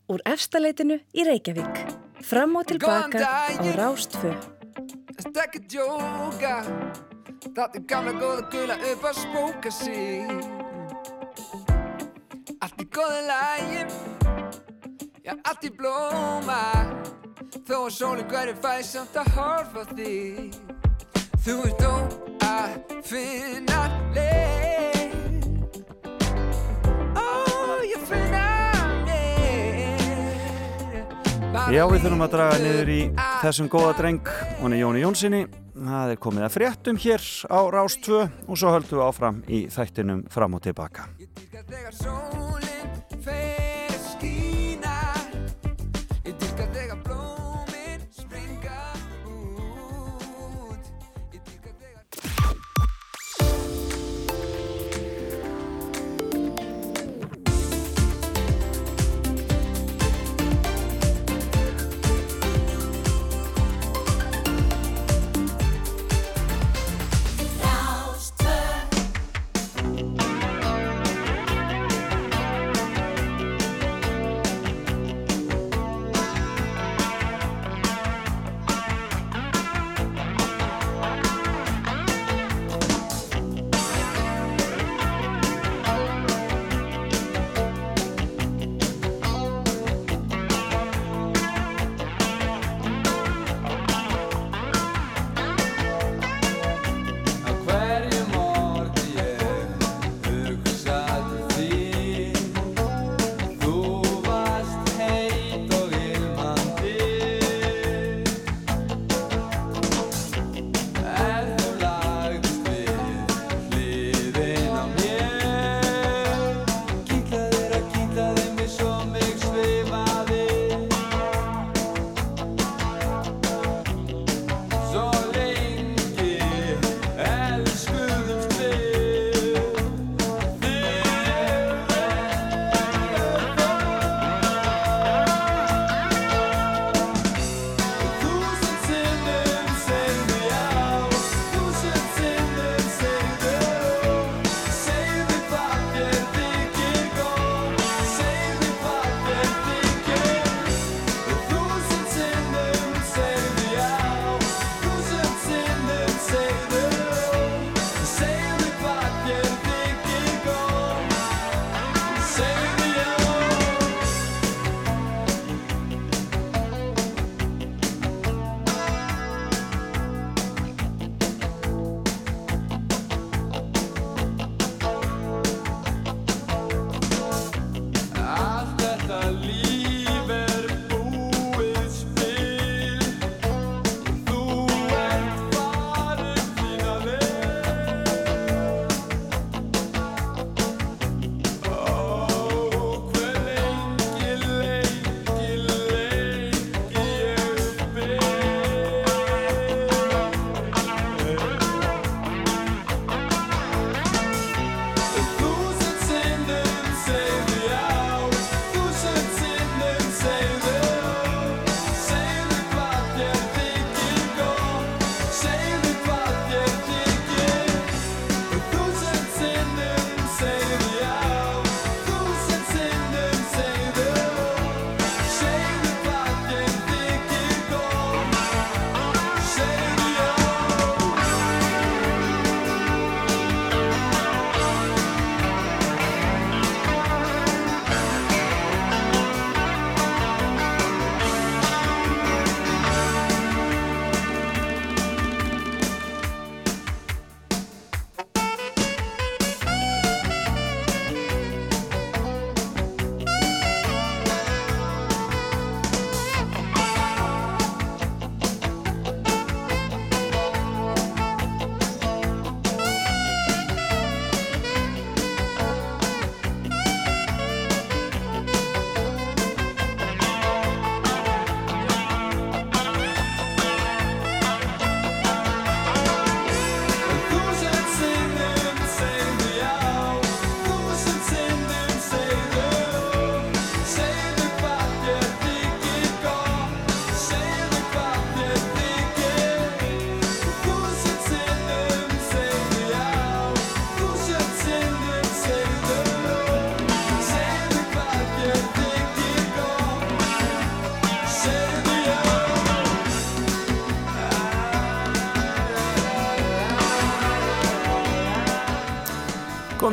[0.09, 1.83] úr efstaleitinu í Reykjavík.
[2.25, 4.33] Fram og tilbaka á Rástfö.
[5.39, 6.55] Ekki djóka
[7.59, 10.27] er gamla góða gula upp að spóka sig
[12.61, 13.83] Allt í góða lægi
[15.29, 16.63] Já, allt í blóma.
[17.69, 20.57] Þó að sólinn hverju fæ samt að horfa þig.
[21.45, 21.93] Þú ert þó
[22.49, 23.83] að finna
[24.17, 24.88] leið
[31.69, 33.01] Já, við þurfum að draga niður í
[33.43, 34.31] þessum góða dreng.
[34.59, 35.43] Er Jóni Jónssoni
[35.79, 39.65] það er komið að fréttum hér á Rás 2 og svo höldum við áfram í
[39.73, 41.09] þættinum fram og tilbaka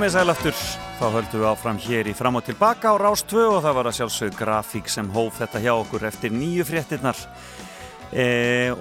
[0.06, 0.58] Komið sæl aftur,
[1.00, 3.88] þá höldum við áfram hér í fram og tilbaka á Rás 2 og það var
[3.90, 7.24] að sjálfsög grafík sem hóf þetta hjá okkur eftir nýju fréttinnar
[8.14, 8.28] e,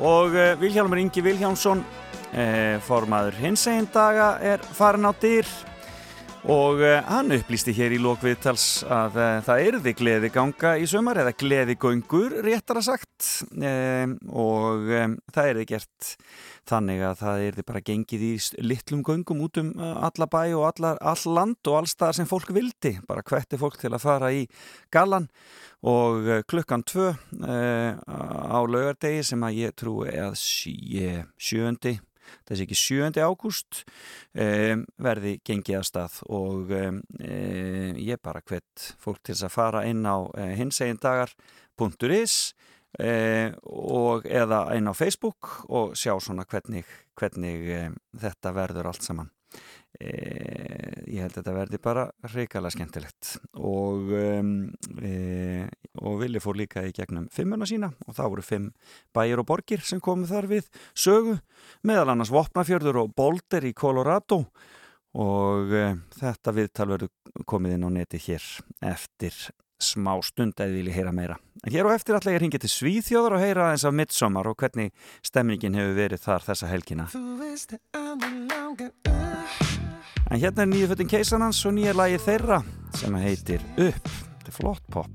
[0.04, 1.80] og e, Vilhjálmur Ingi Vilhjálmsson
[2.28, 2.44] e,
[2.84, 5.48] formaður hins einn daga er farin á dyr.
[6.44, 11.24] Og e, hann upplýsti hér í lókviðtals að e, það erði gleði ganga í sömar
[11.24, 13.30] eða gleði göngur réttara sagt.
[13.56, 13.72] E,
[14.28, 14.92] og
[15.32, 16.16] það erði gert
[16.68, 18.32] þannig að það er bara gengið í
[18.64, 22.54] litlum göngum út um uh, alla bæ og allar, all land og allstaðar sem fólk
[22.54, 24.46] vildi, bara hvetti fólk til að fara í
[24.94, 25.28] galan
[25.84, 31.98] og uh, klukkan tvö uh, á laugardegi sem að ég trú að sjö, sjöndi
[32.48, 33.20] þessi ekki 7.
[33.24, 33.82] ágúst
[34.32, 36.18] um, verði gengið að stað.
[36.32, 41.00] Og um, um, ég bara hvett fólk til þess að fara inn á uh, hinsegin
[43.02, 46.84] Eh, og eða einn á Facebook og sjá svona hvernig,
[47.18, 47.88] hvernig eh,
[48.20, 49.30] þetta verður allt saman.
[49.98, 53.36] Eh, ég held að þetta verði bara reykala skemmtilegt.
[53.58, 54.14] Og
[56.04, 58.70] og Vili fór líka í gegnum fimmuna sína og það voru fimm
[59.14, 61.36] bæir og borgir sem komu þar við sögu
[61.86, 64.44] meðal annars Vopnafjörður og Boulder í Colorado.
[65.14, 65.70] Og
[66.18, 68.42] þetta viðtal verður komið inn á neti hér
[68.82, 69.38] eftir
[69.82, 71.36] smá stund eða vilji heyra meira.
[71.64, 74.58] En hér og eftir allega ég ringi til Svíþjóðar og heyra eins af midsommar og
[74.60, 74.92] hvernig
[75.24, 77.08] stemningin hefur verið þar þessa helgina.
[80.30, 82.62] En hérna er nýju föttin keisanans og nýja lagi þeirra
[82.96, 84.08] sem heitir Upp.
[84.44, 85.12] Þetta er flott pop.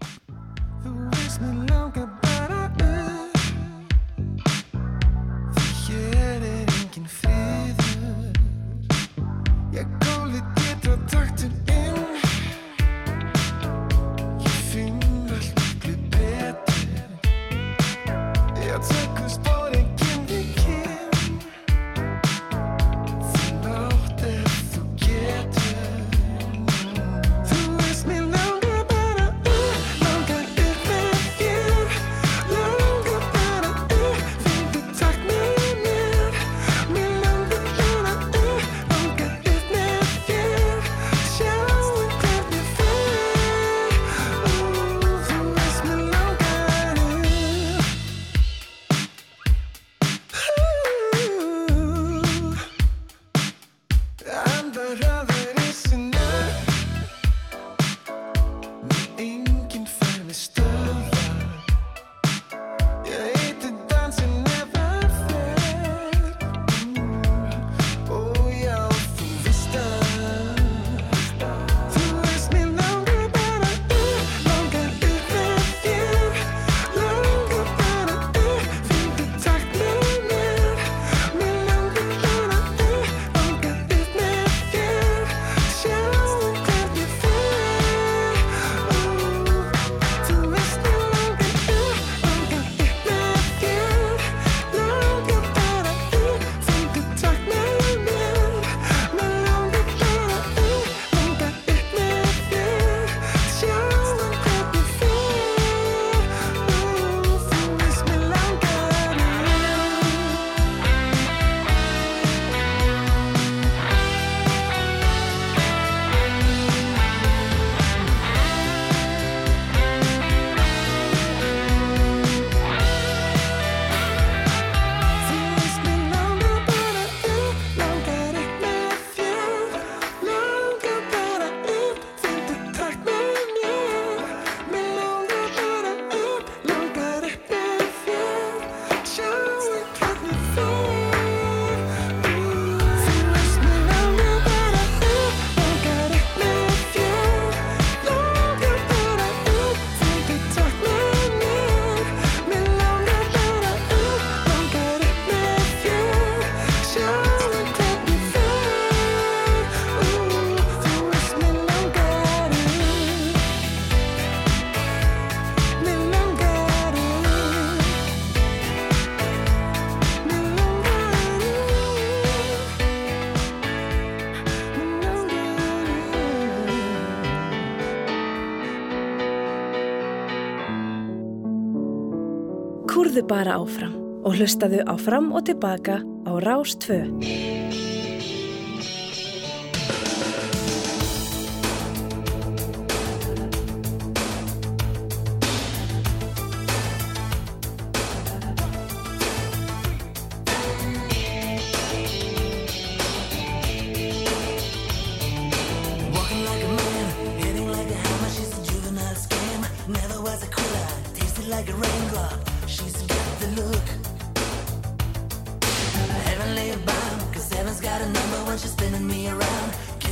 [183.28, 186.76] Bara áfram og hlustaðu á fram og tilbaka á Rás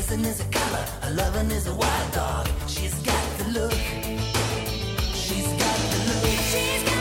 [0.08, 2.47] kissing is a color, a loving is a wild dog.
[2.68, 3.74] She's got the look.
[5.14, 6.32] She's got the look.
[6.51, 6.97] She's got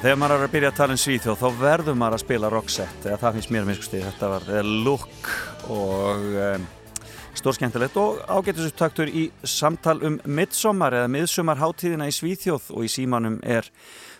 [0.00, 2.48] Já, þegar maður er að byrja að tala um Svíþjóð þá verður maður að spila
[2.48, 5.26] rockset eða það finnst mér að minnskustið, þetta var eða look
[5.74, 6.62] og um,
[7.36, 13.68] stórskemmtilegt og ágættusupptaktur í samtal um midsommar eða miðsumarháttíðina í Svíþjóð og í símanum er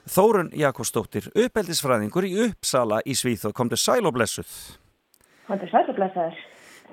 [0.04, 4.52] Þórun Jakobsdóttir, uppeldisfræðingur í Uppsala í Svíþjóð, komdu sæl og blessuð.
[5.48, 6.44] Hvað er sæl og blessaður?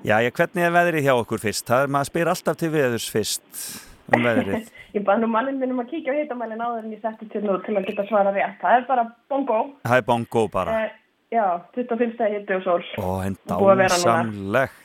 [0.08, 1.68] Já, já, hvernig er veðrið hjá okkur fyrst?
[1.68, 3.68] Það er maður spyr alltaf til veðurs fyrst
[4.16, 4.70] um veðrið.
[4.96, 7.44] Ég baði nú manninn minn um að kíkja á hitamælinn áður en ég setti til
[7.44, 8.60] nú til að geta svara rétt.
[8.62, 9.60] Það er bara bongo.
[9.84, 10.78] Það er bongo bara.
[10.86, 10.94] Eh,
[11.36, 11.46] já,
[11.76, 12.86] 25 stegi hitti og sól.
[13.02, 14.84] Ó, en dásamlegt.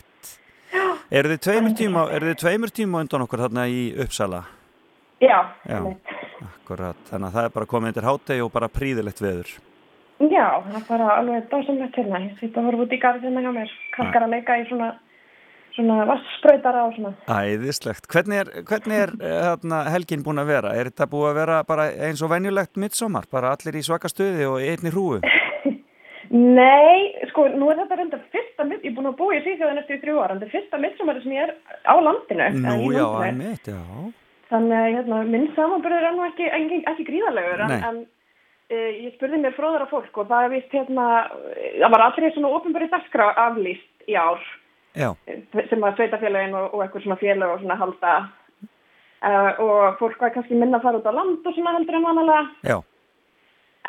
[1.12, 2.06] Eru þið tveimur tíma,
[2.72, 4.44] tíma undan okkur þarna í Uppsala?
[5.22, 5.78] Já, Já.
[6.42, 9.50] Akkurat, þannig að það er bara komið undir hátegi og bara príðilegt veður.
[10.22, 12.20] já, það er bara alveg dásamlegt hérna.
[12.22, 13.72] Ég sýtt að horfa út í garðina hjá mér.
[13.94, 14.88] Krakkar að leika í svona,
[15.76, 17.12] svona vassbrautara og svona.
[17.30, 18.08] Æðislegt.
[18.12, 20.74] Hvernig er, hvernig er eh, þarna, helgin búin að vera?
[20.78, 23.28] Er þetta búið að vera bara eins og venjulegt midsommar?
[23.32, 25.20] Bara allir í svaka stuði og í einni hrúu?
[26.32, 29.80] Nei, sko, nú er þetta reynda fyrsta mitt, ég er búin að búa í síðan
[29.82, 32.47] eftir í þrjú ára, en þetta er fyrsta mittsumari sem ég er á landinu.
[32.56, 33.26] Nú, í já, landinu.
[33.28, 33.82] einmitt, já.
[34.52, 37.76] Þannig að hérna, minn samanbyrður er nú ekki, ekki, ekki gríðarlegur Nei.
[37.88, 38.01] en
[38.68, 41.06] e, ég spurði mér fróðara fólk og það er vist hérna,
[41.80, 44.44] það var allir svona ofinbæri dagskrá aflýst í ár
[44.93, 45.09] Já,
[45.70, 48.14] sem að sveitafélagin og, og eitthvað svona félag og svona halda
[49.24, 52.09] uh, og fólk var kannski minna að fara út á land og svona heldur en
[52.09, 52.43] vanalega.
[52.69, 52.77] Já,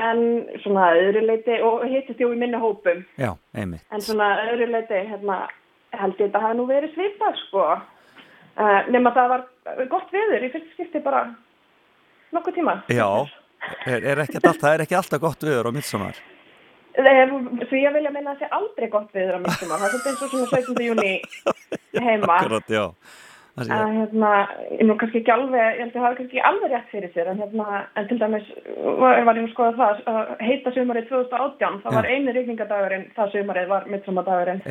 [0.01, 0.21] en
[0.63, 3.03] svona að öðru leiti og hittist jú í minni hópum.
[3.19, 5.43] Já, en svona að öðru leiti hérna,
[5.93, 7.69] held ég þetta hafi nú verið svipað sko.
[8.53, 9.47] Uh, nema það var
[9.91, 11.25] gott viður í fyrst skipti bara
[12.33, 12.77] nokkuð tíma.
[12.89, 13.09] Já,
[13.85, 16.21] er, er ekki alltaf, það er ekki alltaf gott viður á midsommar.
[16.93, 17.25] Eh,
[17.69, 20.33] Því ég vilja meina að það sé aldrei gott mittum það er svolítið eins og
[20.33, 20.83] svona 17.
[20.87, 21.13] júni
[22.03, 22.85] heima Akkurat, já.
[23.53, 24.29] Að hérna,
[24.73, 27.11] ég nú kannski ekki alveg, ég held að það hafi kannski ekki alveg rétt fyrir
[27.13, 28.47] sér, en hérna, en til dæmis
[28.97, 33.69] var, ég að skoða það, að heita sumarið 2018, það var eini rigningadagurinn, það sumarið
[33.69, 34.63] var mittsumadagurinn,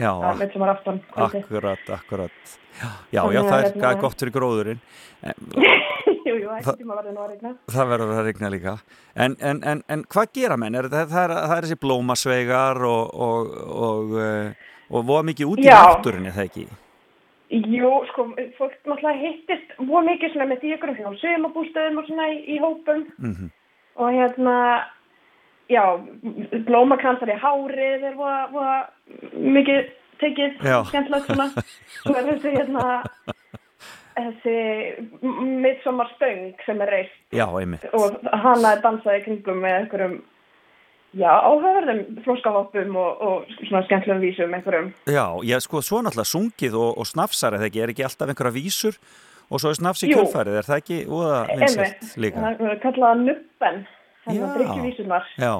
[0.42, 0.98] mittsumaraftan.
[1.14, 2.56] Akkurat, akkurat.
[2.82, 4.82] Já, já, já að það er hérna- er gott fyrir gróðurinn.
[6.32, 7.54] Jú, jú, Það- ekki tíma verður nú að regna.
[7.76, 8.74] það verður að regna líka.
[9.14, 10.74] En, en, en, en hvað gera menn?
[10.80, 13.52] Er, það, það, er, það er þessi blómasveigar og, og,
[13.88, 15.76] og, og, og voða mikið út í Já.
[15.82, 16.66] náttúrinni, það ekki?
[17.52, 18.24] Jú, sko,
[18.56, 23.02] fólk náttúrulega hittist voru mikið svona með ykkur hjá sumabústöðum og svona í, í hópum
[23.20, 23.50] Mm
[24.00, 24.54] og hérna,
[25.68, 25.82] já,
[26.64, 28.76] blómakransar í hárið er voða, voða
[29.36, 29.90] mikið
[30.22, 30.54] tekið,
[30.88, 31.46] skemmtilegt svona.
[32.00, 32.86] Svo er þessi hérna,
[34.16, 34.56] þessi
[35.62, 37.84] midsommar stöng sem er reist Já, einmitt.
[37.94, 40.14] og hana er dansað í kringum með einhverjum,
[41.18, 44.92] já, áhörðum flóskahoppum og, og svona skemmtilegum vísum einhverjum.
[45.08, 47.82] Já, ég sko, svo náttúrulega sungið og, og snafsar, það ekki?
[47.86, 48.96] Er ekki alltaf einhverja vísur
[49.52, 52.40] og svo er snafs í kjölfarið, er það ekki úða vinsett líka?
[52.40, 53.82] Það er kallað nubben,
[54.28, 54.56] hérna Já.
[54.58, 55.30] drikkjuvísunar.
[55.42, 55.54] Já,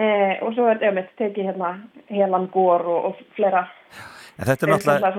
[0.00, 1.70] Eh, og svo er einmitt tekið hérna
[2.08, 3.64] helan gór og, og fleira
[4.40, 5.10] en þetta er náttúrulega,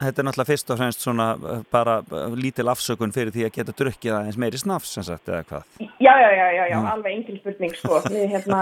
[0.00, 3.54] þetta er náttúrulega fyrst og fremst svona uh, bara uh, lítil afsökun fyrir því að
[3.56, 5.64] geta drukkið aðeins meiri snafs, sem sagt, eða hvað?
[5.80, 6.86] Já, já, já, já, já, Mm.
[6.92, 8.00] alveg engin spurning sko.
[8.12, 8.60] Við hérna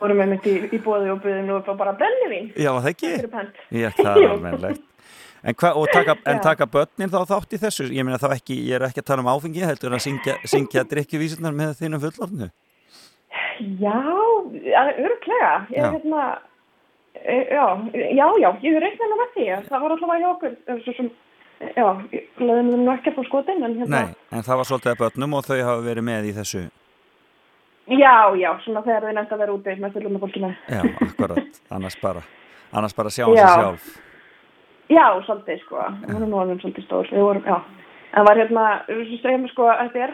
[0.00, 2.50] vorum einmitt í, í bóði og buðum nú upp á bara brennivín.
[2.56, 3.14] Já, það ekki?
[3.76, 4.84] Já, það er alvegilegt.
[5.46, 7.86] En, hva, taka, en taka börnin þá þátt í þessu?
[7.94, 10.84] Ég meina þá ekki, ég er ekki að tala um áfengi, heldur að syngja, syngja
[10.90, 12.48] drikkjuvísunar með þínum fullorðnu?
[13.80, 13.96] Já,
[15.06, 15.52] örglega.
[15.72, 16.24] Ég er hérna,
[17.24, 17.66] já,
[18.16, 19.46] já, já, ég er reiknað með því.
[19.68, 21.10] Það var alltaf hjá okkur, eh, svo sem,
[21.76, 24.68] já, ég leðum þeim nú ekki að fá skotin, en hérna, Nei, en það var
[24.70, 26.64] svolítið að börnum og þau hafa verið með í þessu.
[27.86, 30.52] já, já, svona þegar þau nefnt að vera úti með fullum fólkinu.
[30.68, 32.22] Já, akkurat, annars bara,
[32.72, 33.48] annars bara sjá hans Já.
[33.54, 33.86] sjálf.
[34.88, 35.80] Já, svolítið, sko.
[35.82, 37.08] Það voru nú alveg svolítið stór.
[37.10, 37.56] Við vorum, já.
[38.16, 40.12] En var hérna, við segjum, sko, að þetta er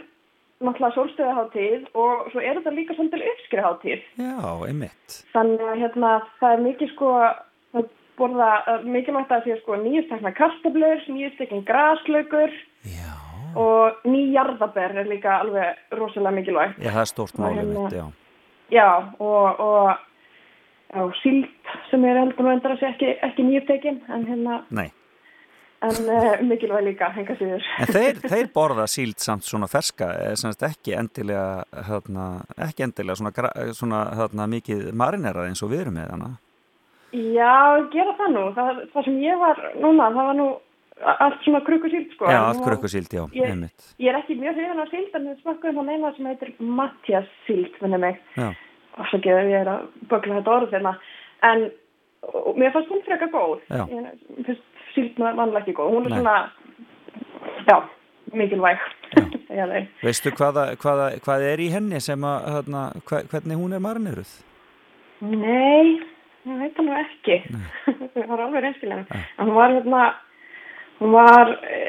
[0.67, 4.05] náttúrulega sólstöðaháttíð og svo er þetta líka svolítið uppskriháttíð.
[4.23, 4.37] Já,
[4.69, 5.17] einmitt.
[5.35, 7.11] Þannig að hérna, það er mikið, sko,
[7.73, 7.89] það
[8.21, 12.53] borða, eh, mikilvægt að því, sko, nýjustekna kartablur, nýjustekna graslaugur
[13.57, 16.79] og nýjarðaber er líka alveg rosalega mikilvægt.
[16.81, 18.07] já það er stórt málið hérna- mitt, já.
[18.73, 18.91] Já,
[19.21, 19.99] og, og
[20.95, 21.49] já, síld
[21.91, 24.91] sem er heldur endur að sé ekki, ekki nýjutekin, en hérna, Nei,
[25.83, 27.65] en uh, mikilvæg líka, henga síður.
[27.83, 32.27] en þeir, þeir borða síld samt svona ferska, eða sem sagt ekki endilega, hérna,
[32.69, 36.31] ekki endilega svona, svona hérna, mikið marinerað eins og við erum með hana.
[37.13, 37.55] Já,
[37.93, 38.45] gera það nú.
[38.57, 40.47] Það, það sem ég var núna, það var nú
[41.13, 42.31] allt svona krukkusíld, sko.
[42.31, 43.87] Já, allt krukkusíld, já, Ég, einmitt.
[43.99, 47.29] ég er ekki mjög hrifin af síld, en við smakkuðum hann eina sem heitir Mattias
[47.49, 48.21] síld, minni mig.
[48.39, 48.53] Já,
[48.93, 50.91] Og svo geður ég að bögla þetta orð þeirna.
[51.49, 51.63] En
[52.61, 53.63] mér fannst hún freka góð.
[53.73, 53.83] Já.
[53.89, 55.93] Ég finnst síld vanlega ekki góð.
[55.97, 56.19] Hún er Nei.
[56.21, 56.37] svona,
[57.69, 57.77] já,
[58.33, 58.89] mikilvæg.
[59.53, 59.67] Já.
[60.07, 64.35] Veistu hvaða, hvaða, hvað er í henni sem að, hérna, hva, hvernig hún er marineruð?
[65.23, 66.01] Nei,
[66.49, 67.39] ég veit það nú ekki.
[68.15, 69.23] það var alveg reynskilega.
[69.37, 70.05] En hún var hérna,
[71.01, 71.83] hún var, e,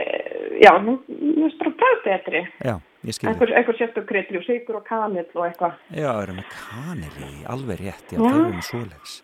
[0.62, 1.00] já, hún
[1.40, 2.44] var bara bræð betri.
[2.68, 2.76] Já,
[3.08, 3.32] ég skil þig.
[3.34, 5.80] Einhver, einhver sérstök kryddli og sigur og kanill og eitthvað.
[5.96, 8.28] Já, erum við kanili, alveg rétt, já, Já.
[8.28, 9.16] þeir eru svoleiðis.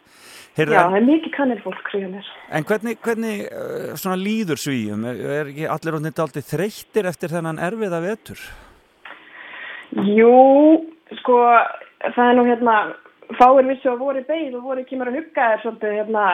[0.58, 2.30] Heyrðu, Já, en, það er mikið mér.
[2.58, 5.06] en hvernig, hvernig uh, svona líður svíjum?
[5.12, 8.42] Er, ekki allir orðnir daldið þreyttir eftir þennan erfiða vetur?
[10.10, 10.34] Jú,
[11.22, 11.38] sko,
[12.16, 12.76] það er nú hérna,
[13.38, 16.26] fáir vissu að voru beigð og voru kemur að hugga er svolítið hérna,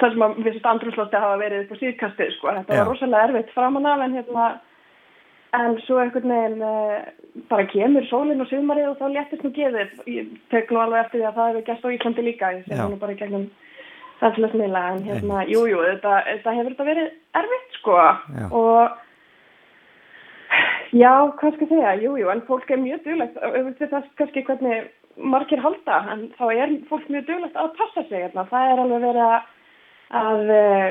[0.00, 2.54] það sem að vissist andrúslótti hafa verið upp á síðkastið, sko.
[2.60, 2.80] Þetta Já.
[2.80, 4.46] var rosalega erfitt framan af en hérna,
[5.58, 7.04] en svo einhvern veginn uh,
[7.50, 9.94] bara kemur sólinn og sumarið og þá léttist nú geðið.
[10.10, 12.80] Ég tek nú alveg eftir því að það hefur gæst á Íslandi líka, ég sé
[12.80, 13.48] nú bara í gegnum
[14.20, 17.96] samfélagsmiðla, en hérna, jú, jú, þetta, þetta hefur þetta verið erfitt, sko.
[18.38, 18.46] Já.
[18.54, 19.00] Og
[20.94, 21.10] Já,
[21.40, 21.94] hvað skal segja?
[22.04, 24.84] Jú, jú, en fólk er mjög duglegt, auðvitað þess kannski hvernig
[25.18, 28.44] margir halda, en þá er fólk mjög duglegt að passa sig, hérna.
[28.50, 29.48] það er alveg verið að,
[30.14, 30.84] að uh,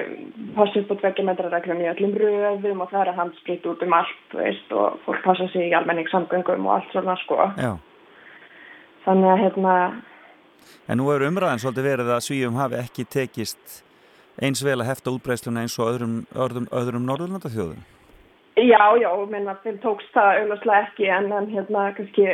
[0.57, 3.95] passa upp á tveggja metrareglum í öllum röðum og það er að handsprýtt út um
[3.97, 7.39] allt, veist, og fólk passa sig í almenningssamgöngum og allt svona, sko.
[7.57, 7.73] Já,
[9.03, 9.77] Þannig að, hérna,
[10.87, 13.81] en nú er umræðan svolítið verið að svíjum hafi ekki tekist
[14.41, 17.83] eins vel að hefta útbreiðsluna eins og öðrum, öðrum, öðrum norðurlandaþjóðum.
[18.53, 22.27] Já, já, minna, þeim tókst það auðvitað ekki en, en hérna kannski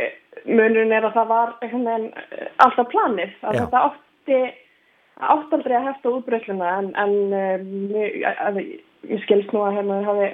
[0.45, 3.61] munurinn er að það var veginn eh, alltaf planið að Já.
[3.61, 4.39] þetta átti
[5.19, 8.17] átti aldrei að hefta útbreysluna en, en um, mér,
[8.47, 8.59] að,
[9.09, 10.29] ég skilst nú að hérna hafi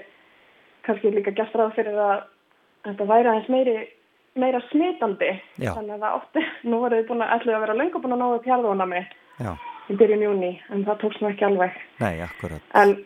[0.85, 2.25] kannski líka gert ráð fyrir að
[2.85, 3.75] þetta væri aðeins meiri
[4.35, 5.31] meira smitandi
[5.63, 5.71] Já.
[5.73, 8.21] þannig að það átti, nú voru þið búin að ætluðu að vera löngu búin að
[8.21, 9.03] náðu pjarðunami
[9.39, 9.51] Já,
[9.89, 12.73] í byrjun júni en það tókst nú ekki alveg nei, akkurat.
[12.77, 12.97] En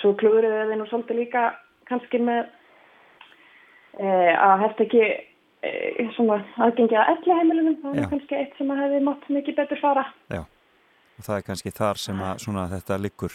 [0.00, 1.44] svo klúðruðu þið nú svolítið líka
[1.88, 2.42] kannski með
[4.00, 8.02] e, að hefði ekki e, svona aðgengi að elli heimilunum, það Já.
[8.02, 10.04] er kannski eitt sem að hefði mátt mikið betur fara.
[11.18, 13.34] Og það er kannski þar sem að svona þetta liggur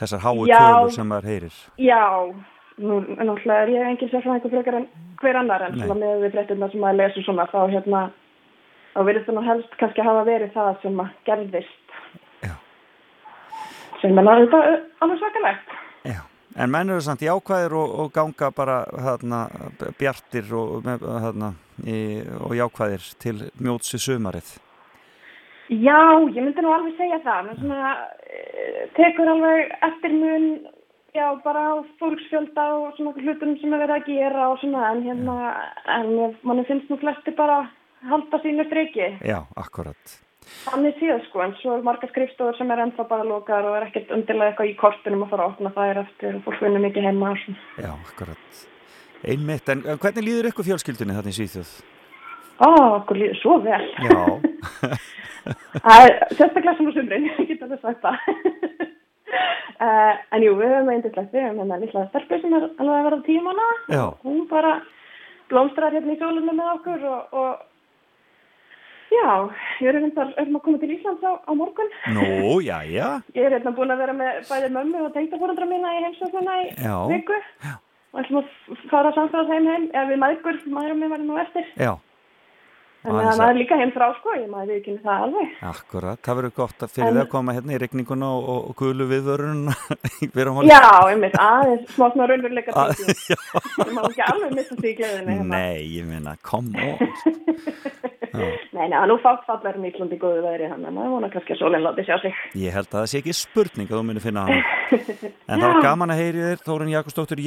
[0.00, 1.56] þessar háu tölur sem maður heyrir.
[1.80, 2.04] Já,
[2.82, 4.86] nú náttúrulega er ég engin sérfræðingur frekar en
[5.22, 8.02] hver annar en með við fréttina sem maður lesur svona þá hérna
[8.92, 11.98] þá verður það nú helst kannski hafa verið það sem að gerðist.
[12.44, 12.54] Já.
[14.02, 15.76] sem er náttúrulega alveg svakalegt.
[16.06, 16.20] Já.
[16.56, 19.40] en menn eru samt jákvæðir og, og ganga bara þarna,
[19.98, 21.54] bjartir og, þarna,
[21.84, 21.98] í,
[22.40, 24.56] og jákvæðir til mjótsi sumarið
[25.66, 27.94] Já, ég myndi nú alveg segja það menn svona
[28.30, 30.44] eh, tekur alveg eftir mun
[31.16, 35.02] já, bara á fólksfjölda og svona hlutum sem er verið að gera og svona en
[35.06, 35.38] hérna,
[35.96, 36.12] en
[36.46, 37.64] manni finnst nú flesti bara
[38.06, 40.16] halda sínu striki Já, akkurat
[40.46, 43.88] Þannig síðan sko, en svo er marga skrifstofur sem er ennþá bara lokar og er
[43.88, 47.08] ekkert undirlega eitthvað í kortunum að fara að opna þær eftir og fólk vinnur mikið
[47.08, 47.66] heima og svona.
[47.82, 48.64] Já, akkurat
[49.26, 51.74] Einmitt, en hvernig líður ykkur fjölskyldunni þarna í Svíþjóð?
[52.56, 52.68] Ó,
[53.00, 53.84] okkur líður svo vel.
[54.06, 54.20] Já,
[55.86, 58.16] Það er sérstaklega svona sumrin, ég get alveg sagt það.
[59.78, 63.06] uh, en jú, við höfum eindislegt, við höfum hérna lilla stelpu sem er alveg að
[63.10, 63.68] verða tíu mánu.
[63.92, 64.72] já, Hún bara
[65.52, 67.52] blómstrar hérna í sólunum með okkur og, og
[69.14, 69.28] já,
[69.84, 71.92] ég er hérna að koma til Íslands á, á morgun.
[72.16, 75.94] nú, já, já Ég er hérna búin að vera með bæði mömmu og tengdafórandra mína
[75.94, 76.96] í heimsóknuna í Já.
[77.12, 77.38] viku.
[78.16, 81.66] Og ætlum að fara samstæðast heim heim, eða við maðgur, maðurum mér var nú eftir.
[81.76, 81.92] Já,
[83.04, 85.50] Þannig að að- maður er líka heim frá, sko, ég maður við ekki það alveg.
[85.70, 88.60] akkurat Það verður gott að fyrir En- það að koma hérna í regninguna og, og,
[88.70, 89.60] og gulu viðvörun
[90.66, 90.80] Já,
[91.12, 93.36] einmitt, aðeins, smá svona raunveruleika Að- tíki.
[93.86, 95.36] Ég má ekki alveg missa því í gleðinni.
[95.36, 95.60] hérna.
[95.60, 96.98] Nei, ég meina, come on
[98.36, 101.84] Nei, nei, nú fátt fallar Íslandi góðu veðri, þannig að maður vona kannski að sólinn
[101.86, 102.34] láti sjá sig.
[102.60, 104.58] Ég held að það sé ekki spurning að þú munir finna hann
[105.46, 107.40] En það var gaman að heyri þér, Þórun Jakobsdóttir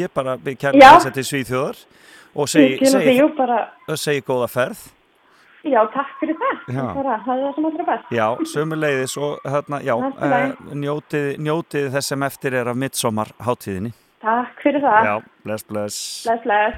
[2.40, 3.20] Og segi, segi,
[4.02, 4.82] segi góða ferð
[5.64, 6.62] já, takk fyrir það.
[6.76, 6.86] Já.
[6.96, 8.14] Bara, það er það sem allra best.
[8.16, 13.92] Já, sömuleiðis og hérna, já, uh, njótið, njótið þess sem eftir er af midsommar hátíðinni.
[14.24, 15.06] Takk fyrir það.
[15.08, 15.14] Já,
[15.44, 16.24] bless, bless.
[16.28, 16.76] Bless, bless.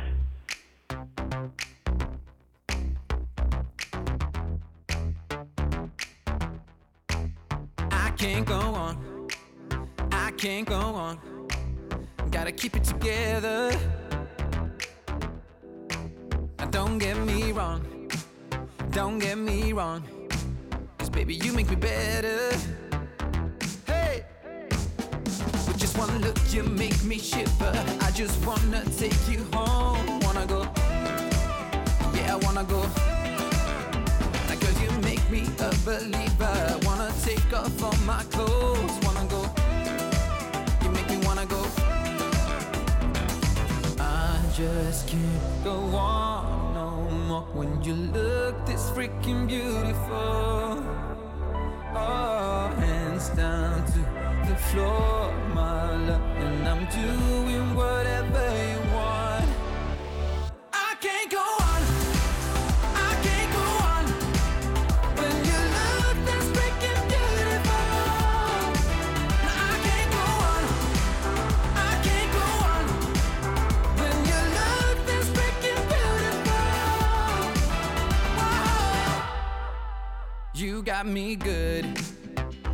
[7.92, 9.28] I can't go on.
[10.12, 11.20] I can't go on.
[12.30, 13.72] Gotta keep it together.
[16.60, 18.01] Now don't get me wrong.
[18.92, 20.04] Don't get me wrong.
[20.98, 22.52] Cause baby, you make me better.
[23.88, 24.26] Hey!
[25.66, 27.72] With just one look, you make me shiver.
[28.02, 30.20] I just wanna take you home.
[30.20, 30.64] Wanna go.
[32.14, 32.82] Yeah, I wanna go.
[34.50, 36.80] Now, girl, you make me a believer.
[36.84, 39.00] Wanna take off all my clothes.
[39.06, 39.42] Wanna go.
[40.84, 41.64] You make me wanna go.
[44.00, 46.31] I just can't go on
[47.54, 50.84] when you look this freaking beautiful.
[51.94, 54.00] Oh, hands down to
[54.50, 58.81] the floor, my love, and I'm doing whatever you
[81.04, 81.84] got me good.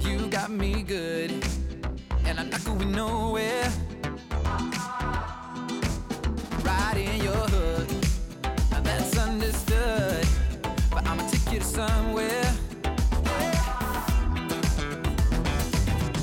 [0.02, 1.32] You got me good.
[2.26, 3.72] And I'm not going nowhere.
[6.62, 7.90] Right in your hood.
[8.70, 10.28] Now that's understood.
[10.92, 12.52] But I'ma take you to somewhere.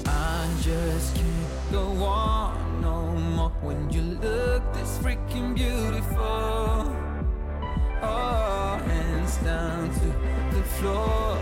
[0.05, 6.93] I just can't go on no more when you look this freaking beautiful.
[8.02, 10.06] Oh, hands down to
[10.55, 11.39] the floor,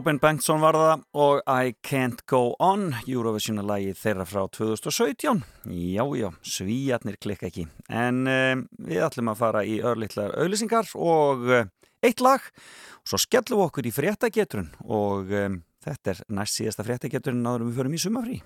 [0.00, 6.30] Robin Bengtsson var það og I Can't Go On Eurovision-lagi þeirra frá 2017 Já, já,
[6.40, 11.68] svíjarnir klikka ekki en um, við ætlum að fara í örlittlar auðlýsingar og uh,
[12.00, 16.86] eitt lag og svo skellum við okkur í fréttagetrun og um, þetta er næst síðasta
[16.88, 18.42] fréttagetrun áður en við förum í sumafrí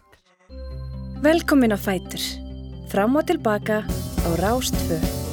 [1.22, 2.32] Velkomin á Fætur.
[2.90, 5.23] Fram og tilbaka á Rástfö.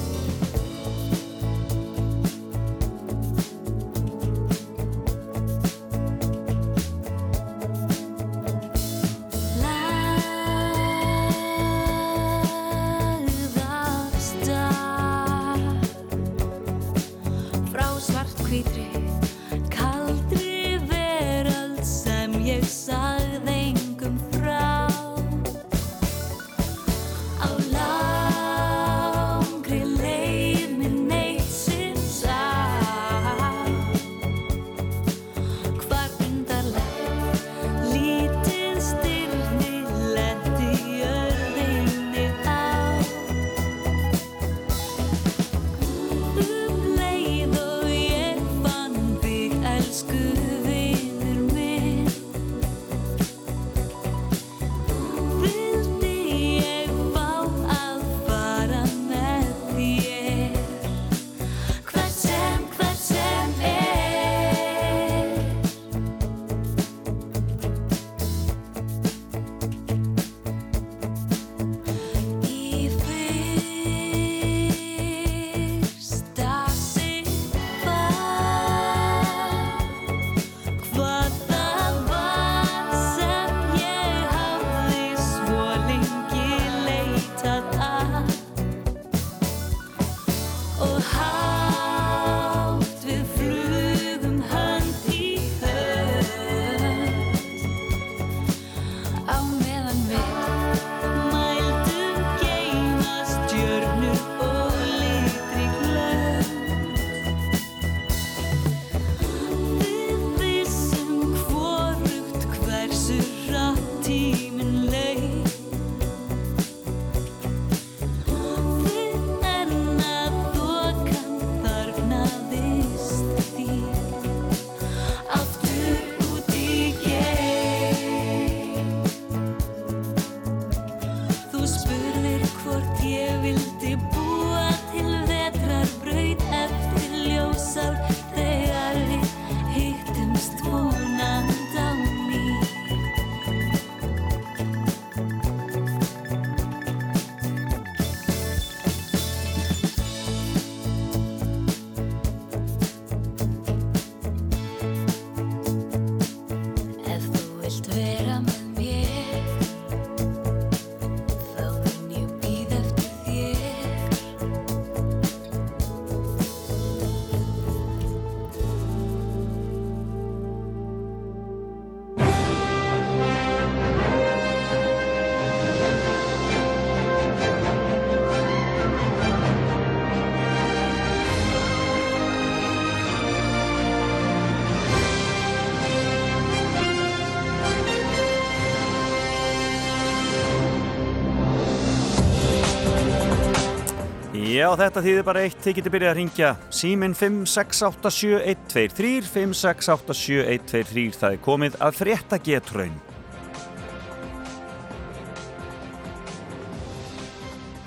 [194.80, 201.74] Þetta þýðir bara eitt, þið getur byrjað að ringja síminn 5687123 5687123 það er komið
[201.82, 202.98] að frétta getraun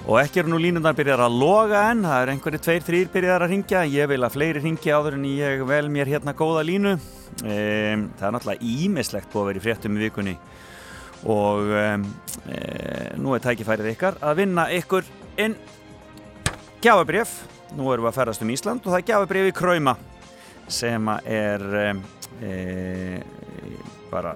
[0.04, 3.44] Og ekki eru nú línundar byrjar að loga en það er einhverju tveir, þrýr byrjar
[3.46, 6.92] að ringja ég vil að fleiri ringja áður en ég vel mér hérna góða línu.
[7.40, 10.34] Um, það er náttúrulega ímislegt búið að vera í fréttum í vikunni.
[11.24, 12.04] Og um,
[12.52, 12.58] e,
[13.16, 15.08] nú er tækifærið ykkar að vinna ykkur
[15.40, 15.56] inn
[16.84, 17.30] gjafabrif,
[17.78, 19.94] nú erum við að ferðast um Ísland og það er gjafabrif í Krauma
[20.68, 21.62] sem er
[22.44, 22.50] e,
[24.10, 24.34] bara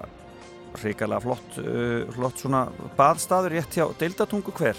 [0.79, 2.63] hrikalega flott, uh, flott svona
[2.97, 4.77] baðstaður rétt hjá Deildatungu hver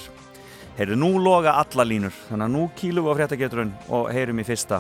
[0.79, 4.45] Heyrðu, nú loga alla línur, þannig að nú kýlum við á fréttageturinn og heyrum í
[4.49, 4.79] fyrsta.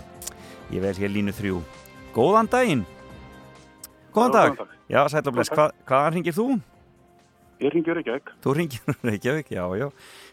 [0.70, 1.58] Ég vel hér línu þrjú.
[2.14, 2.84] Góðan daginn!
[4.14, 4.62] Góðan dag!
[4.88, 6.46] Já, sæll og bless, Hva, hvaðan ringir þú?
[7.60, 8.32] Ég ringi Reykjavík.
[8.40, 9.90] Þú ringir Reykjavík, já, já.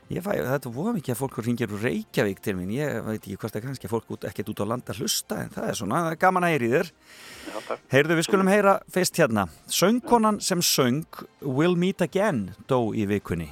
[0.07, 2.69] Ég fæ, þetta voða mikið að fólk ringir úr Reykjavík til mín.
[2.71, 5.51] Ég veit ekki hvort það er kannski fólk út, ekkert út á landa hlusta, en
[5.51, 6.91] það er svona það er gaman að heyri þér.
[7.91, 9.47] Heyrðu, við skulum heyra fyrst hérna.
[9.67, 13.49] Söngkonan sem söng Will Meet Again dó í vikunni.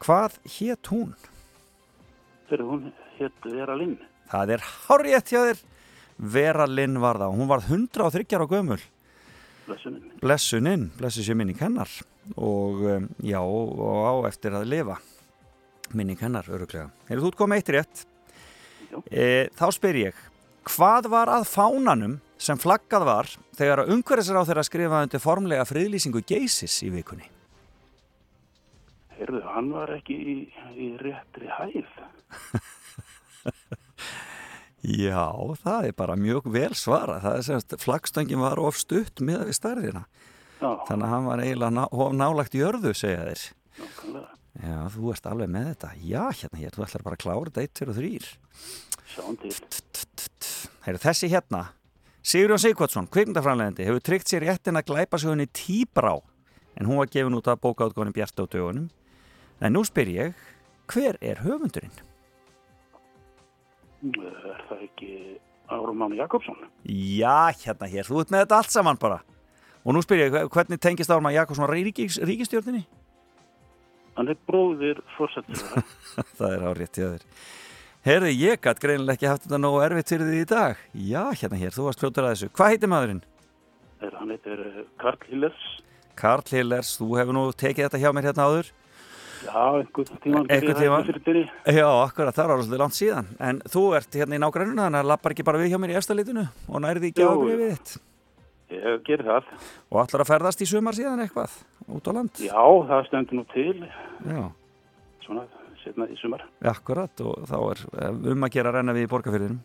[0.00, 1.12] Hvað hétt hún?
[2.48, 3.98] Þegar hún hétt Vera Linn.
[4.32, 5.66] Það er hárétt hjá þér.
[6.18, 7.36] Vera Lynn var það.
[7.36, 8.80] Hún var 103 ára gömul
[9.68, 10.12] blessunin.
[10.22, 11.90] blessuninn, blessu sér minning hennar
[12.36, 14.98] og um, já, og á eftir að lifa
[15.96, 16.90] minning hennar, öruglega.
[17.08, 18.04] Hefur þú komið eitt rétt?
[19.12, 19.24] E,
[19.58, 20.20] þá spyr ég,
[20.68, 26.22] hvað var að fánanum sem flaggað var þegar að umhverfisráð þeirra skrifaði undir formlega friðlýsingu
[26.28, 27.28] geysis í vikunni?
[29.18, 30.36] Heyrðu, hann var ekki í,
[30.78, 31.88] í réttri hæð.
[34.88, 35.26] Já,
[35.64, 37.18] það er bara mjög vel svara.
[37.24, 40.04] Það er semst, flaggstöngin var of stutt með við stærðina.
[40.58, 43.42] Já, Þannig að hann var eiginlega ná, of nálagt jörðu, segja þeir.
[43.78, 44.37] nákvæmlega.
[44.58, 45.90] Já, þú ert alveg með þetta.
[46.02, 48.30] Já, hérna hér, þú ætlar bara að klára þetta 1, 2 og 3.
[49.12, 49.52] Sjáum til.
[50.86, 51.62] Heyrðu, þessi hérna,
[52.28, 56.16] Sigurjón Sigvardsson, kvikmyndafræðanlegandi, hefur tryggt sér réttin að glæpa sig henni tíbrá,
[56.76, 58.90] en hún var gefin út af bókaútgóðin Bjart á dögunum.
[59.64, 60.42] En nú spyr ég,
[60.90, 61.94] hver er höfundurinn?
[64.02, 65.12] Er það ekki
[65.72, 66.68] Árumann Jakobsson?
[66.84, 69.22] Já, hérna hér, þú ert með þetta allt saman bara.
[69.86, 72.84] Og nú spyr ég, hvernig tengist Ármann Jakobsson ríkis, ríkistjórninni?
[74.18, 75.60] Hann er bróðir fórsættur.
[76.38, 77.26] það er árétt hjá þér.
[78.08, 80.80] Herði, ég gætt greinilega ekki haft þetta nógu erfitt fyrir því í dag.
[81.06, 82.48] Já, hérna hér, þú varst fljótur að þessu.
[82.58, 83.20] Hvað heitir maðurinn?
[84.02, 85.62] Er, hann heitir eh, Karl Hillers.
[86.18, 88.72] Karl Hillers, þú hefur nú tekið þetta hjá mér hérna áður.
[89.44, 90.50] Já, einhvern tíman.
[90.50, 91.44] Einhvern byrji.
[91.78, 93.30] Já, akkurat, það var svolítið langt síðan.
[93.50, 95.98] En þú ert hérna í nágrænuna, þannig að lappar ekki bara við hjá mér í
[96.00, 97.46] efstalitinu og nærði ekki Jú, á jú.
[97.52, 97.92] við þitt.
[98.68, 99.46] Ég ger það.
[99.88, 101.54] Og ætlar að ferðast í sumar síðan eitthvað,
[101.88, 102.30] út á land.
[102.44, 103.78] Já, það stendur nú til.
[104.28, 104.42] Já,
[105.24, 105.42] Svona,
[105.84, 106.44] setna í sumar.
[106.64, 109.58] akkurat, og þá er eh, um að gera að renna við í borgarfyrðinum.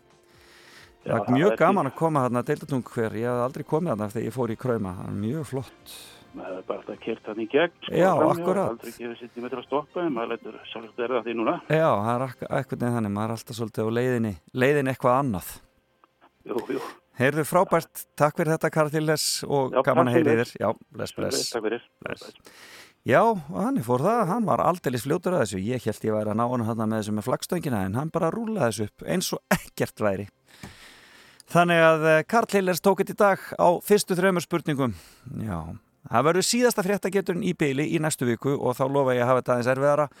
[1.04, 4.24] Það er mjög gaman að koma þarna deildatung hver, ég hef aldrei komið þarna þegar
[4.24, 5.94] ég fór í Krauma, það er mjög flott.
[6.34, 8.70] maður er bara alltaf kert hann í gegn sko, Já, akkurat.
[8.72, 11.90] aldrei gefið sitt í metra að stoppa en maður lætur sjálfsagt verða því núna Já,
[11.94, 12.22] það er
[14.90, 15.52] eitthvað neð
[17.14, 20.54] Heyrðu frábært, takk fyrir þetta Karl Hilles og gaman að heyri þér.
[20.58, 21.52] Já, bless, bless.
[21.52, 21.84] takk fyrir.
[23.06, 23.20] Já,
[23.54, 26.44] hann fór það, hann var aldeilis fljótur að þessu, ég held ég væri að ná
[26.48, 30.02] hann hann með þessu með flagstöngina en hann bara rúlaði þessu upp eins og ekkert
[30.02, 30.26] væri.
[31.54, 34.98] Þannig að eh, Karl Hillers tók þetta í dag á fyrstu þremur spurningum.
[35.44, 35.58] Já,
[36.10, 39.44] það verður síðasta fréttageturinn í byli í næstu viku og þá lofa ég að hafa
[39.44, 40.12] þetta aðeins erfiðara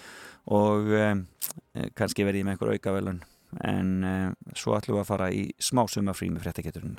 [0.54, 1.28] og um,
[1.98, 3.24] kannski verði ég með einhver aukavelun
[3.62, 6.98] en um, svo ætlum við að fara í smá sumafrí með fréttageturinn.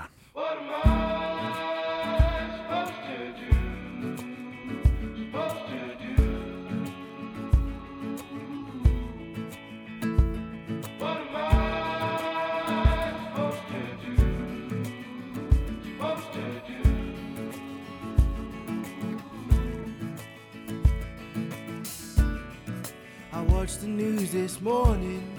[23.36, 25.35] I watched the news this morning.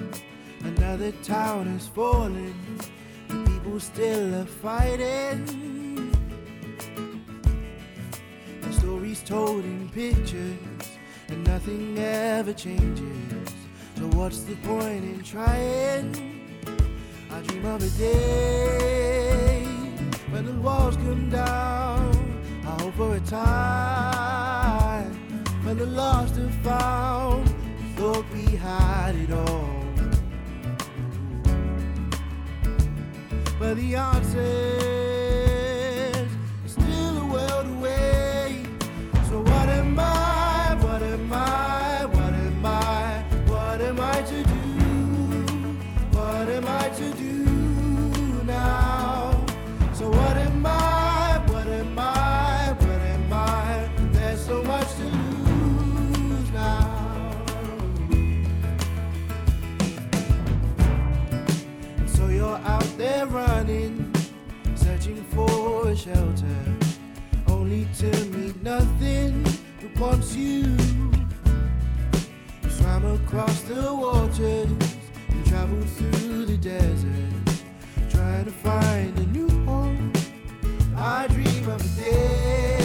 [0.77, 2.55] Another town is falling.
[3.29, 6.11] The people still are fighting.
[8.61, 10.59] The stories told in pictures,
[11.29, 13.53] and nothing ever changes.
[13.97, 16.15] So what's the point in trying?
[17.31, 19.65] I dream of a day
[20.31, 22.11] when the walls come down.
[22.65, 25.11] I hope for a time
[25.65, 27.49] when the lost are found.
[27.97, 29.76] Thought we had it all.
[33.67, 34.96] But the answers
[66.07, 66.63] shelter,
[67.49, 70.63] only to meet nothing that wants you.
[72.63, 74.71] You swam across the waters
[75.29, 77.59] and traveled through the desert,
[78.09, 80.13] trying to find a new home.
[80.97, 82.76] I dream of a day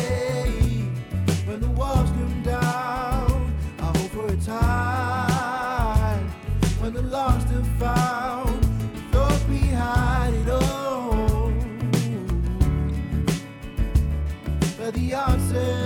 [15.52, 15.81] the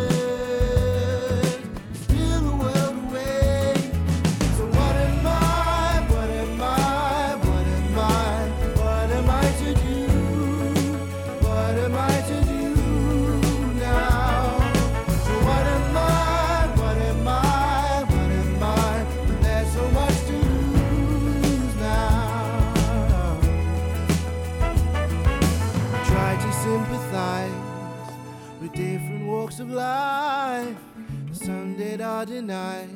[29.60, 30.76] of life,
[31.32, 32.90] some dead are denied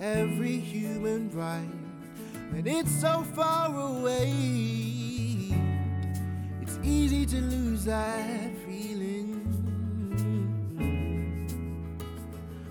[0.00, 1.68] every human right.
[2.50, 4.32] When it's so far away,
[6.60, 9.46] it's easy to lose that feeling.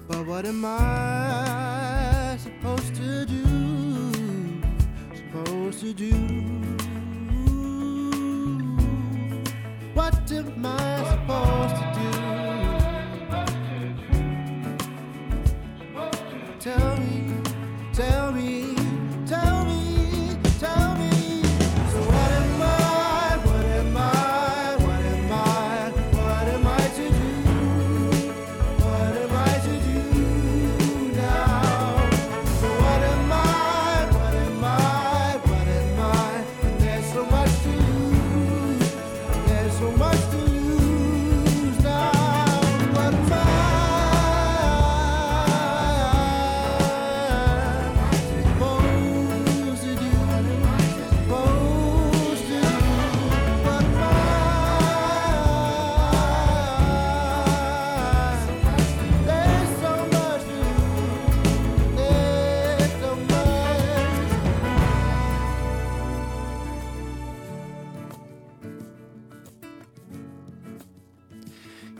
[0.08, 4.52] But what am I supposed to do?
[5.16, 6.12] Supposed to do?
[9.94, 12.01] What am I supposed to do?
[16.64, 16.91] don't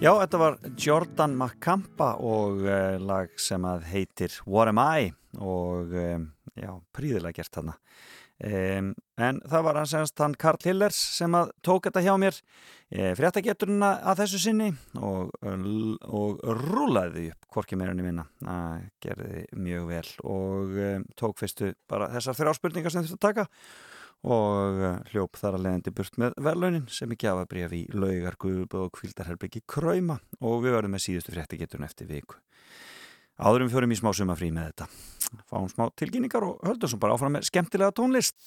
[0.02, 5.12] Já, þetta var Jordan McCampa og uh, lag sem að heitir What Am I?
[5.38, 6.24] Og um,
[6.58, 7.76] já, príðilega gert þarna.
[8.42, 8.88] Um,
[9.22, 12.40] en það var hans semst hann Karl Hillers sem að tók þetta hjá mér
[12.90, 18.26] e, fréttageturina að þessu sinni og, og rúlaði upp enn í minna.
[18.42, 20.04] Það gerði mjög vel
[20.34, 23.50] og um, tók fyrstu bara þessar þrjá spurningar sem þurftu að taka
[24.22, 27.82] og uh, hljóp þar að leiðandi burt með verðlaunin sem ekki af að breyfa í
[27.96, 32.38] laugar, guðub og kvildarherbyggi kræma og við verðum með síðustu fréttageturinn eftir viku.
[33.42, 34.90] Áðurum fjórum í smá sumafrí með þetta.
[35.50, 38.38] Fáum smá tilkynningar og höldum svo bara áfram með skemmtilega tónlist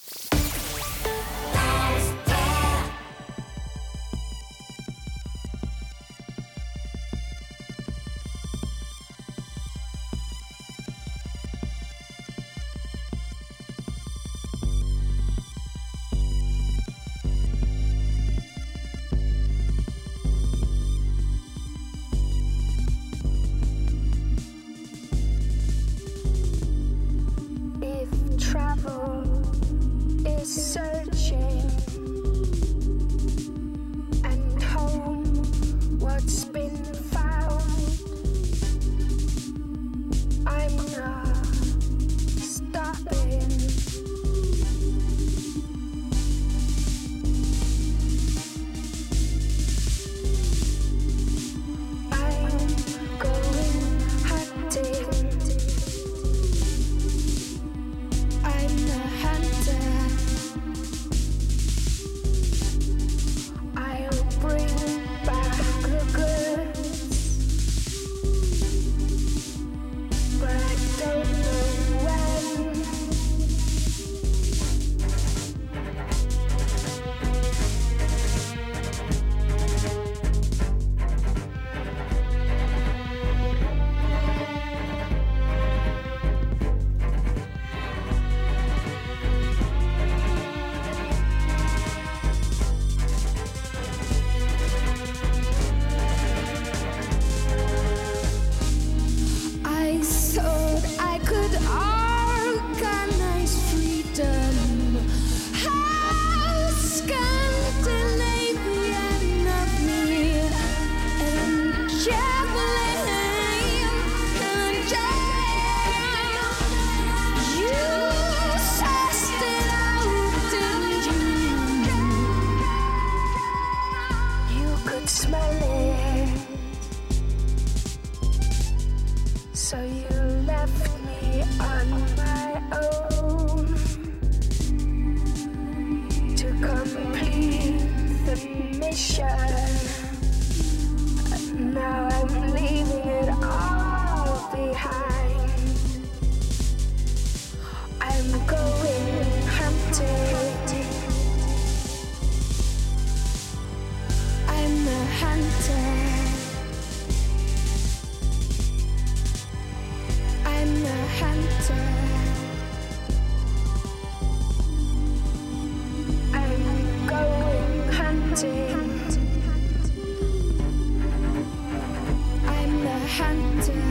[173.44, 173.83] hunter.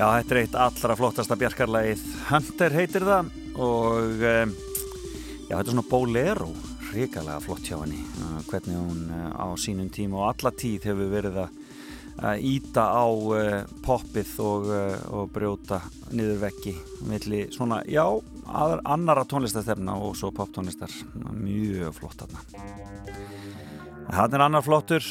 [0.00, 3.26] Já, þetta er eitt allra flottasta bjarkarlægið Hunter heitir það
[3.60, 4.52] og um,
[5.44, 6.46] já, þetta er svona bolero.
[6.86, 8.00] Hrikalega flott hjá henni.
[8.16, 13.04] Uh, hvernig hún uh, á sínum tíma og alla tíð hefur verið að íta á
[13.84, 14.72] poppið og,
[15.20, 15.82] og brjóta
[16.16, 16.74] niður veggi
[17.08, 18.04] milli svona, já,
[18.48, 20.92] aðra, annara tónlistarstefna og svo poptónlistar.
[21.36, 22.40] Mjög flott þarna.
[24.16, 25.04] Hann er annar flottur.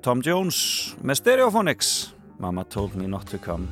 [0.00, 1.92] Tom Jones með Stereophonics.
[2.40, 3.68] Mama told me not to come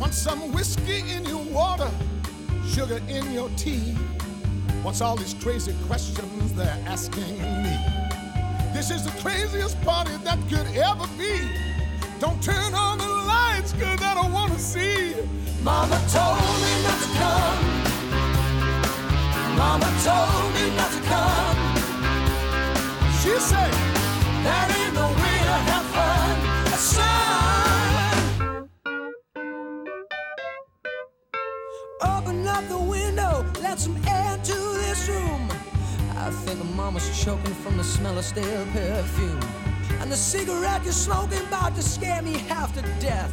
[0.00, 1.90] Want some whiskey in your water,
[2.66, 3.92] sugar in your tea.
[4.82, 7.76] What's all these crazy questions they're asking me?
[8.72, 11.46] This is the craziest party that could ever be.
[12.18, 15.14] Don't turn on the lights, cause I don't wanna see.
[15.62, 17.58] Mama told me not to come.
[19.58, 21.56] Mama told me not to come.
[23.20, 23.72] She said,
[24.44, 26.78] that ain't no way to have fun.
[26.78, 27.59] Son.
[32.02, 35.50] Open up the window, let some air to this room.
[36.16, 39.40] I think mama's choking from the smell of stale perfume.
[40.00, 43.30] And the cigarette you're smoking about to scare me half to death.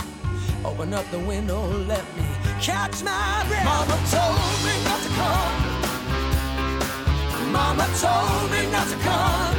[0.66, 2.26] Open up the window, let me
[2.62, 3.66] catch my breath.
[3.66, 5.78] Mama told me not to come.
[7.52, 9.56] Mama told me not to come.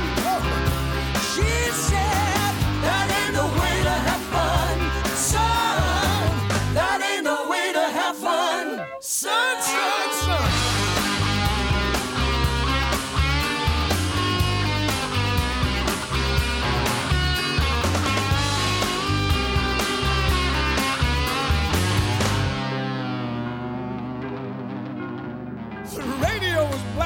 [1.33, 2.08] She said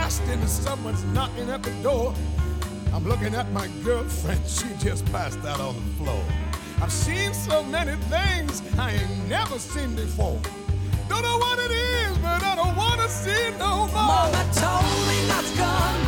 [0.03, 2.15] radio and someone's knocking at the door.
[2.93, 6.25] I'm looking at my girlfriend, she just passed out on the floor.
[6.81, 10.41] I've seen so many things I ain't never seen before.
[11.09, 14.11] Don't know what it is, but I don't wanna see no more.
[14.13, 15.99] Mama told me not to come.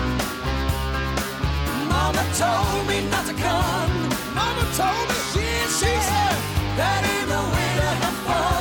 [1.89, 3.93] Mama told me not to come.
[4.35, 5.15] Mama told me.
[5.33, 5.47] She,
[5.79, 6.37] she said
[6.79, 8.54] that ain't the way to have fun.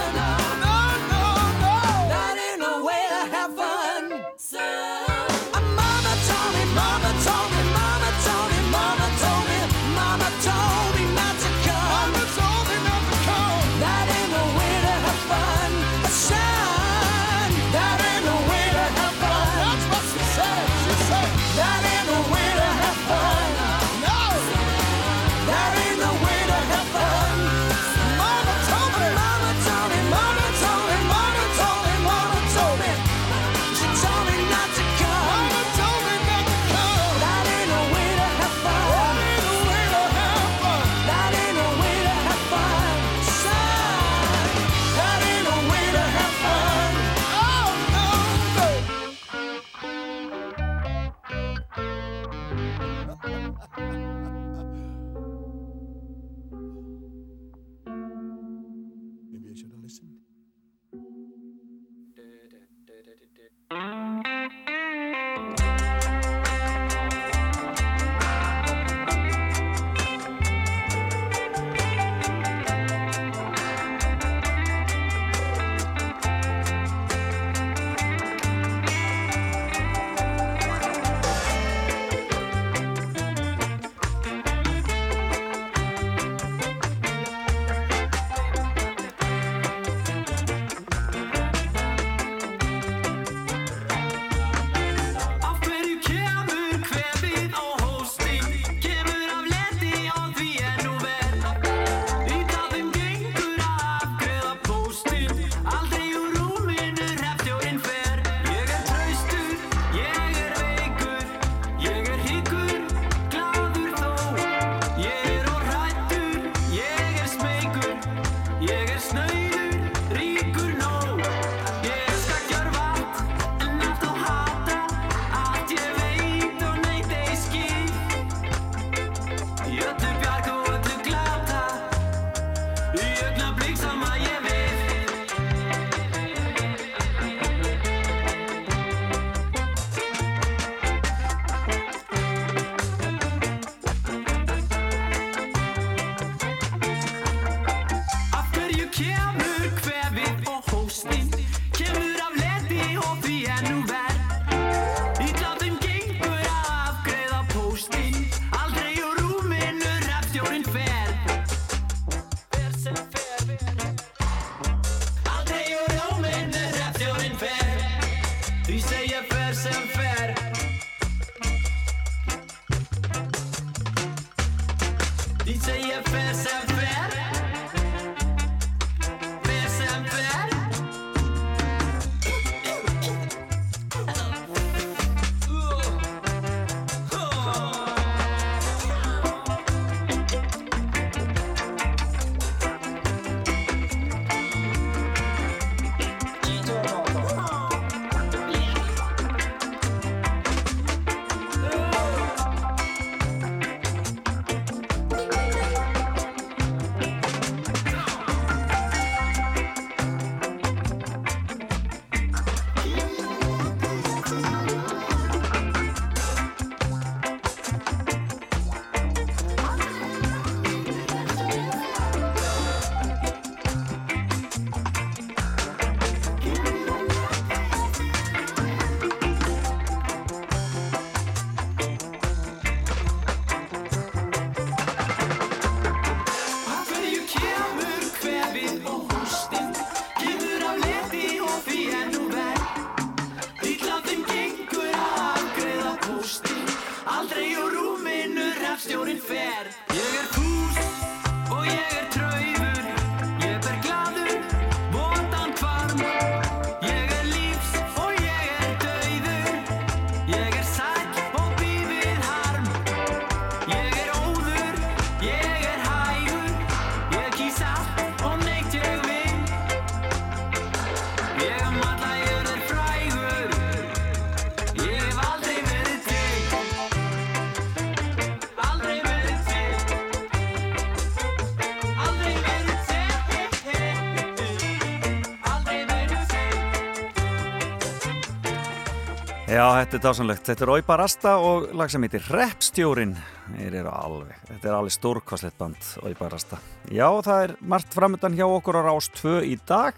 [289.84, 290.47] Þetta er dásanlegt.
[290.47, 293.11] Þetta er Óipa Rasta og lag sem heitir Repstjórin.
[293.49, 296.60] Þeir eru alveg, þetta er alveg stórkosleitt band, Óipa Rasta.
[296.88, 299.97] Já, það er margt framöndan hjá okkur á Rás 2 í dag.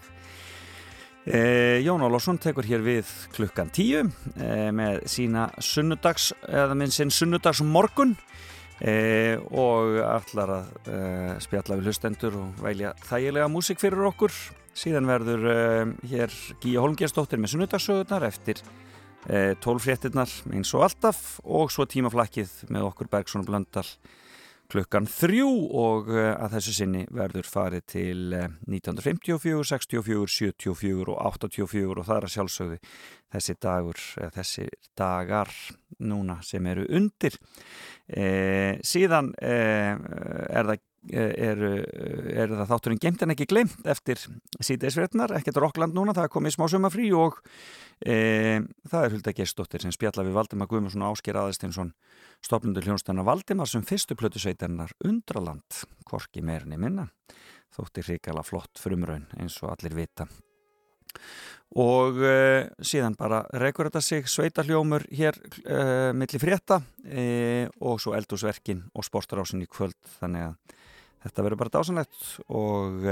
[1.26, 7.14] E, Jón Ólásson tekur hér við klukkan 10 e, með sína sunnudags, eða minn sinn
[7.14, 8.16] sunnudags morgun
[8.80, 11.04] e, og allar að e,
[11.46, 14.34] spjalla við hlustendur og velja þægilega músík fyrir okkur.
[14.76, 15.62] Síðan verður e,
[16.10, 18.64] hér Gíja Holmgjastóttir með sunnudagssögurnar eftir
[19.28, 23.86] e, 12 fréttinnar eins og alltaf og svo tímaflakkið með okkur Bergson og Blöndal
[24.70, 31.20] klukkan þrjú og uh, að þessu sinni verður farið til uh, 1954, 64, 74 og
[31.22, 32.80] 84 og það er að sjálfsögðu
[33.36, 34.66] þessi dagur, eða þessi
[34.98, 35.52] dagar
[36.06, 37.36] núna sem eru undir.
[38.06, 41.60] Eh, síðan eh, er það er,
[42.34, 44.18] er það þátturinn gemt en ekki glemt eftir
[44.58, 47.38] síðdeisverðnar, ekkert Rockland núna, það komið smá sumafrí og
[48.00, 48.16] e,
[48.88, 51.92] það er Hulda Gerstóttir sem spjalla við Valdimar Guðmundsson og Ásker Aðarsteinsson
[52.44, 57.08] stopnundur hljónstæna Valdimar sem fyrstu plötu sveitarnar Undraland, korki meirinni minna.
[57.76, 60.28] Þótti hrikala flott frumraun eins og allir vita.
[61.76, 68.14] Og uh, síðan bara rekur þetta sig sveitarhljómur hér uh, milli frétta uh, og svo
[68.16, 69.98] eldúsverkin og sportarásin í kvöld.
[70.20, 70.76] Þannig að
[71.26, 73.10] þetta verður bara dásanlegt og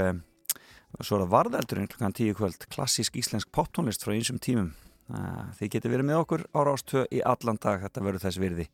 [1.01, 2.67] svo er það varðeldurinn klukkan tíu kvöld.
[2.71, 4.73] Klassísk íslensk poptónlist frá einsum tímum.
[5.05, 8.65] Þið getur verið með okkur á Rástvö í allan dag, þetta verður þess virði.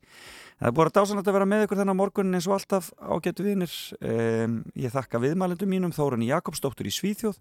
[0.56, 3.74] Það er búin dásanlegt að vera með ykkur þennan morgun eins og alltaf ágætu vinir.
[4.00, 7.36] Um, ég þakka viðmælendum mínum Þórun Jakobsdóttur í Svíþjóð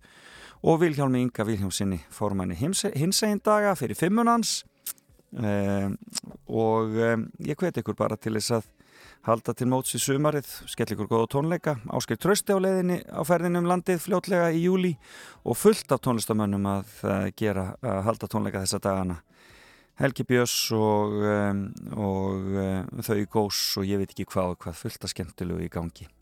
[0.68, 4.66] og Vilhjálmi Inga Vilhjálmsinni formanni hinsegin daga fyrir fimmunans
[5.32, 5.96] um,
[6.52, 8.70] og um, ég hveti ykkur bara til þess að
[9.28, 13.62] halda til móts í sumarið, skell ykkur góða tónleika ásker trösti á leiðinni á ferðinu
[13.62, 14.96] um landið fljótlega í júli
[15.46, 19.20] og fullt af tónlistamönnum að uh, gera að halda tónleika þessa dagana.
[20.02, 21.62] Helgi Björns og, um,
[21.94, 25.70] og uh, þau gós og ég veit ekki hvað og hvað fullt af skemmtilegu í
[25.74, 26.08] gangi.
[26.08, 26.21] Eh,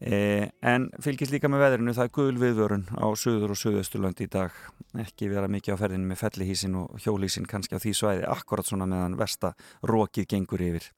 [0.00, 4.54] en fylgist líka með veðrinu það er gul viðvörun á söður og söðusturlönd í dag.
[4.96, 8.88] Ekki vera mikið á ferðinu með fellihísin og hjólísin kannski á því svæði akkurat svona
[8.88, 9.52] meðan versta
[9.84, 10.88] rókið gengur yfir.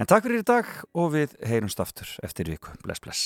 [0.00, 3.24] En takk fyrir í dag og við heyrumst aftur eftir viku, bless bless.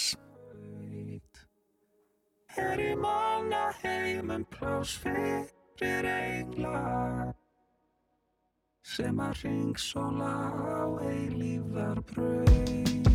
[2.59, 7.32] Er í manna heimum plás fyrir engla
[8.85, 13.14] sem að ringsóla á eilífðar brauð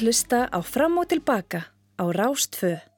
[0.00, 1.60] að hlusta á Fram og Tilbaka
[2.00, 2.89] á Rástfö.